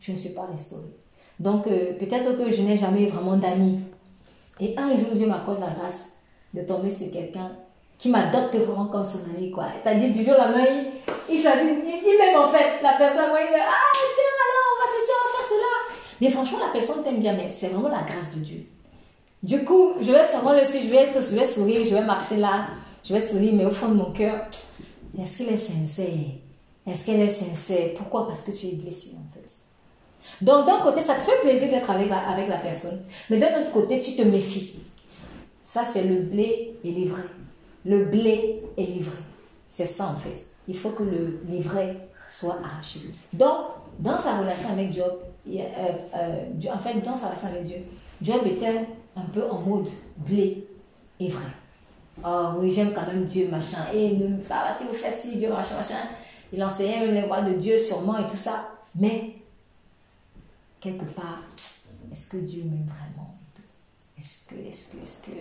[0.00, 0.96] Je ne suis pas restaurée.
[1.38, 3.80] Donc euh, peut-être que je n'ai jamais vraiment d'amis.
[4.58, 6.06] Et un jour, Dieu m'accorde la grâce
[6.54, 7.52] de tomber sur quelqu'un
[7.98, 9.50] qui m'adopte vraiment comme son ami.
[9.50, 9.66] quoi.
[9.82, 10.64] C'est-à-dire, du jour la main,
[11.28, 13.30] il, choisit, il, m'aime en fait la personne.
[13.30, 15.96] il me ah tiens, alors on va se on va faire cela.
[16.20, 18.66] Mais franchement, la personne t'aime bien, mais c'est vraiment la grâce de Dieu.
[19.46, 22.02] Du coup, je vais sûrement le suivre, je vais, être, je vais sourire, je vais
[22.02, 22.66] marcher là,
[23.04, 24.44] je vais sourire, mais au fond de mon cœur,
[25.16, 26.08] est-ce qu'elle est sincère?
[26.84, 27.90] Est-ce qu'elle est sincère?
[27.96, 28.26] Pourquoi?
[28.26, 29.48] Parce que tu es blessé en fait.
[30.40, 33.00] Donc d'un côté, ça te fait plaisir d'être avec la, avec la personne,
[33.30, 34.80] mais d'un autre côté, tu te méfies.
[35.62, 37.22] Ça, c'est le blé est livré.
[37.84, 39.16] Le blé est livré.
[39.68, 40.44] C'est ça en fait.
[40.66, 42.98] Il faut que le livret soit arraché.
[43.32, 43.58] Donc,
[44.00, 45.12] dans sa relation avec euh,
[46.16, 47.76] euh, en fait, dans sa relation avec Dieu,
[48.20, 48.86] Job était
[49.16, 50.66] un peu en mode blé
[51.18, 51.50] et vrai.
[52.24, 53.86] Oh oui, j'aime quand même Dieu, machin.
[53.92, 56.08] Et ne me pas si vous faites ci, Dieu, machin, machin.
[56.52, 58.68] Il enseignait même les voix de Dieu sûrement et tout ça.
[58.94, 59.36] Mais,
[60.80, 61.42] quelque part,
[62.12, 63.34] est-ce que Dieu m'aime vraiment?
[64.18, 65.36] Est-ce que, est-ce que, est-ce que,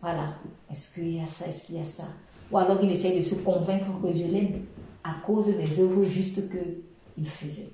[0.00, 0.34] voilà,
[0.70, 2.04] est-ce qu'il y a ça, est-ce qu'il y a ça?
[2.50, 4.64] Ou alors il essaye de se convaincre que Dieu l'aime
[5.04, 7.70] à cause des œuvres justes qu'il faisait.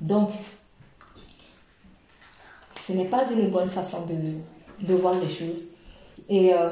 [0.00, 0.30] Donc,
[2.86, 5.68] ce n'est pas une bonne façon de, voir les choses.
[6.28, 6.70] Et euh,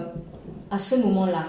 [0.70, 1.46] à ce moment-là,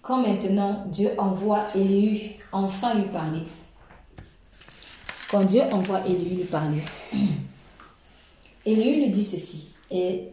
[0.00, 3.42] quand maintenant Dieu envoie Élie enfin lui parler,
[5.30, 6.80] quand Dieu envoie Élie lui parler,
[8.66, 9.74] Élie lui dit ceci.
[9.90, 10.28] Et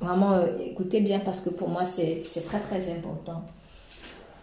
[0.00, 3.44] vraiment, euh, écoutez bien parce que pour moi, c'est très très important.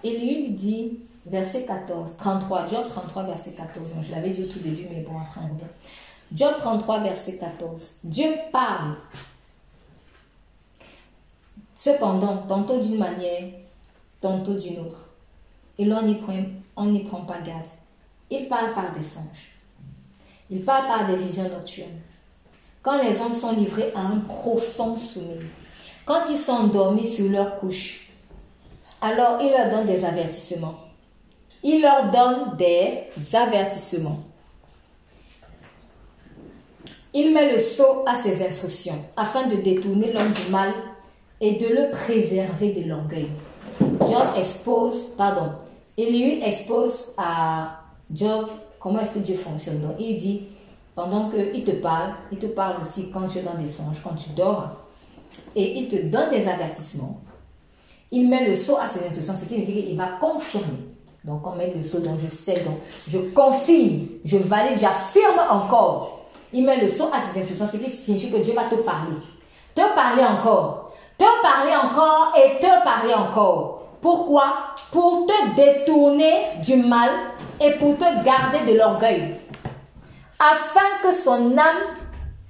[0.04, 3.88] Élie lui dit, verset 14, 33, Job 33, verset 14.
[4.08, 5.66] je l'avais dit au tout début, mais bon, après on revient.
[6.34, 7.98] Job 33, verset 14.
[8.06, 8.96] Dieu parle.
[11.76, 13.50] Cependant, tantôt d'une manière,
[14.22, 15.10] tantôt d'une autre.
[15.78, 16.44] Et l'on n'y prend,
[16.76, 17.66] prend pas garde.
[18.30, 19.56] Il parle par des songes.
[20.50, 22.00] Il parle par des visions nocturnes.
[22.82, 25.42] Quand les hommes sont livrés à un profond sommeil,
[26.06, 28.10] quand ils sont endormis sur leur couche,
[29.02, 30.80] alors il leur donne des avertissements.
[31.62, 34.20] Il leur donne des avertissements.
[37.14, 40.72] Il met le sceau à ses instructions afin de détourner l'homme du mal
[41.42, 43.28] et de le préserver de l'orgueil.
[43.82, 45.52] Job expose, pardon,
[45.98, 47.82] il expose à
[48.14, 48.48] Job
[48.80, 49.82] comment est-ce que Dieu fonctionne.
[49.82, 50.44] Donc il dit,
[50.96, 54.16] pendant qu'il te parle, il te parle aussi quand tu es dans des songes, quand
[54.16, 54.70] tu dors,
[55.54, 57.20] et il te donne des avertissements.
[58.12, 60.80] Il met le sceau à ses instructions, ce qui veut dire qu'il va confirmer.
[61.26, 62.78] Donc on met le sceau, donc je sais, donc
[63.10, 66.21] je confirme, je valide, j'affirme encore
[66.54, 69.16] il met le son à ses instructions, ce qui signifie que Dieu va te parler.
[69.74, 70.94] Te parler encore.
[71.18, 73.88] Te parler encore et te parler encore.
[74.02, 74.44] Pourquoi?
[74.92, 77.10] Pour te détourner du mal
[77.60, 79.36] et pour te garder de l'orgueil.
[80.40, 81.98] Afin que son âme,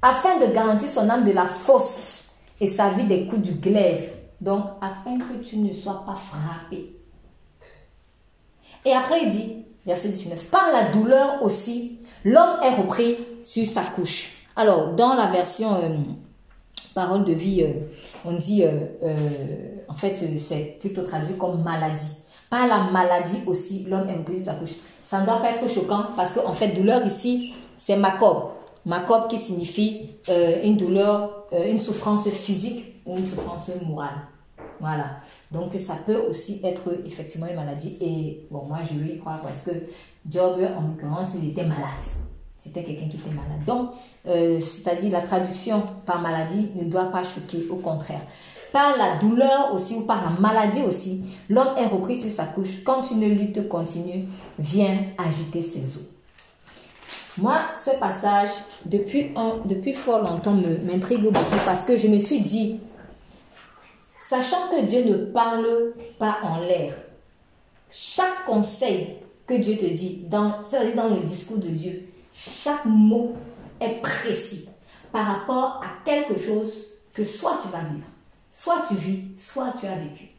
[0.02, 2.30] afin de garantir son âme de la force
[2.60, 4.10] et sa vie des coups du glaive.
[4.40, 6.96] Donc, afin que tu ne sois pas frappé.
[8.86, 13.84] Et après, il dit, verset 19, par la douleur aussi, l'homme est repris sur sa
[13.84, 14.48] couche.
[14.56, 15.98] Alors, dans la version euh,
[16.94, 17.72] parole de vie, euh,
[18.26, 22.16] on dit, euh, en fait, c'est plutôt traduit comme maladie.
[22.50, 24.76] Par la maladie aussi, l'homme est repris sur sa couche.
[25.04, 28.54] Ça ne doit pas être choquant parce qu'en fait, douleur ici, c'est macabre.
[28.86, 30.10] Macabre qui signifie
[30.64, 34.16] une douleur, une souffrance physique ou une souffrance morale.
[34.80, 35.18] Voilà.
[35.52, 37.98] Donc ça peut aussi être effectivement une maladie.
[38.02, 39.72] Et bon, moi je lui crois parce que
[40.30, 42.04] Job, en l'occurrence, il était malade.
[42.58, 43.66] C'était quelqu'un qui était malade.
[43.66, 43.92] Donc,
[44.28, 48.22] euh, c'est-à-dire la traduction par maladie ne doit pas choquer, au contraire.
[48.72, 52.84] Par la douleur aussi ou par la maladie aussi, l'homme est repris sur sa couche
[52.84, 54.26] quand une lutte continue
[54.60, 56.08] vient agiter ses os.
[57.38, 58.50] Moi, ce passage,
[58.86, 59.32] depuis,
[59.66, 62.80] depuis fort longtemps, m'intrigue beaucoup parce que je me suis dit,
[64.32, 66.94] Sachant que Dieu ne parle pas en l'air,
[67.90, 69.18] chaque conseil
[69.52, 70.62] que Dieu te dit, dans,
[70.96, 73.34] dans le discours de Dieu, chaque mot
[73.80, 74.70] est précis
[75.12, 76.74] par rapport à quelque chose
[77.14, 78.08] que soit tu vas vivre,
[78.50, 80.30] soit tu vis, soit tu as vécu.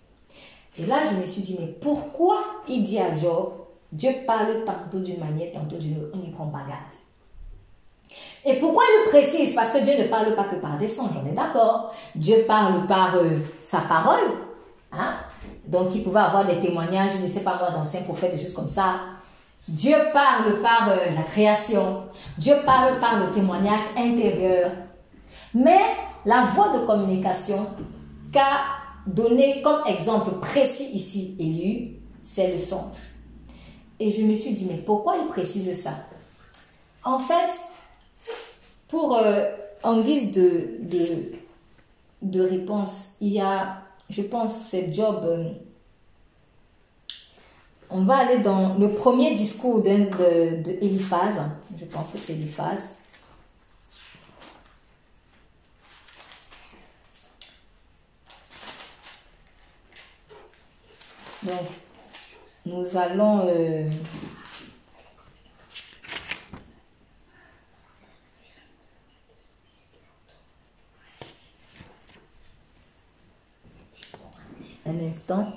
[0.78, 3.52] Et là, je me suis dit, mais pourquoi il dit à Job,
[3.92, 6.80] Dieu parle tantôt d'une manière, tantôt d'une autre, on n'y prend pas garde.
[8.44, 9.54] Et pourquoi il précise?
[9.54, 11.94] Parce que Dieu ne parle pas que par des songes, on est d'accord.
[12.14, 14.38] Dieu parle par euh, sa parole.
[14.90, 15.14] Hein?
[15.66, 18.54] Donc il pouvait avoir des témoignages, je ne sais pas moi, d'anciens prophètes, des choses
[18.54, 19.00] comme ça.
[19.68, 22.04] Dieu parle par euh, la création.
[22.36, 24.70] Dieu parle par le témoignage intérieur.
[25.54, 25.80] Mais
[26.24, 27.66] la voie de communication
[28.32, 28.60] qu'a
[29.06, 31.90] donné comme exemple précis ici Élu,
[32.22, 33.12] c'est le songe.
[34.00, 35.92] Et je me suis dit, mais pourquoi il précise ça?
[37.04, 37.50] En fait,
[38.88, 39.50] pour, euh,
[39.82, 40.80] en guise de,
[42.22, 45.20] de, réponse, il y a, je pense, c'est Job.
[45.24, 45.50] Euh,
[47.90, 49.90] on va aller dans le premier discours de,
[50.62, 51.34] de, Eliphaz.
[51.78, 52.96] Je pense que c'est Eliphaz.
[61.42, 61.66] Donc,
[62.64, 63.88] nous allons euh,
[74.86, 75.52] un instant.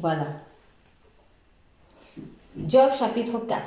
[0.00, 0.28] Voilà.
[2.66, 3.62] Job chapitre 4.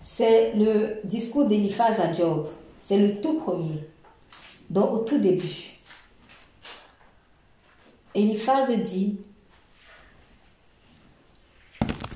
[0.00, 2.48] C'est le discours d'Eliphaz à Job.
[2.78, 3.86] C'est le tout premier.
[4.70, 5.78] Donc au tout début.
[8.14, 9.20] Eliphaz dit,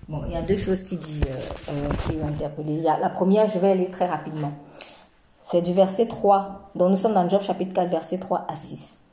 [0.09, 2.81] bon, il y a deux choses qui dit, euh, euh, qui ont interpellé.
[2.81, 4.55] la première, je vais aller très rapidement.
[5.43, 6.71] C'est du verset 3.
[6.75, 9.04] Donc nous sommes dans Job chapitre 4, verset 3 à 6.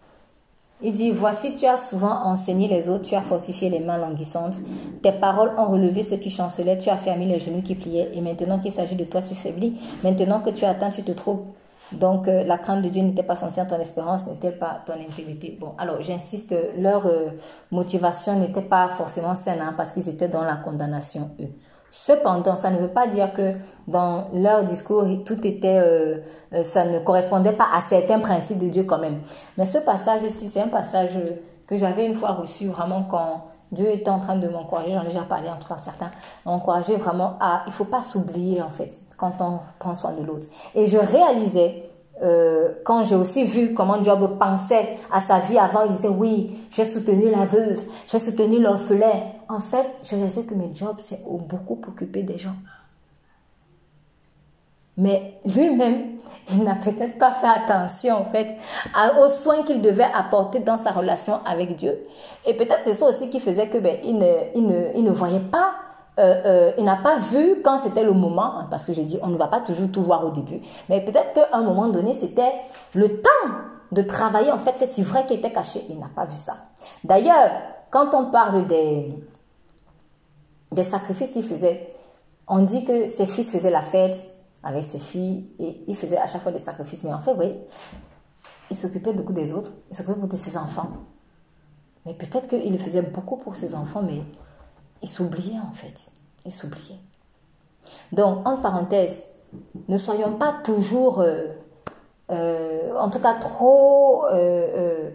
[0.84, 4.56] Il dit, voici, tu as souvent enseigné les autres, tu as fortifié les mains languissantes,
[5.04, 8.22] tes paroles ont relevé ceux qui chancelaient, tu as fermé les genoux qui pliaient, et
[8.22, 9.80] maintenant qu'il s'agit de toi, tu faiblis.
[10.04, 11.42] Maintenant que tu atteins, tu te trouves.
[11.92, 15.58] Donc, euh, la crainte de Dieu n'était pas censée ton espérance, n'était pas ton intégrité?
[15.60, 17.32] Bon, alors, j'insiste, leur euh,
[17.70, 21.50] motivation n'était pas forcément saine, hein, parce qu'ils étaient dans la condamnation, eux.
[21.94, 23.54] Cependant, ça ne veut pas dire que
[23.88, 26.20] dans leur discours, tout était, euh,
[26.54, 29.20] euh, ça ne correspondait pas à certains principes de Dieu quand même.
[29.58, 31.20] Mais ce passage-ci, c'est un passage
[31.68, 33.44] que j'avais une fois reçu vraiment quand
[33.74, 36.12] Dieu était en train de m'encourager, j'en ai déjà parlé en tout cas certains,
[36.46, 40.48] m'encourager vraiment à, il faut pas s'oublier en fait quand on prend soin de l'autre.
[40.76, 41.84] Et je réalisais
[42.22, 46.52] euh, quand j'ai aussi vu comment Job pensait à sa vie avant, il disait oui,
[46.72, 49.24] j'ai soutenu la veuve, j'ai soutenu l'orphelin.
[49.50, 52.56] En fait, je réalisais que mes jobs, c'est beaucoup occupé des gens.
[54.98, 56.20] Mais lui-même,
[56.52, 58.56] il n'a peut-être pas fait attention en fait
[59.20, 62.04] aux soins qu'il devait apporter dans sa relation avec Dieu.
[62.46, 65.74] Et peut-être c'est ça aussi qui faisait que ben, il ne voyait pas
[66.22, 69.20] euh, euh, il n'a pas vu quand c'était le moment, hein, parce que j'ai dit,
[69.24, 72.14] on ne va pas toujours tout voir au début, mais peut-être qu'à un moment donné,
[72.14, 72.54] c'était
[72.94, 73.50] le temps
[73.92, 75.84] de travailler en fait cet ivraie qui était caché.
[75.90, 76.56] Il n'a pas vu ça.
[77.04, 77.50] D'ailleurs,
[77.90, 79.14] quand on parle des,
[80.72, 81.92] des sacrifices qu'il faisait,
[82.48, 84.24] on dit que ses fils faisaient la fête
[84.64, 87.04] avec ses filles et il faisait à chaque fois des sacrifices.
[87.04, 87.58] Mais en fait, oui,
[88.70, 90.90] il s'occupait beaucoup des autres, il s'occupait beaucoup de ses enfants.
[92.06, 94.22] Mais peut-être qu'il le faisait beaucoup pour ses enfants, mais
[95.02, 96.12] il s'oubliait en fait.
[96.46, 97.00] Il s'oubliait.
[98.12, 99.28] Donc, entre parenthèses,
[99.88, 101.44] ne soyons pas toujours, euh,
[102.32, 105.10] euh, en tout cas trop euh,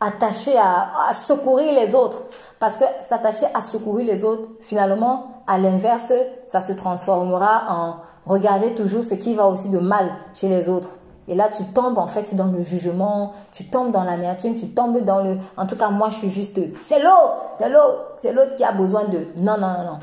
[0.00, 2.22] attachés à, secourir les autres.
[2.58, 6.12] Parce que s'attacher à secourir les autres, finalement, à l'inverse,
[6.46, 7.96] ça se transformera en
[8.30, 10.90] regarder toujours ce qui va aussi de mal chez les autres.
[11.28, 14.98] Et là, tu tombes en fait dans le jugement, tu tombes dans l'amertume, tu tombes
[15.04, 15.38] dans le.
[15.56, 16.58] En tout cas, moi, je suis juste.
[16.82, 19.26] C'est l'autre, c'est l'autre, c'est l'autre qui a besoin de.
[19.36, 19.98] Non, non, non, non.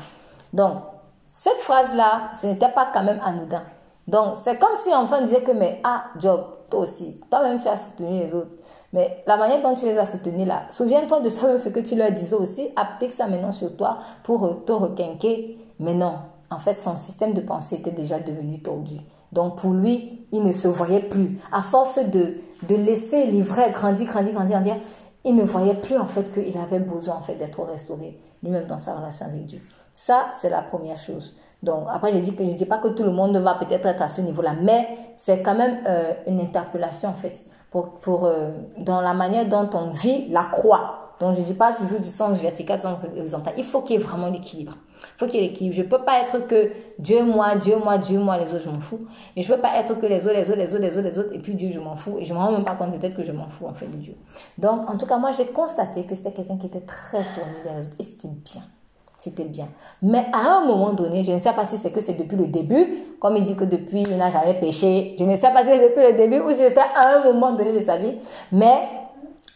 [0.52, 0.82] Donc,
[1.26, 3.62] cette phrase-là, ce n'était pas quand même anodin.
[4.06, 7.68] Donc, c'est comme si enfin on disait que, mais ah, Job, toi aussi, toi-même tu
[7.68, 8.50] as soutenu les autres.
[8.92, 12.10] Mais la manière dont tu les as soutenus là, souviens-toi de ce que tu leur
[12.10, 15.58] disais aussi, applique ça maintenant sur toi pour te requinquer.
[15.78, 16.16] Mais non,
[16.50, 18.96] en fait, son système de pensée était déjà devenu tordu.
[19.32, 21.38] Donc pour lui, il ne se voyait plus.
[21.50, 22.34] À force de,
[22.68, 24.76] de laisser l'ivraie grandir, grandir, grandir, grandir,
[25.24, 28.78] il ne voyait plus en fait qu'il avait besoin en fait d'être restauré lui-même dans
[28.78, 29.60] sa relation avec Dieu.
[29.94, 31.36] Ça, c'est la première chose.
[31.62, 34.02] Donc après, je dis que je dis pas que tout le monde va peut-être être
[34.02, 39.00] à ce niveau-là, mais c'est quand même euh, une interpellation en fait pour, euh, dans
[39.00, 41.01] la manière dont on vit la croix.
[41.22, 43.54] Donc je ne dis pas toujours du sens vertical, du sens horizontal.
[43.56, 44.72] Il faut qu'il y ait vraiment l'équilibre.
[45.02, 45.76] Il faut qu'il y ait l'équilibre.
[45.76, 48.68] Je ne peux pas être que Dieu, moi, Dieu, moi, Dieu, moi, les autres, je
[48.68, 49.06] m'en fous.
[49.36, 51.08] Et je ne peux pas être que les autres, les autres, les autres, les autres,
[51.08, 52.16] les autres, et puis Dieu, je m'en fous.
[52.18, 53.86] Et je ne me rends même pas compte peut-être que je m'en fous en fait
[53.86, 54.16] de Dieu.
[54.58, 57.76] Donc, en tout cas, moi, j'ai constaté que c'était quelqu'un qui était très tourné vers
[57.76, 57.96] les autres.
[58.00, 58.62] Et c'était bien.
[59.16, 59.68] C'était bien.
[60.02, 62.48] Mais à un moment donné, je ne sais pas si c'est que c'est depuis le
[62.48, 65.14] début, comme il dit que depuis, il n'a jamais péché.
[65.16, 67.52] Je ne sais pas si c'est depuis le début ou si c'était à un moment
[67.52, 68.16] donné de sa vie.
[68.50, 68.88] Mais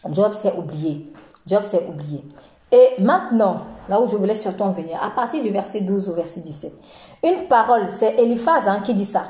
[0.09, 1.11] Job s'est oublié.
[1.47, 2.23] Job s'est oublié.
[2.71, 6.13] Et maintenant, là où je voulais surtout en venir, à partir du verset 12 au
[6.13, 6.73] verset 17,
[7.23, 9.23] une parole, c'est Eliphaz hein, qui dit ça.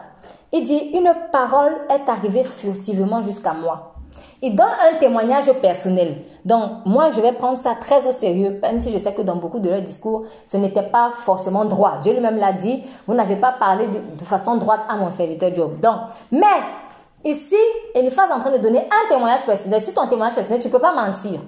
[0.51, 3.93] Il dit, une parole est arrivée furtivement jusqu'à moi.
[4.41, 6.23] Il donne un témoignage personnel.
[6.45, 9.35] Donc, moi, je vais prendre ça très au sérieux, même si je sais que dans
[9.35, 11.97] beaucoup de leurs discours, ce n'était pas forcément droit.
[12.01, 15.79] Dieu lui-même l'a dit, vous n'avez pas parlé de, façon droite à mon serviteur Job.
[15.79, 15.95] Donc,
[16.31, 16.45] mais,
[17.25, 17.55] ici,
[17.95, 19.81] Eliphaz est en train de donner un témoignage personnel.
[19.81, 21.39] Si ton témoignage personnel, tu ne peux pas mentir.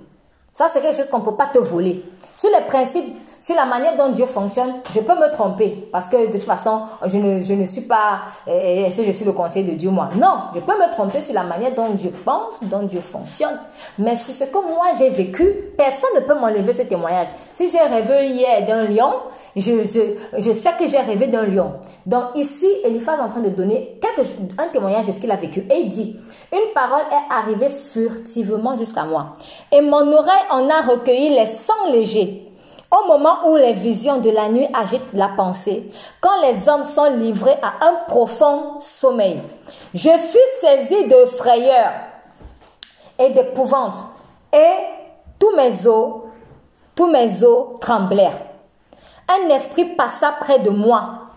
[0.52, 2.04] Ça, c'est quelque chose qu'on ne peut pas te voler.
[2.36, 5.88] Sur les principes, sur la manière dont Dieu fonctionne, je peux me tromper.
[5.92, 9.26] Parce que de toute façon, je ne, je ne suis pas, est-ce que je suis
[9.26, 10.10] le conseil de Dieu, moi?
[10.16, 13.60] Non, je peux me tromper sur la manière dont Dieu pense, dont Dieu fonctionne.
[13.98, 15.46] Mais sur ce que moi j'ai vécu,
[15.78, 17.28] personne ne peut m'enlever ce témoignage.
[17.54, 19.14] Si j'ai rêvé hier d'un lion,
[19.56, 21.74] je, sais que j'ai rêvé d'un lion.
[22.06, 24.00] Donc ici, Eliphaz est en train de donner
[24.58, 25.62] un témoignage de ce qu'il a vécu.
[25.70, 26.16] Et il dit,
[26.52, 29.34] une parole est arrivée furtivement jusqu'à moi.
[29.72, 32.46] Et mon oreille en a recueilli les sons légers.
[32.92, 37.18] Au moment où les visions de la nuit agitent la pensée, quand les hommes sont
[37.18, 39.42] livrés à un profond sommeil,
[39.94, 41.92] je fus saisi de frayeur
[43.20, 43.96] et d'épouvante,
[44.52, 44.74] et
[45.38, 46.22] tous mes os
[47.00, 48.49] tous mes os tremblèrent.
[49.30, 51.28] Un esprit passa près de moi.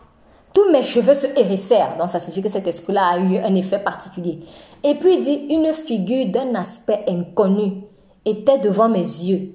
[0.55, 1.99] Tous mes cheveux se hérissèrent.
[1.99, 4.41] Donc ça signifie que cet esprit-là a eu un effet particulier.
[4.83, 7.85] Et puis il dit, une figure d'un aspect inconnu
[8.25, 9.55] était devant mes yeux.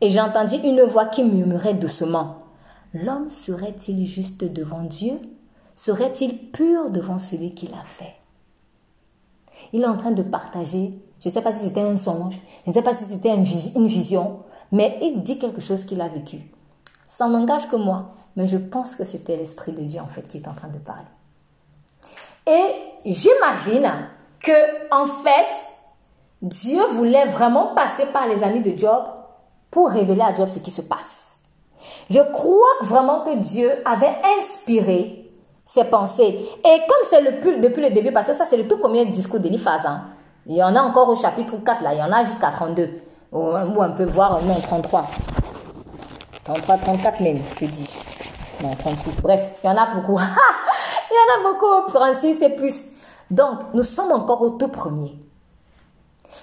[0.00, 2.36] Et j'entendis une voix qui murmurait doucement.
[2.94, 5.18] L'homme serait-il juste devant Dieu?
[5.74, 8.14] Serait-il pur devant celui qui l'a fait?
[9.72, 12.70] Il est en train de partager, je ne sais pas si c'était un songe, je
[12.70, 14.40] ne sais pas si c'était une vision,
[14.72, 16.53] mais il dit quelque chose qu'il a vécu.
[17.16, 20.38] Ça n'engage que moi, mais je pense que c'était l'Esprit de Dieu en fait qui
[20.38, 21.04] est en train de parler.
[22.44, 23.88] Et j'imagine
[24.40, 25.54] que en fait,
[26.42, 29.04] Dieu voulait vraiment passer par les amis de Job
[29.70, 31.38] pour révéler à Job ce qui se passe.
[32.10, 35.30] Je crois vraiment que Dieu avait inspiré
[35.64, 36.48] ses pensées.
[36.64, 39.38] Et comme c'est le depuis le début, parce que ça c'est le tout premier discours
[39.38, 40.02] d'Eliphaz, hein.
[40.46, 42.90] il y en a encore au chapitre 4, là, il y en a jusqu'à 32,
[43.30, 45.04] ou, on peut voir, non, 33.
[46.44, 47.88] 33, 34 même, je dis.
[48.62, 50.18] Non, 36, bref, il y en a beaucoup.
[51.10, 52.92] il y en a beaucoup, 36 et plus.
[53.30, 55.12] Donc, nous sommes encore au tout premier.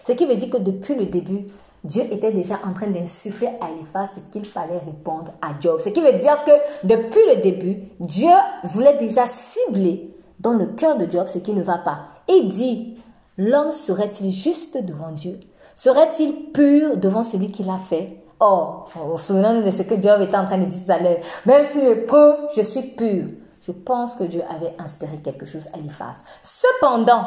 [0.03, 1.45] Ce qui veut dire que depuis le début,
[1.84, 5.80] Dieu était déjà en train d'insuffler à Eliphaz ce qu'il fallait répondre à Job.
[5.80, 6.52] Ce qui veut dire que
[6.88, 8.32] depuis le début, Dieu
[8.65, 12.06] voulait déjà cibler dans le cœur de Job ce qui ne va pas.
[12.28, 12.98] Il dit,
[13.38, 15.40] l'homme serait-il juste devant Dieu?
[15.76, 18.20] Serait-il pur devant celui qui l'a fait?
[18.43, 18.85] Oh,
[19.18, 21.19] souvenons-nous de ce que Job était en train de dire tout à l'heure.
[21.45, 23.26] Même si je prouve, je suis pur.
[23.61, 26.23] Je pense que Dieu avait inspiré quelque chose à Eliphaz.
[26.41, 27.23] Cependant,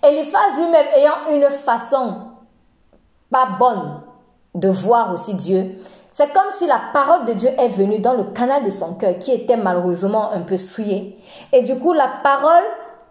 [0.00, 2.28] Eliphaz lui-même ayant une façon
[3.32, 4.02] pas bonne
[4.54, 5.74] de voir aussi Dieu,
[6.12, 9.18] c'est comme si la parole de Dieu est venue dans le canal de son cœur
[9.18, 11.18] qui était malheureusement un peu souillé.
[11.52, 12.62] Et du coup, la parole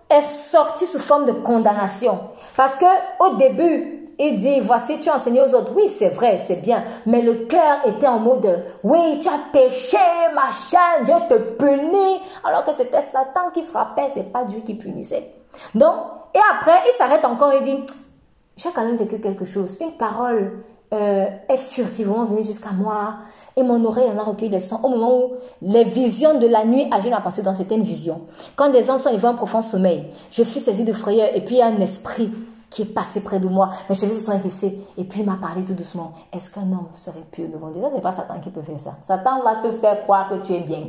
[0.10, 2.20] est sortie sous forme de condamnation.
[2.56, 2.86] Parce que
[3.20, 5.72] au début, il dit, voici, tu as enseigné aux autres.
[5.76, 6.84] Oui, c'est vrai, c'est bien.
[7.06, 9.98] Mais le cœur était en mode, oui, tu as péché,
[10.34, 12.20] machin, Dieu te punit.
[12.44, 15.32] Alors que c'était Satan qui frappait, c'est pas Dieu qui punissait.
[15.76, 15.96] Donc,
[16.34, 17.78] et après, il s'arrête encore et dit,
[18.58, 19.78] j'ai quand même vécu quelque chose.
[19.82, 20.64] Une parole
[20.94, 23.16] euh, est furtivement venue jusqu'à moi
[23.56, 25.32] et mon oreille en a recueilli des sons au moment où
[25.62, 28.22] les visions de la nuit agissent à passer dans certaines visions.
[28.56, 31.62] Quand des hommes sont arrivés en profond sommeil, je fus saisi de frayeur et puis
[31.62, 32.32] un esprit
[32.74, 33.70] qui est passé près de moi.
[33.90, 34.80] Mes cheveux se sont hérissés.
[34.98, 36.14] Et puis il m'a parlé tout doucement.
[36.32, 37.82] Est-ce qu'un homme serait pur devant Dieu?
[37.82, 38.98] Ça, c'est pas Satan qui peut faire ça.
[39.02, 40.84] Satan va te faire croire que tu es bien.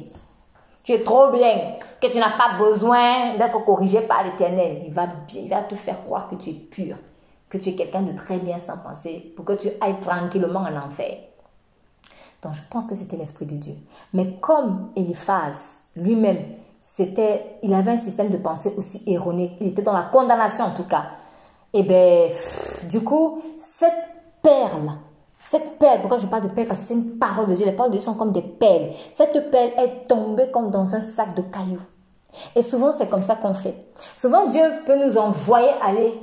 [0.83, 4.83] Tu es trop bien, que tu n'as pas besoin d'être corrigé par l'éternel.
[4.87, 6.97] Il va, il va te faire croire que tu es pur,
[7.49, 10.77] que tu es quelqu'un de très bien sans penser, pour que tu ailles tranquillement en
[10.77, 11.17] enfer.
[12.43, 13.75] Donc je pense que c'était l'Esprit de Dieu.
[14.13, 16.45] Mais comme Eliphaz lui-même,
[16.83, 19.57] c'était, il avait un système de pensée aussi erroné.
[19.63, 21.07] Il était dans la condamnation en tout cas.
[21.75, 22.29] Et eh bien,
[22.89, 23.93] du coup, cette
[24.41, 24.93] perle,
[25.43, 26.69] cette perle, pourquoi je parle de perle?
[26.69, 27.67] Parce que c'est une parole de Dieu.
[27.67, 28.91] Les paroles de Dieu sont comme des perles.
[29.11, 31.83] Cette perle est tombée comme dans un sac de cailloux.
[32.55, 33.75] Et souvent, c'est comme ça qu'on fait.
[34.17, 36.15] Souvent, Dieu peut nous envoyer aller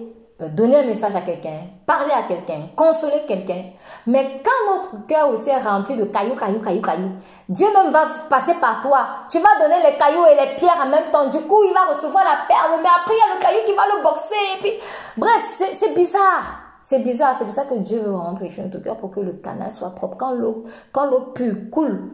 [0.41, 3.63] euh, donner un message à quelqu'un, parler à quelqu'un, consoler quelqu'un.
[4.07, 7.11] Mais quand notre cœur aussi est rempli de cailloux, cailloux, cailloux, cailloux,
[7.47, 9.05] Dieu même va passer par toi.
[9.29, 11.29] Tu vas donner les cailloux et les pierres en même temps.
[11.29, 13.75] Du coup, il va recevoir la perle, mais après, il y a le caillou qui
[13.75, 14.35] va le boxer.
[14.55, 14.71] Et puis,
[15.17, 16.59] bref, c'est bizarre.
[16.83, 17.35] C'est bizarre.
[17.35, 20.17] C'est pour ça que Dieu veut remplir notre cœur pour que le canal soit propre.
[20.17, 22.11] Quand l'eau, quand l'eau pure coule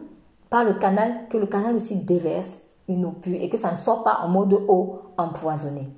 [0.50, 3.76] par le canal, que le canal aussi déverse une eau pure et que ça ne
[3.76, 5.88] soit pas en mode eau empoisonnée.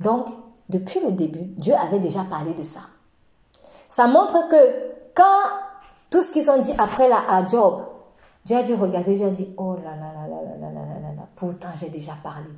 [0.00, 0.26] Donc,
[0.68, 2.80] depuis le début, Dieu avait déjà parlé de ça.
[3.88, 5.24] Ça montre que quand
[6.10, 7.82] tout ce qu'ils ont dit après là à Job,
[8.44, 11.00] Dieu a dû regarder, Dieu a dit, oh là là là là là là là
[11.00, 12.50] là là, pourtant j'ai déjà parlé.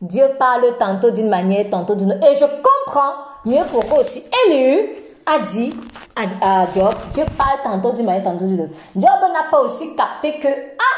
[0.00, 2.26] Dieu parle tantôt d'une manière, tantôt d'une autre.
[2.26, 3.14] Et je comprends
[3.44, 4.90] mieux pourquoi aussi Élu
[5.26, 5.74] a dit
[6.14, 8.74] à, à, Job, Dieu parle tantôt d'une manière, tantôt d'une autre.
[8.94, 10.96] Job n'a pas aussi capté que, ah,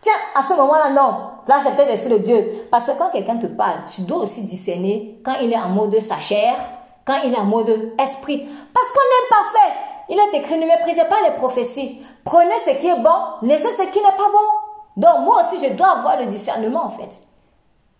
[0.00, 1.30] tiens, à ce moment-là, non.
[1.46, 2.66] Là, c'est peut-être l'Esprit de Dieu.
[2.70, 6.00] Parce que quand quelqu'un te parle, tu dois aussi discerner quand il est en mode
[6.00, 6.56] sa chair,
[7.04, 7.68] quand il est en mode
[7.98, 8.48] esprit.
[8.72, 9.93] Parce qu'on n'est pas fait.
[10.08, 12.02] Il est écrit, ne méprisez pas les prophéties.
[12.24, 13.10] Prenez ce qui est bon,
[13.42, 14.96] laissez ce qui n'est pas bon.
[14.96, 17.20] Donc, moi aussi, je dois avoir le discernement, en fait.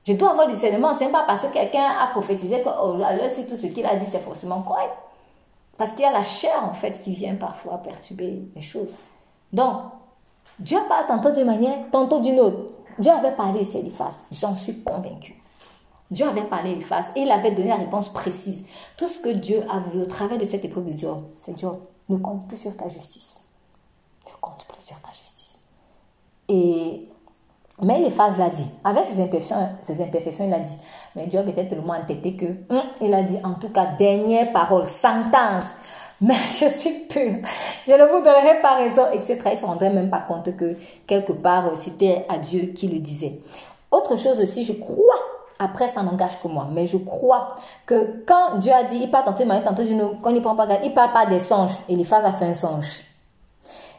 [0.07, 0.93] Je dois avoir le discernement.
[0.95, 3.87] Ce n'est pas parce que quelqu'un a prophétisé que, oh, là, c'est tout ce qu'il
[3.87, 4.93] a dit, c'est forcément correct.
[5.77, 8.97] Parce qu'il y a la chair, en fait, qui vient parfois perturber les choses.
[9.53, 9.77] Donc,
[10.59, 12.73] Dieu parle tantôt d'une manière, tantôt d'une autre.
[12.99, 14.23] Dieu avait parlé ici à Eliphaz.
[14.31, 15.41] J'en suis convaincu.
[16.11, 18.67] Dieu avait parlé à Eliphaz et il avait donné la réponse précise.
[18.97, 21.77] Tout ce que Dieu a voulu au travers de cette épreuve de Job, c'est Job,
[22.09, 23.43] ne compte plus sur ta justice.
[24.27, 25.61] Ne compte plus sur ta justice.
[26.49, 27.09] Et,
[27.83, 28.69] mais Eliphaz l'a dit.
[28.85, 30.77] Avec ses imperfections, ses imperfections, il a dit.
[31.17, 34.87] Mais Job était tellement entêté que, hum, il a dit, en tout cas, dernière parole,
[34.87, 35.65] sentence.
[36.21, 37.39] mais je suis pure.
[37.87, 39.41] Je ne vous donnerai pas raison, etc.
[39.47, 40.77] Ils ne se rendraient même pas compte que
[41.07, 43.41] quelque part, c'était à Dieu qui le disait.
[43.91, 45.21] Autre chose aussi, je crois,
[45.59, 47.57] après ça n'engage que moi, mais je crois
[47.87, 51.73] que quand Dieu a dit, il prend pas garde, il parle pas des songes.
[51.89, 53.05] Eliphaz a fait un songe.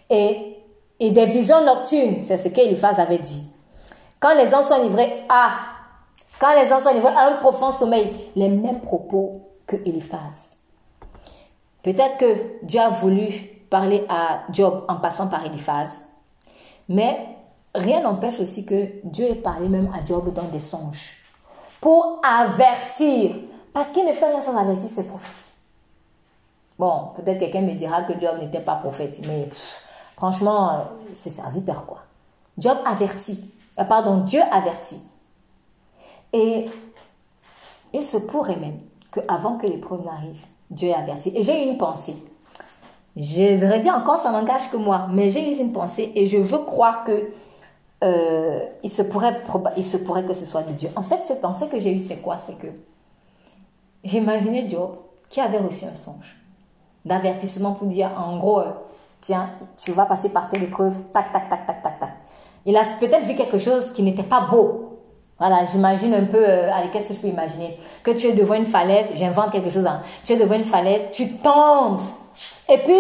[0.10, 0.58] Et,
[1.00, 3.44] et des visions nocturnes, c'est ce qu'Eliphaz avait dit.
[4.20, 5.50] Quand les hommes sont livrés à,
[6.40, 10.58] quand les hommes sont livrés à un profond sommeil, les mêmes propos que Eliphaz.
[11.84, 13.32] Peut-être que Dieu a voulu
[13.70, 16.06] parler à Job en passant par Eliphaz,
[16.90, 17.18] mais
[17.74, 21.15] rien n'empêche aussi que Dieu ait parlé même à Job dans des songes
[21.86, 23.36] pour avertir.
[23.72, 25.54] Parce qu'il ne fait rien sans avertir ses prophètes.
[26.80, 29.48] Bon, peut-être quelqu'un me dira que Job n'était pas prophète, mais
[30.16, 32.00] franchement, c'est serviteur quoi.
[32.58, 33.52] Job avertit.
[33.80, 35.00] Euh, pardon, Dieu avertit.
[36.34, 36.66] Et
[37.94, 38.80] il se pourrait même
[39.12, 41.34] qu'avant que l'épreuve n'arrive, Dieu ait averti.
[41.36, 42.16] Et j'ai une pensée.
[43.16, 46.66] Je redis encore, ça n'engage que moi, mais j'ai eu une pensée et je veux
[46.66, 47.30] croire que
[48.04, 49.42] euh, il, se pourrait,
[49.78, 50.90] il se pourrait que ce soit de Dieu.
[50.96, 52.38] En fait, cette pensée que j'ai eue, c'est quoi?
[52.38, 52.68] C'est que
[54.04, 54.96] j'imaginais Job
[55.30, 56.38] qui avait reçu un songe
[57.04, 58.72] d'avertissement pour dire, en gros, euh,
[59.22, 62.10] tiens, tu vas passer par telle épreuve, tac, tac, tac, tac, tac, tac.
[62.66, 65.00] Il a peut-être vu quelque chose qui n'était pas beau.
[65.38, 67.78] Voilà, j'imagine un peu, euh, allez, qu'est-ce que je peux imaginer?
[68.04, 70.02] Que tu es devant une falaise, j'invente quelque chose, hein.
[70.24, 72.02] tu es devant une falaise, tu tombes.
[72.70, 72.94] Et puis,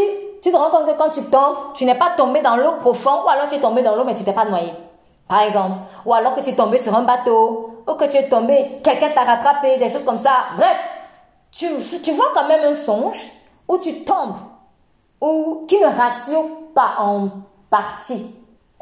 [0.46, 3.22] tu te rends compte que quand tu tombes, tu n'es pas tombé dans l'eau profonde,
[3.26, 4.72] ou alors tu es tombé dans l'eau, mais tu t'es pas noyé.
[5.28, 5.78] Par exemple.
[6.06, 9.10] Ou alors que tu es tombé sur un bateau, ou que tu es tombé, quelqu'un
[9.10, 10.34] t'a rattrapé, des choses comme ça.
[10.56, 10.78] Bref,
[11.50, 11.68] tu,
[12.12, 13.18] vois quand même un songe
[13.68, 14.36] où tu tombes,
[15.20, 16.46] ou qui ne rassure
[16.76, 17.30] pas en
[17.72, 18.36] partie.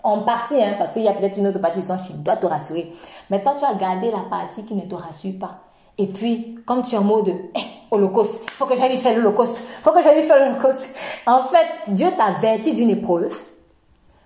[0.03, 2.35] En partie, hein, parce qu'il y a peut-être une autre partie du songe qui doit
[2.35, 2.94] te rassurer.
[3.30, 5.62] Mais toi, tu as gardé la partie qui ne te rassure pas.
[5.97, 7.59] Et puis, comme tu es en mode eh,
[7.91, 10.87] holocauste, faut que j'aille faire l'holocauste, faut que j'aille faire l'holocauste.
[11.25, 13.35] En fait, Dieu t'a averti d'une épreuve,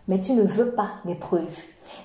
[0.07, 1.53] mais tu ne veux pas l'épreuve.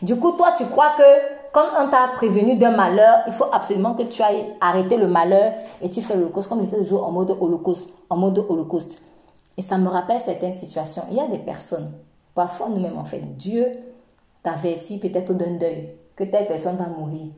[0.00, 3.94] Du coup, toi, tu crois que comme on t'a prévenu d'un malheur, il faut absolument
[3.94, 7.12] que tu ailles arrêter le malheur et tu fais l'holocauste comme il était toujours en
[7.12, 9.00] mode holocauste, en mode holocauste.
[9.56, 11.02] Et ça me rappelle certaines situations.
[11.10, 11.92] Il y a des personnes,
[12.34, 13.66] parfois nous-mêmes en fait, Dieu
[14.42, 17.28] t'avertit peut-être d'un deuil, que telle personne va mourir.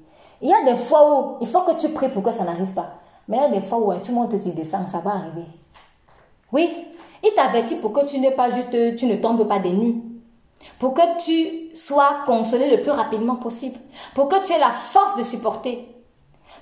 [0.45, 2.75] Il y a des fois où il faut que tu pries pour que ça n'arrive
[2.75, 2.99] pas.
[3.29, 5.47] Mais il y a des fois où tu montes, tu descends, ça va arriver.
[6.53, 6.87] Oui,
[7.23, 10.03] il t'avertit pour que tu n'es pas juste, tu ne tombes pas des nues.
[10.79, 13.79] Pour que tu sois consolé le plus rapidement possible.
[14.15, 15.89] Pour que tu aies la force de supporter.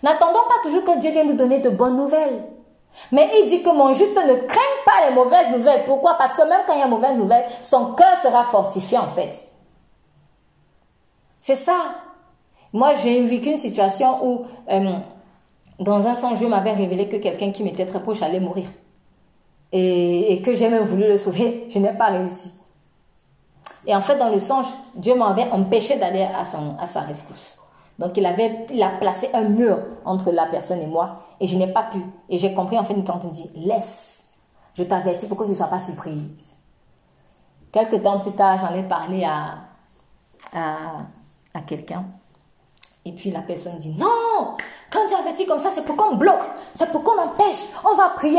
[0.05, 2.45] N'attendons pas toujours que Dieu vienne nous donner de bonnes nouvelles.
[3.11, 5.85] Mais il dit que mon juste ne craigne pas les mauvaises nouvelles.
[5.87, 6.15] Pourquoi?
[6.15, 9.43] Parce que même quand il y a mauvaises nouvelles, son cœur sera fortifié en fait.
[11.41, 11.75] C'est ça.
[12.73, 14.99] Moi, j'ai vécu une situation où, euh,
[15.78, 18.66] dans un songe, Dieu m'avait révélé que quelqu'un qui m'était très proche allait mourir.
[19.73, 21.66] Et, que j'ai même voulu le sauver.
[21.69, 22.53] Je n'ai pas réussi.
[23.86, 26.44] Et en fait, dans le songe, Dieu m'avait empêché d'aller à,
[26.86, 27.59] sa rescousse.
[27.99, 31.16] Donc, il, avait, a placé un mur entre la personne et moi.
[31.40, 31.99] Et je n'ai pas pu.
[32.28, 34.24] Et j'ai compris, en fait, une tante dit, laisse.
[34.74, 36.57] Je t'avertis pour que tu ne sois pas surprise.
[37.70, 39.57] Quelques temps plus tard, j'en ai parlé à,
[40.55, 40.99] à,
[41.55, 42.05] à quelqu'un.
[43.05, 44.57] Et puis la personne dit, non,
[44.91, 48.11] quand tu avertis comme ça, c'est pour qu'on bloque, c'est pour qu'on empêche, on va
[48.11, 48.39] prier.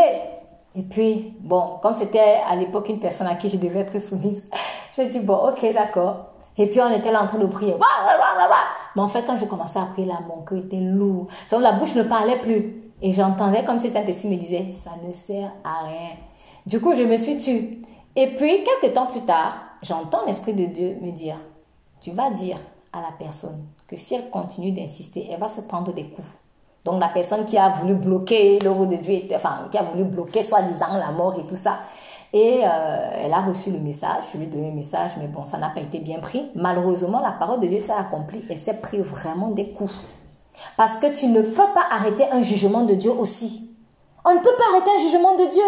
[0.76, 4.44] Et puis, bon, comme c'était à l'époque une personne à qui je devais être soumise,
[4.96, 6.28] j'ai dit, bon, ok, d'accord.
[6.58, 7.76] Et puis on était là en train de prier.
[8.96, 11.28] Mais en fait, quand je commençais à prier, là, mon cœur était lourd.
[11.52, 12.84] La bouche ne parlait plus.
[13.02, 16.12] Et j'entendais comme si Saint-Esprit me disait, ça ne sert à rien.
[16.66, 17.82] Du coup, je me suis tue.
[18.16, 21.38] Et puis, quelques temps plus tard, j'entends l'Esprit de Dieu me dire,
[22.00, 22.58] tu vas dire
[22.94, 26.28] à la personne que si elle continue d'insister, elle va se prendre des coups.
[26.86, 30.44] Donc la personne qui a voulu bloquer l'œuvre de Dieu, enfin qui a voulu bloquer
[30.44, 31.80] soi-disant la mort et tout ça,
[32.34, 35.46] et euh, elle a reçu le message, je lui ai donné le message, mais bon,
[35.46, 36.50] ça n'a pas été bien pris.
[36.56, 39.94] Malheureusement, la parole de Dieu s'est accomplie et s'est pris vraiment des coups.
[40.76, 43.70] Parce que tu ne peux pas arrêter un jugement de Dieu aussi.
[44.26, 45.62] On ne peut pas arrêter un jugement de Dieu.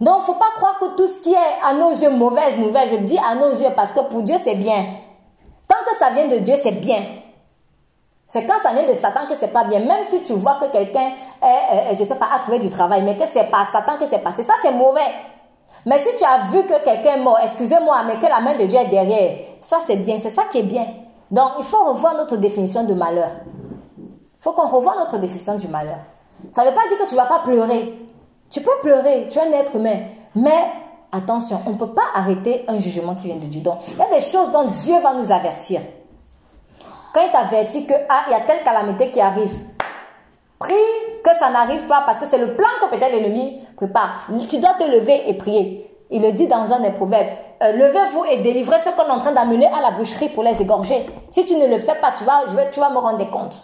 [0.00, 2.58] Donc, il ne faut pas croire que tout ce qui est à nos yeux mauvaise
[2.58, 4.84] nouvelle, je dis à nos yeux parce que pour Dieu c'est bien.
[5.72, 7.02] Tant que ça vient de Dieu, c'est bien.
[8.26, 9.80] C'est quand ça vient de Satan que c'est pas bien.
[9.80, 11.12] Même si tu vois que quelqu'un,
[11.42, 14.18] est, je sais pas, a trouvé du travail, mais que c'est pas Satan que c'est
[14.18, 15.00] passé, ça c'est mauvais.
[15.86, 18.66] Mais si tu as vu que quelqu'un est mort, excusez-moi, mais que la main de
[18.66, 20.86] Dieu est derrière, ça c'est bien, c'est ça qui est bien.
[21.30, 23.30] Donc il faut revoir notre définition de malheur.
[23.98, 26.00] Il faut qu'on revoie notre définition du malheur.
[26.52, 27.98] Ça ne veut pas dire que tu vas pas pleurer.
[28.50, 30.00] Tu peux pleurer, tu es un être humain.
[30.34, 30.66] Mais
[31.12, 33.60] attention, on ne peut pas arrêter un jugement qui vient de Dieu.
[33.60, 35.80] Donc il y a des choses dont Dieu va nous avertir.
[37.14, 39.52] Quand il t'avertit que ah, il y a telle calamité qui arrive,
[40.58, 40.74] Prie
[41.24, 44.28] que ça n'arrive pas parce que c'est le plan que peut-être l'ennemi prépare.
[44.48, 45.90] Tu dois te lever et prier.
[46.08, 47.30] Il le dit dans un des proverbes.
[47.62, 50.62] Euh, levez-vous et délivrez ce qu'on est en train d'amener à la boucherie pour les
[50.62, 51.06] égorger.
[51.30, 52.22] Si tu ne le fais pas, tu
[52.72, 53.54] tu vas me rendre compte.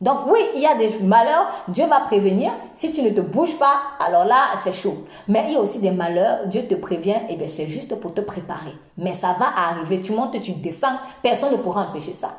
[0.00, 2.52] Donc oui, il y a des malheurs, Dieu va prévenir.
[2.72, 5.04] Si tu ne te bouges pas, alors là, c'est chaud.
[5.28, 8.14] Mais il y a aussi des malheurs, Dieu te prévient, et bien c'est juste pour
[8.14, 8.72] te préparer.
[8.96, 12.30] Mais ça va arriver, tu montes, tu descends, personne ne pourra empêcher ça.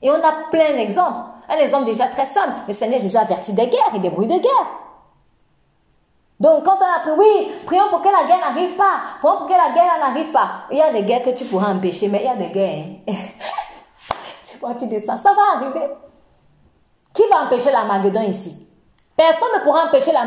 [0.00, 1.18] Et on a plein d'exemples.
[1.50, 4.38] Un exemple déjà très simple, le Seigneur Jésus averti des guerres et des bruits de
[4.38, 4.66] guerre.
[6.38, 8.94] Donc, quand on a pris, oui, prions pour que la guerre n'arrive pas.
[9.18, 10.62] Prions pour que la guerre n'arrive pas.
[10.70, 12.84] Il y a des guerres que tu pourras empêcher, mais il y a des guerres.
[13.06, 13.12] Hein.
[14.50, 15.18] tu vois, tu descends.
[15.18, 15.86] Ça va arriver.
[17.14, 18.56] Qui va empêcher la ici?
[19.16, 20.24] Personne ne pourra empêcher la.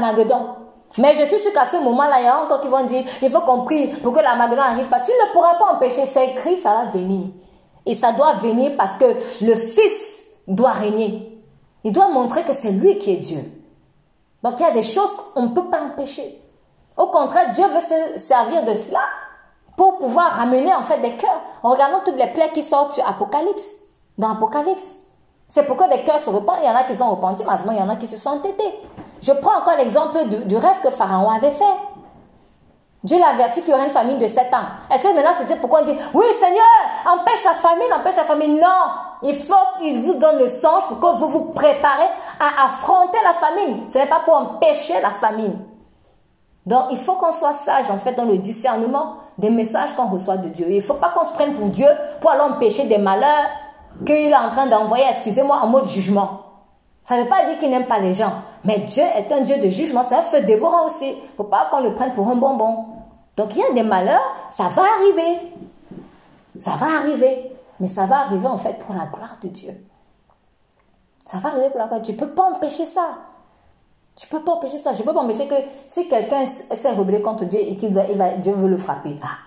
[0.97, 3.30] Mais je suis sûr qu'à ce moment-là, il y a encore qui vont dire, il
[3.30, 4.99] faut qu'on prie pour que la l'Armageddon n'arrive pas.
[4.99, 6.05] Tu ne pourras pas empêcher.
[6.05, 7.27] C'est écrit, ça va venir.
[7.85, 9.05] Et ça doit venir parce que
[9.41, 11.41] le Fils doit régner.
[11.84, 13.43] Il doit montrer que c'est lui qui est Dieu.
[14.43, 16.41] Donc il y a des choses qu'on ne peut pas empêcher.
[16.95, 19.01] Au contraire, Dieu veut se servir de cela
[19.76, 21.41] pour pouvoir ramener en fait des cœurs.
[21.64, 23.68] En regardant toutes les plaies qui sortent sur Apocalypse,
[24.18, 24.95] dans Apocalypse.
[25.53, 26.57] C'est pourquoi des cœurs se repentent.
[26.63, 28.31] Il y en a qui sont repentis, mais il y en a qui se sont
[28.31, 28.73] entêtés.
[29.21, 31.63] Je prends encore l'exemple du, rêve que Pharaon avait fait.
[33.03, 34.65] Dieu l'a averti qu'il y aurait une famine de 7 ans.
[34.91, 36.65] Est-ce que maintenant c'était pourquoi on dit, oui Seigneur,
[37.05, 38.67] empêche la famine, empêche la famine Non,
[39.21, 42.09] il faut qu'il vous donne le songe pour que vous vous préparez
[42.39, 43.91] à affronter la famine.
[43.91, 45.59] Ce n'est pas pour empêcher la famine.
[46.65, 50.38] Donc il faut qu'on soit sage en fait dans le discernement des messages qu'on reçoit
[50.38, 50.65] de Dieu.
[50.69, 51.89] Il ne faut pas qu'on se prenne pour Dieu
[52.21, 53.45] pour aller empêcher des malheurs
[54.05, 56.41] qu'il est en train d'envoyer, excusez-moi, en mode jugement.
[57.05, 58.33] Ça ne veut pas dire qu'il n'aime pas les gens.
[58.63, 60.03] Mais Dieu est un Dieu de jugement.
[60.07, 61.09] C'est un feu dévorant aussi.
[61.09, 62.85] Il ne faut pas qu'on le prenne pour un bonbon.
[63.35, 65.51] Donc il y a des malheurs, ça va arriver.
[66.57, 67.51] Ça va arriver.
[67.79, 69.73] Mais ça va arriver en fait pour la gloire de Dieu.
[71.25, 72.01] Ça va arriver pour la gloire.
[72.01, 73.17] Tu ne peux pas empêcher ça.
[74.15, 74.93] Tu ne peux pas empêcher ça.
[74.93, 75.55] Je ne peux pas empêcher que
[75.87, 79.17] si quelqu'un s'est rebellé contre Dieu et qu'il Dieu veut le frapper.
[79.23, 79.37] Ah,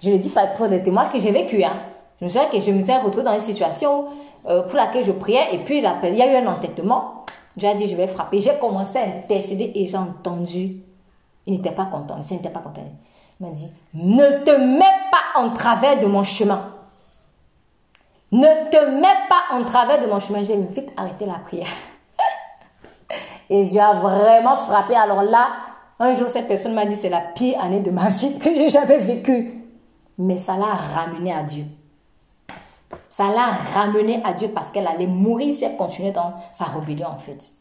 [0.00, 1.62] je le dis pas pour des témoins que j'ai vécu.
[1.62, 1.74] Hein.
[2.22, 4.06] Je me suis retrouvée dans une situation
[4.46, 7.24] euh, pour laquelle je priais et puis il y a eu un entêtement.
[7.60, 8.40] A dit je vais frapper.
[8.40, 10.76] J'ai commencé à intercéder et j'ai entendu.
[11.46, 12.20] Il n'était pas content.
[12.30, 12.82] Il n'était pas content.
[13.40, 16.72] Il m'a dit ne te mets pas en travers de mon chemin.
[18.30, 20.44] Ne te mets pas en travers de mon chemin.
[20.44, 21.66] J'ai vite arrêté la prière.
[23.50, 24.94] et Dieu a vraiment frappé.
[24.94, 25.48] Alors là,
[25.98, 28.68] un jour, cette personne m'a dit c'est la pire année de ma vie que j'ai
[28.68, 29.64] jamais vécue.
[30.18, 31.64] Mais ça l'a ramené à Dieu.
[33.08, 37.08] Ça l'a ramené à Dieu parce qu'elle allait mourir si elle continuait dans sa rébellion
[37.08, 37.52] en fait.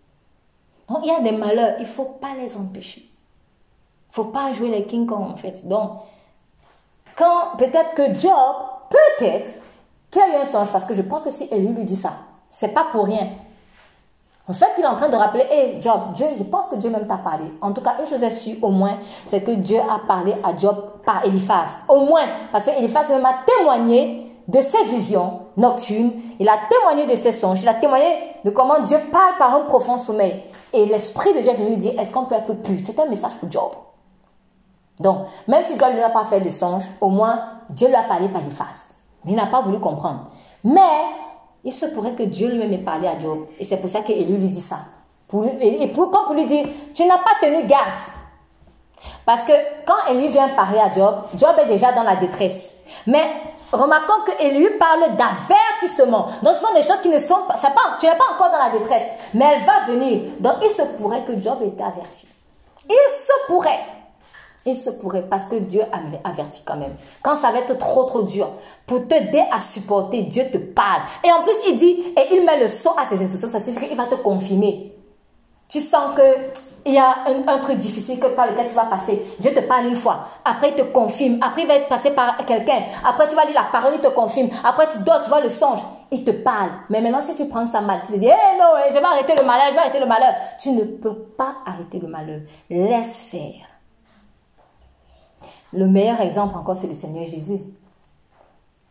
[0.89, 3.01] Donc il y a des malheurs, il ne faut pas les empêcher.
[3.01, 5.67] Il ne faut pas jouer les King Kong en fait.
[5.67, 5.91] Donc,
[7.15, 8.55] quand peut-être que Job,
[8.89, 9.49] peut-être
[10.09, 12.13] qu'il a eu un songe, parce que je pense que si elle lui dit ça,
[12.49, 13.29] c'est pas pour rien.
[14.47, 16.89] En fait, il est en train de rappeler, hé Job, Dieu, je pense que Dieu
[16.89, 17.45] même t'a parlé.
[17.61, 18.97] En tout cas, une chose est sûre, au moins,
[19.27, 21.85] c'est que Dieu a parlé à Job par Eliphaz.
[21.87, 27.05] Au moins, parce que Eliphaz même a témoigné de ses visions nocturnes, il a témoigné
[27.05, 28.07] de ses songes, il a témoigné
[28.43, 30.43] de comment Dieu parle par un profond sommeil.
[30.73, 33.33] Et l'Esprit de Dieu vient lui dire, est-ce qu'on peut être plus C'est un message
[33.39, 33.71] pour Job.
[34.99, 37.95] Donc, même si Dieu ne lui a pas fait de songe, au moins, Dieu lui
[37.95, 38.95] a parlé par les faces.
[39.25, 40.27] Mais il n'a pas voulu comprendre.
[40.63, 41.03] Mais,
[41.63, 43.45] il se pourrait que Dieu lui-même ait parlé à Job.
[43.59, 44.77] Et c'est pour ça qu'Élie lui dit ça.
[45.27, 47.99] Pour et pour, comme pour lui dire, tu n'as pas tenu garde.
[49.25, 49.53] Parce que
[49.85, 52.71] quand Élie vient parler à Job, Job est déjà dans la détresse.
[53.07, 53.23] Mais
[53.71, 56.27] remarquons que Élie parle d'avertissement.
[56.43, 58.57] Donc ce sont des choses qui ne sont pas, pas tu n'es pas encore dans
[58.57, 60.21] la détresse, mais elle va venir.
[60.39, 62.27] Donc il se pourrait que Job ait été averti.
[62.89, 63.79] Il se pourrait.
[64.65, 66.93] Il se pourrait parce que Dieu a averti quand même.
[67.23, 68.51] Quand ça va être trop trop dur,
[68.85, 71.01] pour t'aider à supporter, Dieu te parle.
[71.23, 73.87] Et en plus, il dit, et il met le son à ses intentions, ça signifie
[73.87, 74.93] qu'il va te confirmer.
[75.67, 76.21] Tu sens que
[76.85, 79.21] il y a un, truc difficile que par lequel tu vas passer.
[79.39, 80.27] Dieu te parle une fois.
[80.43, 81.37] Après, il te confirme.
[81.41, 82.81] Après, il va être passé par quelqu'un.
[83.05, 84.49] Après, tu vas lire la parole, il te confirme.
[84.63, 85.79] Après, tu dors, tu vois le songe.
[86.11, 86.71] Il te parle.
[86.89, 89.05] Mais maintenant, si tu prends ça mal, tu te dis, eh non, eh, je vais
[89.05, 90.33] arrêter le malheur, je vais arrêter le malheur.
[90.59, 92.41] Tu ne peux pas arrêter le malheur.
[92.69, 93.67] Laisse faire.
[95.73, 97.59] Le meilleur exemple encore, c'est le Seigneur Jésus.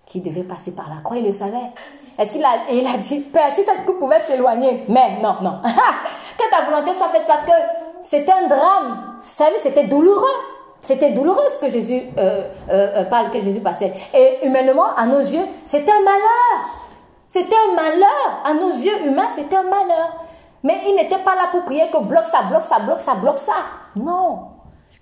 [0.07, 1.57] Qui devait passer par la croix, il le savait.
[2.19, 4.85] Est-ce qu'il a, il a dit, Père, si cette coupe pouvait s'éloigner.
[4.89, 5.61] Mais non, non.
[6.41, 7.53] que ta volonté soit faite parce que
[8.03, 9.15] c'était un drame.
[9.23, 10.27] Savez, c'était douloureux.
[10.83, 13.93] C'était douloureux ce que Jésus euh, euh, euh, parle, que Jésus passait.
[14.15, 16.71] Et humainement, à nos yeux, c'était un malheur.
[17.29, 18.43] C'était un malheur.
[18.45, 20.25] À nos yeux humains, c'était un malheur.
[20.63, 23.39] Mais il n'était pas là pour prier que bloque ça, bloque ça, bloque ça, bloque
[23.39, 23.53] ça.
[23.97, 24.49] Non.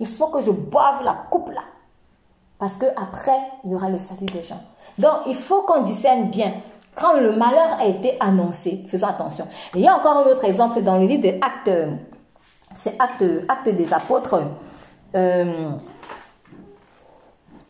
[0.00, 1.62] Il faut que je boive la coupe là.
[2.58, 4.60] Parce que après, il y aura le salut des gens.
[4.98, 6.52] Donc, il faut qu'on discerne bien
[6.96, 9.46] Quand le malheur a été annoncé, faisons attention.
[9.74, 11.70] il y a encore un autre exemple dans le livre des Actes,
[12.78, 14.42] c'est Actes, Actes des Apôtres.
[15.14, 15.70] Euh,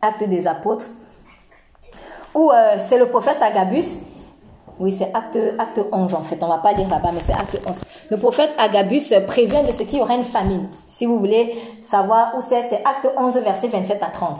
[0.02, 0.86] Actes des Apôtres,
[2.34, 3.84] où euh, c'est le prophète Agabus.
[4.78, 6.40] Oui, c'est acte, acte 11 en fait.
[6.40, 7.80] On va pas lire là-bas, mais c'est acte 11.
[8.10, 10.68] Le prophète Agabus prévient de ce qu'il y aura une famine.
[10.86, 14.38] Si vous voulez savoir où c'est, c'est acte 11, verset 27 à 30.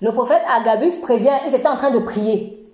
[0.00, 2.67] Le prophète Agabus prévient, ils étaient en train de prier.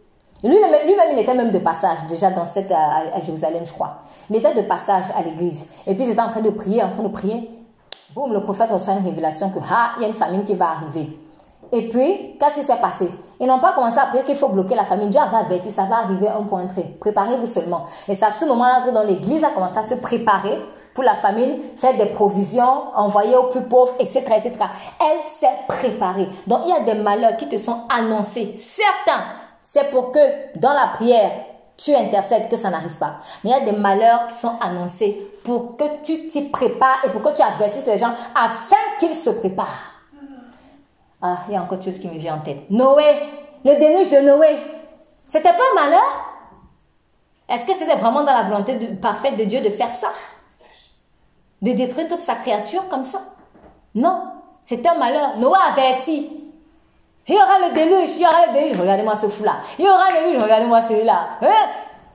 [0.44, 3.96] Lui-même, il était même de passage, déjà dans cette, à, Jérusalem, je crois.
[4.28, 5.66] Il était de passage à l'église.
[5.86, 7.50] Et puis, ils étaient en train de prier, en train de prier.
[8.14, 10.72] Boum, le prophète reçoit une révélation que, ah, il y a une famine qui va
[10.72, 11.18] arriver.
[11.72, 13.10] Et puis, qu'est-ce qui s'est passé?
[13.40, 15.08] Ils n'ont pas commencé à prier qu'il faut bloquer la famille.
[15.08, 16.84] Dieu avait averti, ça va arriver un point très.
[17.00, 17.86] Préparez-vous seulement.
[18.06, 20.58] Et c'est à ce moment-là dans l'église a commencé à se préparer
[20.94, 24.52] pour la famille, faire des provisions, envoyer aux plus pauvres, etc., etc.
[25.00, 26.28] Elle s'est préparée.
[26.46, 28.54] Donc, il y a des malheurs qui te sont annoncés.
[28.54, 29.24] Certains,
[29.64, 30.20] c'est pour que
[30.58, 31.32] dans la prière,
[31.76, 33.16] tu intercèdes que ça n'arrive pas.
[33.42, 37.08] Mais il y a des malheurs qui sont annoncés pour que tu t'y prépares et
[37.08, 39.90] pour que tu avertisses les gens afin qu'ils se préparent.
[41.20, 42.70] Ah, il y a encore quelque chose qui me vient en tête.
[42.70, 43.04] Noé,
[43.64, 44.58] le déluge de Noé.
[45.26, 46.30] C'était pas un malheur?
[47.48, 50.08] Est-ce que c'était vraiment dans la volonté parfaite de Dieu de faire ça?
[51.62, 53.22] De détruire toute sa créature comme ça?
[53.94, 54.24] Non,
[54.62, 55.38] c'était un malheur.
[55.38, 56.43] Noé a averti.
[57.26, 58.80] Il y aura le déluge, il y aura le déluge.
[58.80, 59.56] Regardez-moi ce fou-là.
[59.78, 61.28] Il y aura le déluge, regardez-moi celui-là.
[61.40, 61.48] Hein?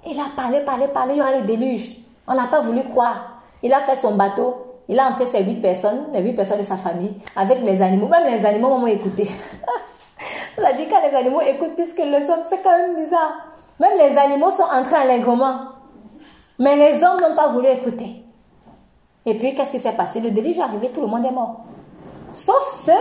[0.05, 1.97] Il a parlé, parlé, parlé, il y aura le déluge.
[2.27, 3.41] On n'a pas voulu croire.
[3.63, 6.63] Il a fait son bateau, il a entré ses huit personnes, les huit personnes de
[6.63, 8.07] sa famille, avec les animaux.
[8.07, 9.29] Même les animaux m'ont écouté.
[10.57, 13.31] Il a dit quand les animaux écoutent puisque les hommes, c'est quand même bizarre.
[13.79, 15.59] Même les animaux sont entrés en allègrement.
[16.59, 18.23] Mais les hommes n'ont pas voulu écouter.
[19.25, 20.19] Et puis, qu'est-ce qui s'est passé?
[20.19, 21.61] Le déluge est arrivé, tout le monde est mort.
[22.33, 22.91] Sauf ceux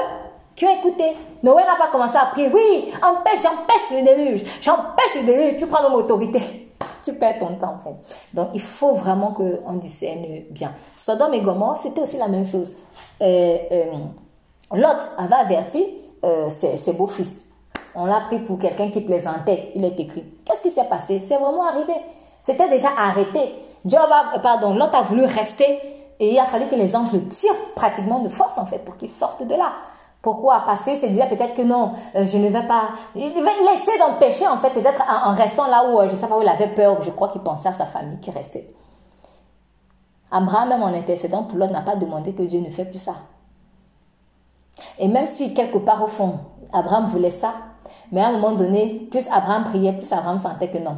[0.58, 1.16] qui ont écouté.
[1.42, 2.50] Noé n'a pas commencé à prier.
[2.52, 4.44] Oui, empêche, j'empêche le déluge.
[4.60, 5.58] J'empêche le déluge.
[5.58, 6.68] Tu prends mon autorité
[7.04, 7.80] tu perds ton temps.
[8.34, 10.72] Donc il faut vraiment qu'on discerne bien.
[10.96, 12.76] Sodome et Gomorre, c'était aussi la même chose.
[13.22, 13.92] Euh, euh,
[14.70, 15.84] avait averti
[16.24, 17.46] euh, ses, beaux-fils.
[17.94, 20.24] On l'a pris pour quelqu'un qui plaisantait, il est écrit.
[20.44, 21.20] Qu'est-ce qui s'est passé?
[21.20, 21.94] C'est vraiment arrivé.
[22.42, 23.54] C'était déjà arrêté.
[23.84, 24.08] Job
[24.42, 25.80] pardon, Lot a voulu rester
[26.20, 28.96] et il a fallu que les anges le tirent pratiquement de force en fait pour
[28.96, 29.72] qu'il sorte de là.
[30.20, 30.64] Pourquoi?
[30.66, 32.90] Parce qu'il se disait peut-être que non, euh, je ne vais pas.
[33.14, 36.26] Il va essayer d'empêcher en fait, peut-être en, restant là où, euh, je ne sais
[36.26, 38.68] pas où il avait peur, je crois qu'il pensait à sa famille qui restait.
[40.30, 43.14] Abraham, même en intercédant pour l'autre, n'a pas demandé que Dieu ne fait plus ça.
[44.98, 46.40] Et même si quelque part au fond,
[46.72, 47.54] Abraham voulait ça,
[48.12, 50.96] mais à un moment donné, plus Abraham priait, plus Abraham sentait que non.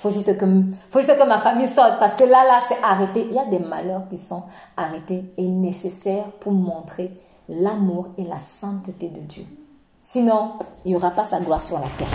[0.00, 0.44] Faut que,
[0.90, 3.26] faut juste que ma famille sorte parce que là, là, c'est arrêté.
[3.28, 4.42] Il y a des malheurs qui sont
[4.76, 7.10] arrêtés et nécessaires pour montrer
[7.48, 9.44] l'amour et la sainteté de Dieu.
[10.02, 10.52] Sinon,
[10.84, 12.06] il n'y aura pas sa gloire sur la terre.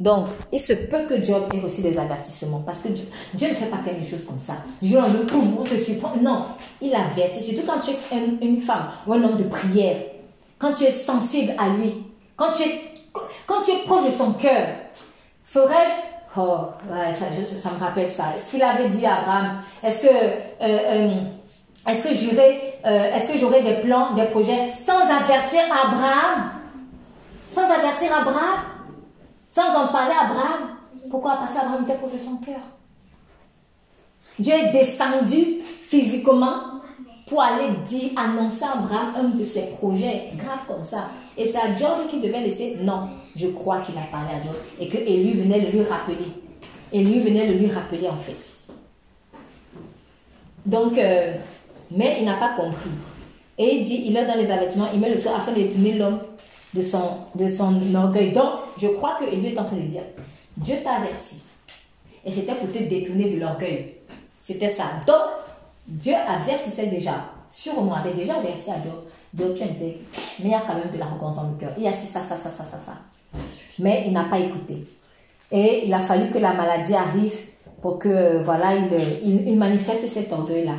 [0.00, 3.66] Donc, il se peut que Job ait reçu des avertissements parce que Dieu, ne fait
[3.66, 4.54] pas quelque chose comme ça.
[4.80, 6.12] Dieu en le on te surprend.
[6.22, 6.44] Non,
[6.80, 7.42] il avertit.
[7.42, 9.96] Surtout quand tu es une, femme ou un homme de prière,
[10.58, 12.04] quand tu es sensible à lui,
[12.36, 12.80] quand tu es,
[13.46, 14.68] quand tu es proche de son cœur.
[15.44, 16.40] Ferais-je?
[16.40, 16.66] Oh,
[17.10, 18.26] ça, ça, me rappelle ça.
[18.36, 19.62] Est-ce qu'il avait dit à Abraham?
[19.82, 21.14] Est-ce que euh, euh,
[21.88, 26.50] est-ce que j'irai, euh, est-ce que j'aurai des plans, des projets sans avertir Abraham?
[27.50, 28.60] Sans avertir Abraham?
[29.50, 30.76] Sans en parler à Abraham?
[31.10, 32.60] Pourquoi Parce qu'Abraham était proche de son cœur?
[34.38, 36.78] Dieu est descendu physiquement
[37.26, 41.08] pour aller dire, annoncer à Abraham un de ses projets graves comme ça.
[41.36, 42.76] Et c'est à Job qui devait laisser.
[42.80, 46.16] Non, je crois qu'il a parlé à Job et que lui venait de lui rappeler.
[46.92, 48.36] Et lui venait de lui rappeler en fait.
[50.64, 51.34] Donc, euh,
[51.90, 52.90] mais il n'a pas compris.
[53.58, 55.94] Et il dit, il est dans les avertissements, il met le sort afin de détourner
[55.94, 56.20] l'homme
[56.74, 58.32] de son, orgueil.
[58.32, 60.02] Donc, je crois qu'il lui est en train de dire,
[60.56, 61.42] Dieu t'a averti.
[62.24, 63.96] Et c'était pour te détourner de l'orgueil.
[64.40, 64.84] C'était ça.
[65.06, 65.16] Donc,
[65.86, 67.24] Dieu avertissait déjà.
[67.48, 68.90] Sûrement, avait déjà averti à Dieu.
[69.32, 69.96] Dieu, tu mais
[70.40, 71.72] il y a quand même de l'arrogance dans le cœur.
[71.76, 72.92] Il y a ça, ça, ça, ça, ça, ça.
[73.78, 74.86] Mais il n'a pas écouté.
[75.50, 77.34] Et il a fallu que la maladie arrive
[77.82, 78.88] pour que, voilà, il,
[79.22, 80.74] il, il manifeste cet orgueil-là.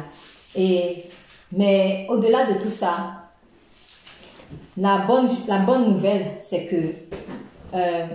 [0.55, 1.05] Et,
[1.51, 3.19] mais au-delà de tout ça,
[4.77, 6.93] la bonne, la bonne nouvelle, c'est que
[7.76, 8.07] euh,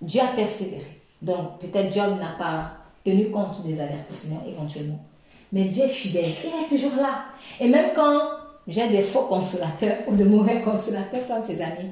[0.00, 1.00] Dieu a persévéré.
[1.22, 2.72] Donc, peut-être Job n'a pas
[3.04, 5.00] tenu compte des avertissements éventuellement.
[5.52, 6.30] Mais Dieu est fidèle.
[6.44, 7.24] Il est toujours là.
[7.58, 8.20] Et même quand
[8.66, 11.90] j'ai des faux consolateurs ou de mauvais consolateurs comme ses amis,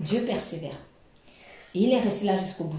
[0.00, 0.76] Dieu persévère.
[1.74, 2.76] Et il est resté là jusqu'au bout.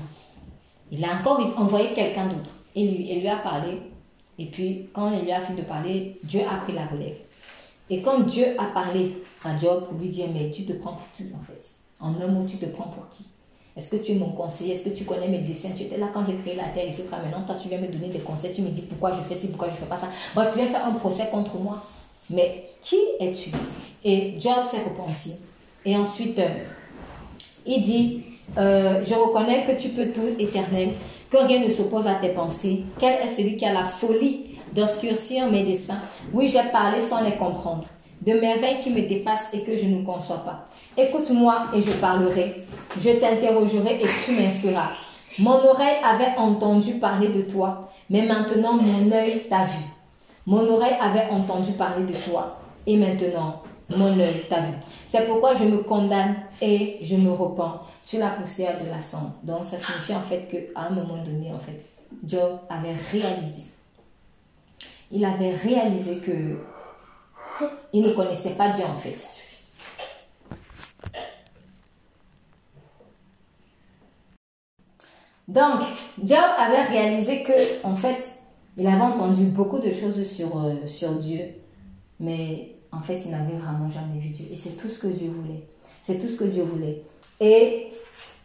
[0.92, 2.52] Il a encore envoyé quelqu'un d'autre.
[2.76, 3.82] Et lui, et lui a parlé
[4.40, 7.18] et puis, quand il lui a fini de parler, Dieu a pris la relève.
[7.90, 11.08] Et quand Dieu a parlé à Job pour lui dire, mais tu te prends pour
[11.16, 11.64] qui en fait?
[12.00, 13.26] En un mot, tu te prends pour qui?
[13.76, 14.74] Est-ce que tu es mon conseiller?
[14.74, 17.06] Est-ce que tu connais mes dessins Tu étais là quand j'ai créé la terre, etc.
[17.12, 18.54] Maintenant, toi, tu viens me donner des conseils.
[18.54, 20.10] Tu me dis pourquoi je fais ci, pourquoi je fais pas ça.
[20.36, 21.84] Bref, tu viens faire un procès contre moi.
[22.30, 23.52] Mais qui es-tu?
[24.04, 25.36] Et Job s'est repenti.
[25.86, 26.48] Et ensuite, euh,
[27.66, 28.24] il dit,
[28.58, 30.90] euh, je reconnais que tu peux tout, éternel,
[31.30, 32.84] que rien ne s'oppose à tes pensées.
[33.00, 36.00] Quel est celui qui a la folie d'obscurcir mes desseins?
[36.34, 37.86] Oui, j'ai parlé sans les comprendre.
[38.22, 40.66] De merveilles qui me dépassent et que je ne conçois pas.
[40.98, 42.66] Écoute-moi et je parlerai.
[43.00, 44.92] Je t'interrogerai et tu m'inspireras.
[45.40, 49.84] Mon oreille avait entendu parler de toi, mais maintenant mon œil t'a vu.
[50.48, 54.74] Mon oreille avait entendu parler de toi, et maintenant mon œil t'a vu.
[55.08, 59.34] C'est pourquoi je me condamne et je me repens sur la poussière de la cendre.
[59.44, 61.82] Donc ça signifie en fait qu'à un moment donné, en fait,
[62.26, 63.64] Job avait réalisé.
[65.10, 66.58] Il avait réalisé que
[67.94, 69.18] il ne connaissait pas Dieu en fait.
[75.48, 75.82] Donc,
[76.22, 78.18] Job avait réalisé que, en fait,
[78.76, 81.46] il avait entendu beaucoup de choses sur, euh, sur Dieu,
[82.20, 84.46] mais en fait, il n'avait vraiment jamais vu Dieu.
[84.52, 85.64] Et c'est tout ce que Dieu voulait.
[86.02, 87.04] C'est tout ce que Dieu voulait.
[87.40, 87.88] Et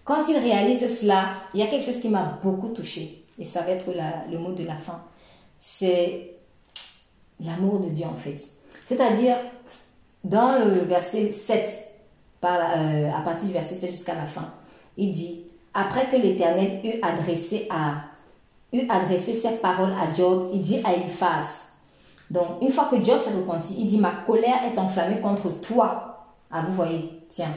[0.05, 3.24] quand il réalise cela, il y a quelque chose qui m'a beaucoup touché.
[3.39, 3.86] Et ça va être
[4.31, 5.02] le mot de la fin.
[5.59, 6.35] C'est
[7.40, 8.36] l'amour de Dieu, en fait.
[8.86, 9.36] C'est-à-dire,
[10.24, 11.89] dans le verset 7,
[12.40, 14.52] par, euh, à partir du verset 7 jusqu'à la fin,
[14.97, 15.44] il dit
[15.74, 18.05] après que l'Éternel eut adressé, à,
[18.73, 18.86] eut
[19.62, 21.72] paroles à Job, il dit à Eliphaz,
[22.32, 26.24] donc une fois que Job s'est repenti, il dit, ma colère est enflammée contre toi.
[26.50, 27.54] Ah, vous voyez, tiens,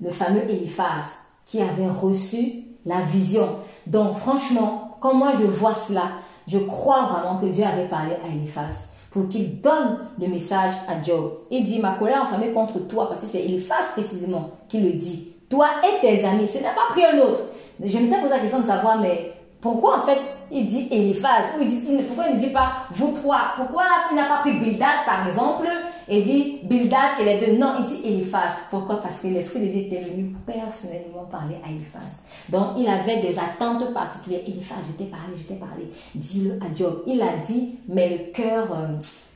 [0.00, 1.04] le fameux Eliphaz
[1.46, 3.48] qui avait reçu la vision.
[3.86, 6.10] Donc franchement, quand moi je vois cela,
[6.48, 11.00] je crois vraiment que Dieu avait parlé à Eliphaz pour qu'il donne le message à
[11.00, 11.34] Job.
[11.52, 15.28] Il dit, ma colère enflammée contre toi, parce que c'est Eliphaz précisément qui le dit
[15.48, 16.48] toi et tes amis.
[16.48, 17.40] Ce n'a pas pris un autre.
[17.82, 20.18] Je me posé la question de savoir, mais pourquoi en fait
[20.50, 21.52] il dit Eliphaz?
[21.56, 23.52] Ou il dit, Pourquoi il ne dit pas vous trois?
[23.56, 25.68] Pourquoi il n'a pas pris Bildad par exemple
[26.08, 28.54] et dit Bildad et les deux Non, il dit Eliphaz.
[28.70, 29.00] Pourquoi?
[29.00, 32.24] Parce que l'Esprit de Dieu était venu personnellement parler à Eliphaz.
[32.48, 34.40] Donc il avait des attentes particulières.
[34.46, 35.90] Eliphaz, je t'ai parlé, je t'ai parlé.
[36.14, 37.02] Dis-le à Job.
[37.06, 38.88] Il a dit, mais le cœur euh,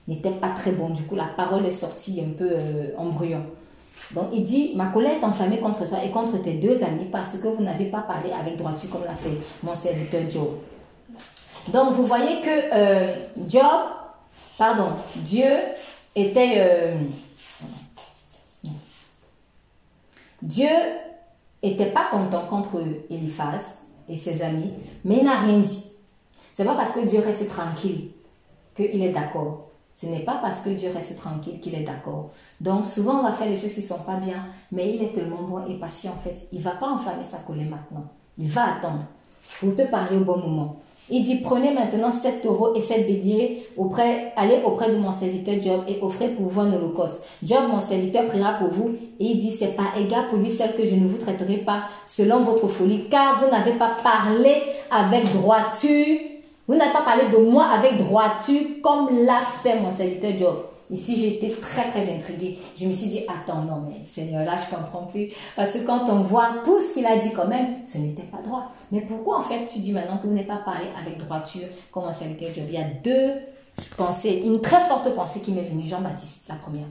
[0.09, 0.88] n'était pas très bon.
[0.88, 3.10] Du coup, la parole est sortie un peu euh, en
[4.12, 7.36] donc il dit, ma colère est enflammée contre toi et contre tes deux amis parce
[7.39, 10.59] que vous n'avez pas parlé avec droiture comme l'a fait mon serviteur Job.
[11.68, 13.14] Donc vous voyez que euh,
[13.48, 13.81] Job,
[14.59, 15.51] pardon, Dieu
[16.14, 16.55] était...
[16.59, 16.94] Euh,
[20.43, 20.68] Dieu
[21.62, 23.78] était pas content contre Eliphaz
[24.09, 25.85] et ses amis, mais il n'a rien dit.
[26.52, 28.10] C'est pas parce que Dieu reste tranquille
[28.76, 29.64] qu'il est d'accord.
[29.95, 32.31] Ce n'est pas parce que Dieu reste tranquille qu'il est d'accord.
[32.61, 35.12] Donc souvent on va faire des choses qui ne sont pas bien, mais il est
[35.12, 36.49] tellement bon et patient en fait.
[36.53, 38.05] Il ne va pas enflammer sa colère maintenant.
[38.37, 39.05] Il va attendre
[39.61, 40.77] pour te parler au bon moment.
[41.11, 45.61] Il dit, prenez maintenant sept taureaux et sept béliers, auprès, allez auprès de mon serviteur
[45.61, 47.23] Job et offrez pour vous un holocauste.
[47.43, 50.75] Job, mon serviteur, priera pour vous et il dit, c'est pas égal pour lui seul
[50.75, 55.31] que je ne vous traiterai pas selon votre folie, car vous n'avez pas parlé avec
[55.35, 56.34] droiture
[56.66, 60.57] vous n'avez pas parlé de moi avec droiture comme l'a fait mon serviteur Job.
[60.91, 62.59] Ici, été très, très intriguée.
[62.77, 65.28] Je me suis dit, attends, non, mais Seigneur, là, je comprends plus.
[65.57, 68.43] Parce que quand on voit tout ce qu'il a dit quand même, ce n'était pas
[68.43, 68.70] droit.
[68.93, 72.05] Mais pourquoi, en fait, tu dis maintenant que vous n'avez pas parlé avec droiture comme
[72.05, 72.65] mon serviteur Job?
[72.69, 73.32] Il y a deux
[73.97, 75.86] pensées, une très forte pensée qui m'est venue.
[75.86, 76.86] Jean-Baptiste, la première.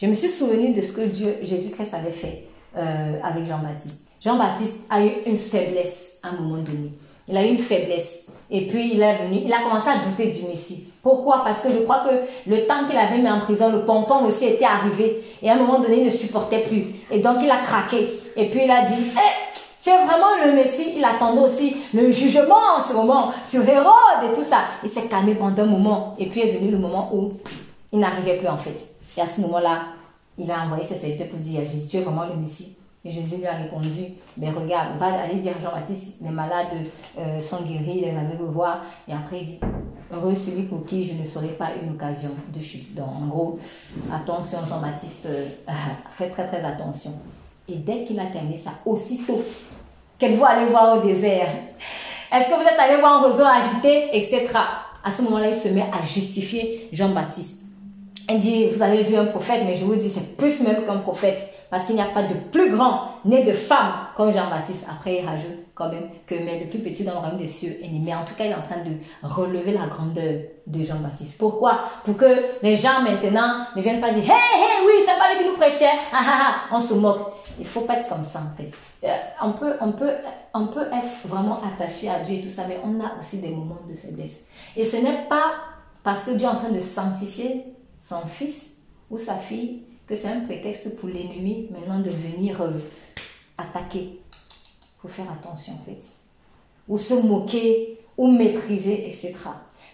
[0.00, 2.46] Je me suis souvenu de ce que Dieu, Jésus-Christ avait fait
[2.76, 4.08] euh, avec Jean-Baptiste.
[4.20, 6.90] Jean-Baptiste a eu une faiblesse à un moment donné.
[7.28, 8.26] Il a eu une faiblesse.
[8.50, 10.88] Et puis il est venu, il a commencé à douter du Messie.
[11.02, 11.42] Pourquoi?
[11.44, 14.46] Parce que je crois que le temps qu'il avait mis en prison, le pompon aussi
[14.46, 15.22] était arrivé.
[15.42, 16.86] Et à un moment donné, il ne supportait plus.
[17.10, 18.06] Et donc il a craqué.
[18.36, 20.94] Et puis il a dit, eh, tu es vraiment le Messie?
[20.96, 24.58] Il attendait aussi le jugement en ce moment sur Hérode et tout ça.
[24.82, 26.14] Il s'est calmé pendant un moment.
[26.18, 27.28] Et puis est venu le moment où
[27.92, 28.76] il n'arrivait plus en fait.
[29.16, 29.82] Et à ce moment-là,
[30.38, 32.75] il a envoyé ses serviteurs pour dire, Jésus, tu es vraiment le Messie.
[33.06, 36.74] Et Jésus lui a répondu, mais regarde, va aller dire à Jean-Baptiste, les malades
[37.16, 38.80] euh, sont guéris, les aveugles voient.
[39.06, 39.60] Et après, il dit,
[40.12, 42.96] heureux celui pour qui je ne serai pas une occasion de chute.
[42.96, 43.58] Donc, en gros,
[44.12, 45.46] attention, Jean-Baptiste, euh,
[46.18, 47.12] fais très très attention.
[47.68, 49.40] Et dès qu'il a terminé ça, aussitôt,
[50.18, 51.48] qu'elle vous allez voir au désert
[52.32, 54.48] Est-ce que vous êtes allé voir un réseau agité, etc.
[55.04, 57.62] À ce moment-là, il se met à justifier Jean-Baptiste.
[58.28, 60.98] Il dit, vous avez vu un prophète, mais je vous dis, c'est plus même qu'un
[60.98, 64.86] prophète parce qu'il n'y a pas de plus grand né de femme comme Jean-Baptiste.
[64.90, 67.76] Après, il rajoute quand même que mais le plus petit dans le royaume des cieux
[67.82, 68.00] est né.
[68.02, 71.38] Mais en tout cas, il est en train de relever la grandeur de Jean-Baptiste.
[71.38, 71.80] Pourquoi?
[72.04, 72.26] Pour que
[72.62, 75.56] les gens maintenant ne viennent pas dire Hé, hé, oui, c'est pas lui qui nous
[75.56, 75.90] prêchait.
[76.12, 76.38] Ah, ah,
[76.70, 77.32] ah, on se moque.
[77.58, 78.70] Il faut pas être comme ça, en fait.
[79.04, 80.12] Euh, on, peut, on, peut,
[80.54, 83.50] on peut être vraiment attaché à Dieu et tout ça, mais on a aussi des
[83.50, 84.46] moments de faiblesse.
[84.76, 85.52] Et ce n'est pas
[86.02, 87.64] parce que Dieu est en train de sanctifier
[87.98, 88.76] son fils
[89.10, 92.70] ou sa fille que c'est un prétexte pour l'ennemi maintenant de venir euh,
[93.58, 94.20] attaquer.
[94.20, 95.98] Il faut faire attention, en fait.
[96.88, 99.34] Ou se moquer, ou mépriser, etc.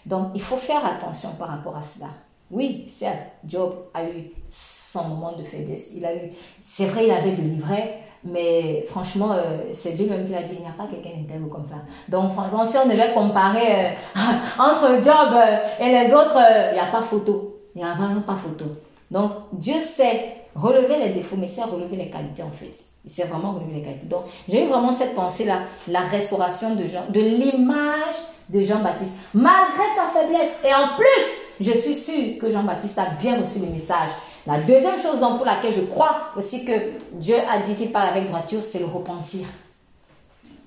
[0.05, 2.09] Donc, il faut faire attention par rapport à cela.
[2.51, 5.91] Oui, certes, Job a eu son moment de faiblesse.
[5.97, 6.31] Il a eu,
[6.61, 10.57] c'est vrai, il avait de livrets, mais franchement, euh, c'est Dieu même qui l'a dit,
[10.57, 11.77] il n'y a pas quelqu'un d'intègre comme ça.
[12.09, 13.91] Donc, franchement, si on devait comparer euh,
[14.59, 15.35] entre Job
[15.81, 16.37] et les autres,
[16.71, 17.57] il n'y a pas photo.
[17.75, 18.67] Il n'y a vraiment pas photo.
[19.13, 22.73] Donc, Dieu sait relever les défauts, mais sait relever les qualités en fait.
[23.05, 24.07] Il sait vraiment relever les qualités.
[24.07, 28.17] Donc, j'ai eu vraiment cette pensée-là, la restauration de Jean, de l'image
[28.49, 30.53] de Jean-Baptiste, malgré sa faiblesse.
[30.65, 34.11] Et en plus, je suis sûre que Jean-Baptiste a bien reçu le message.
[34.47, 36.73] La deuxième chose donc pour laquelle je crois aussi que
[37.13, 39.47] Dieu a dit qu'il parle avec droiture, c'est le repentir.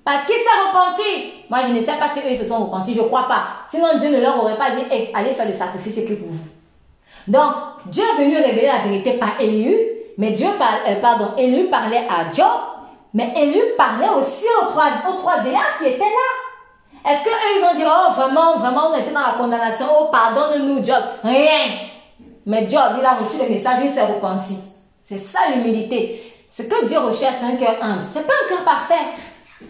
[0.03, 1.33] Parce qu'il s'est repenti.
[1.49, 3.47] Moi, je ne sais pas si eux ils se sont repentis, je ne crois pas.
[3.71, 4.83] Sinon, Dieu ne leur aurait pas dit,
[5.15, 6.54] allez faire le sacrifice écrit pour vous.
[7.27, 7.53] Donc,
[7.87, 9.75] Dieu est venu révéler la vérité par Élu,
[10.17, 12.45] mais Dieu parle, euh, pardon, Élu parlait à Job,
[13.13, 17.11] mais Élu parlait aussi aux trois, aux trois géants qui étaient là.
[17.11, 20.83] Est-ce qu'eux, ils ont dit, oh, vraiment, vraiment, on était dans la condamnation, oh, pardonne-nous,
[20.83, 21.03] Job.
[21.23, 21.77] Rien.
[22.45, 24.57] Mais Job, il a reçu le message, il s'est repenti.
[25.03, 26.33] C'est ça l'humilité.
[26.49, 28.05] Ce que Dieu recherche, c'est un cœur humble.
[28.11, 28.93] C'est pas un cœur parfait.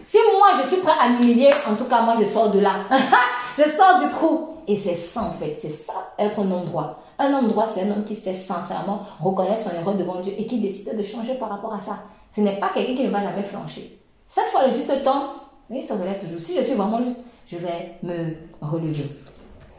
[0.04, 2.72] Si moi, je suis prêt à m'humilier, en tout cas, moi, je sors de là.
[3.58, 4.56] je sors du trou.
[4.66, 5.56] Et c'est ça, en fait.
[5.60, 7.02] C'est ça, être homme droit.
[7.18, 10.46] Un homme droit, c'est un homme qui sait sincèrement reconnaître son erreur devant Dieu et
[10.46, 11.98] qui décide de changer par rapport à ça.
[12.34, 13.98] Ce n'est pas quelqu'un qui ne va jamais flancher.
[14.28, 15.34] Cette fois, le juste temps,
[15.70, 16.40] mais ça relève toujours.
[16.40, 19.06] Si je suis vraiment juste, je vais me relever.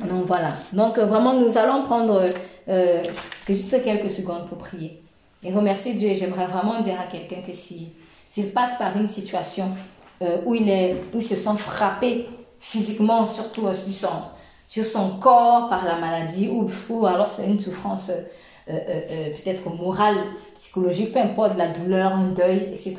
[0.02, 0.52] Donc voilà.
[0.74, 2.24] Donc euh, vraiment, nous allons prendre
[2.70, 3.04] euh,
[3.48, 5.02] juste quelques secondes pour prier
[5.44, 6.10] et remercier Dieu.
[6.10, 7.94] Et j'aimerais vraiment dire à quelqu'un que si
[8.30, 9.70] s'il passe par une situation
[10.22, 12.28] euh, où il est, où se sent frappé
[12.60, 14.08] physiquement, surtout sur son,
[14.68, 18.12] sur son corps par la maladie, ou, ou alors c'est une souffrance
[18.68, 20.18] peut-être morale,
[20.54, 22.98] psychologique, peu importe, la douleur, un deuil, etc.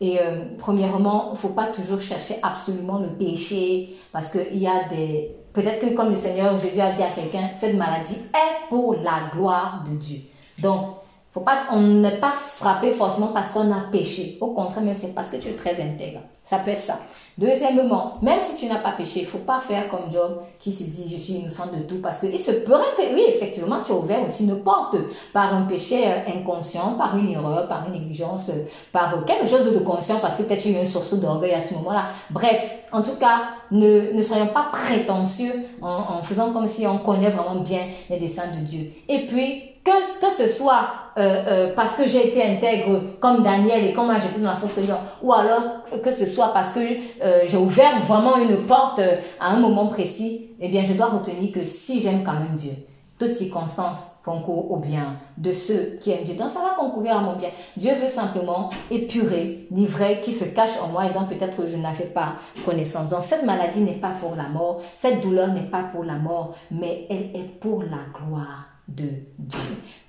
[0.00, 4.66] Et euh, premièrement, il ne faut pas toujours chercher absolument le péché parce qu'il y
[4.66, 5.34] a des...
[5.52, 9.30] Peut-être que comme le Seigneur Jésus a dit à quelqu'un, cette maladie est pour la
[9.32, 10.18] gloire de Dieu.
[10.60, 10.96] Donc,
[11.32, 14.36] faut pas, on n'est pas frappé forcément parce qu'on a péché.
[14.40, 16.20] Au contraire, c'est parce que tu es très intègre.
[16.42, 17.00] Ça peut être ça.
[17.38, 20.84] Deuxièmement, même si tu n'as pas péché, il faut pas faire comme Job qui se
[20.84, 23.94] dit je suis innocent de tout parce qu'il se pourrait que oui, effectivement, tu as
[23.94, 24.96] ouvert aussi une porte
[25.34, 29.70] par un péché euh, inconscient, par une erreur, par une négligence, euh, par quelque chose
[29.70, 32.06] de conscient parce que peut-être tu as eu un sursaut d'orgueil à ce moment-là.
[32.30, 33.40] Bref, en tout cas,
[33.70, 35.52] ne, ne soyons pas prétentieux
[35.82, 38.90] en, en faisant comme si on connaît vraiment bien les desseins de Dieu.
[39.10, 43.84] Et puis, que, que ce soit euh, euh, parce que j'ai été intègre comme Daniel
[43.84, 45.62] et comme moi j'étais dans la fosse lion, ou alors
[46.02, 49.00] que ce soit parce que euh, j'ai ouvert vraiment une porte
[49.40, 52.72] à un moment précis, eh bien je dois retenir que si j'aime quand même Dieu,
[53.18, 56.34] toutes circonstances concourent au bien de ceux qui aiment Dieu.
[56.34, 57.50] Donc ça va concourir à mon bien.
[57.76, 62.06] Dieu veut simplement épurer l'ivraie qui se cache en moi et dont peut-être je n'avais
[62.06, 62.34] pas
[62.64, 63.10] connaissance.
[63.10, 66.56] Donc cette maladie n'est pas pour la mort, cette douleur n'est pas pour la mort,
[66.72, 69.58] mais elle est pour la gloire de Dieu.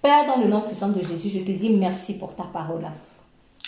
[0.02, 2.86] Père, dans le nom puissant de Jésus, je te dis merci pour ta parole.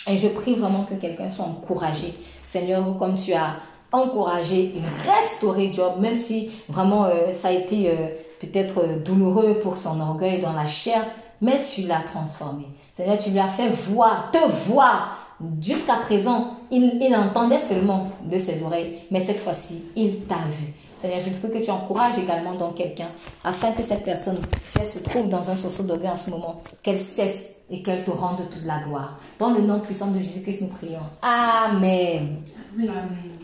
[0.08, 2.14] Et je prie vraiment que quelqu'un soit encouragé.
[2.44, 3.56] Seigneur, comme tu as
[3.92, 8.08] encouragé et restauré Job, même si vraiment euh, ça a été euh,
[8.40, 11.04] peut-être euh, douloureux pour son orgueil dans la chair,
[11.40, 12.64] mais tu l'as transformé.
[12.94, 15.16] Seigneur, tu lui as fait voir, te voir.
[15.58, 20.74] Jusqu'à présent, il, il entendait seulement de ses oreilles, mais cette fois-ci, il t'a vu.
[21.00, 23.08] Seigneur, je veux que tu encourages également dans quelqu'un,
[23.42, 26.62] afin que cette personne, si elle se trouve dans un sursaut d'orgueil en ce moment,
[26.82, 29.18] qu'elle cesse et qu'elle te rende toute la gloire.
[29.38, 31.00] Dans le nom puissant de Jésus-Christ, nous prions.
[31.22, 32.42] Amen.
[32.76, 33.40] Amen.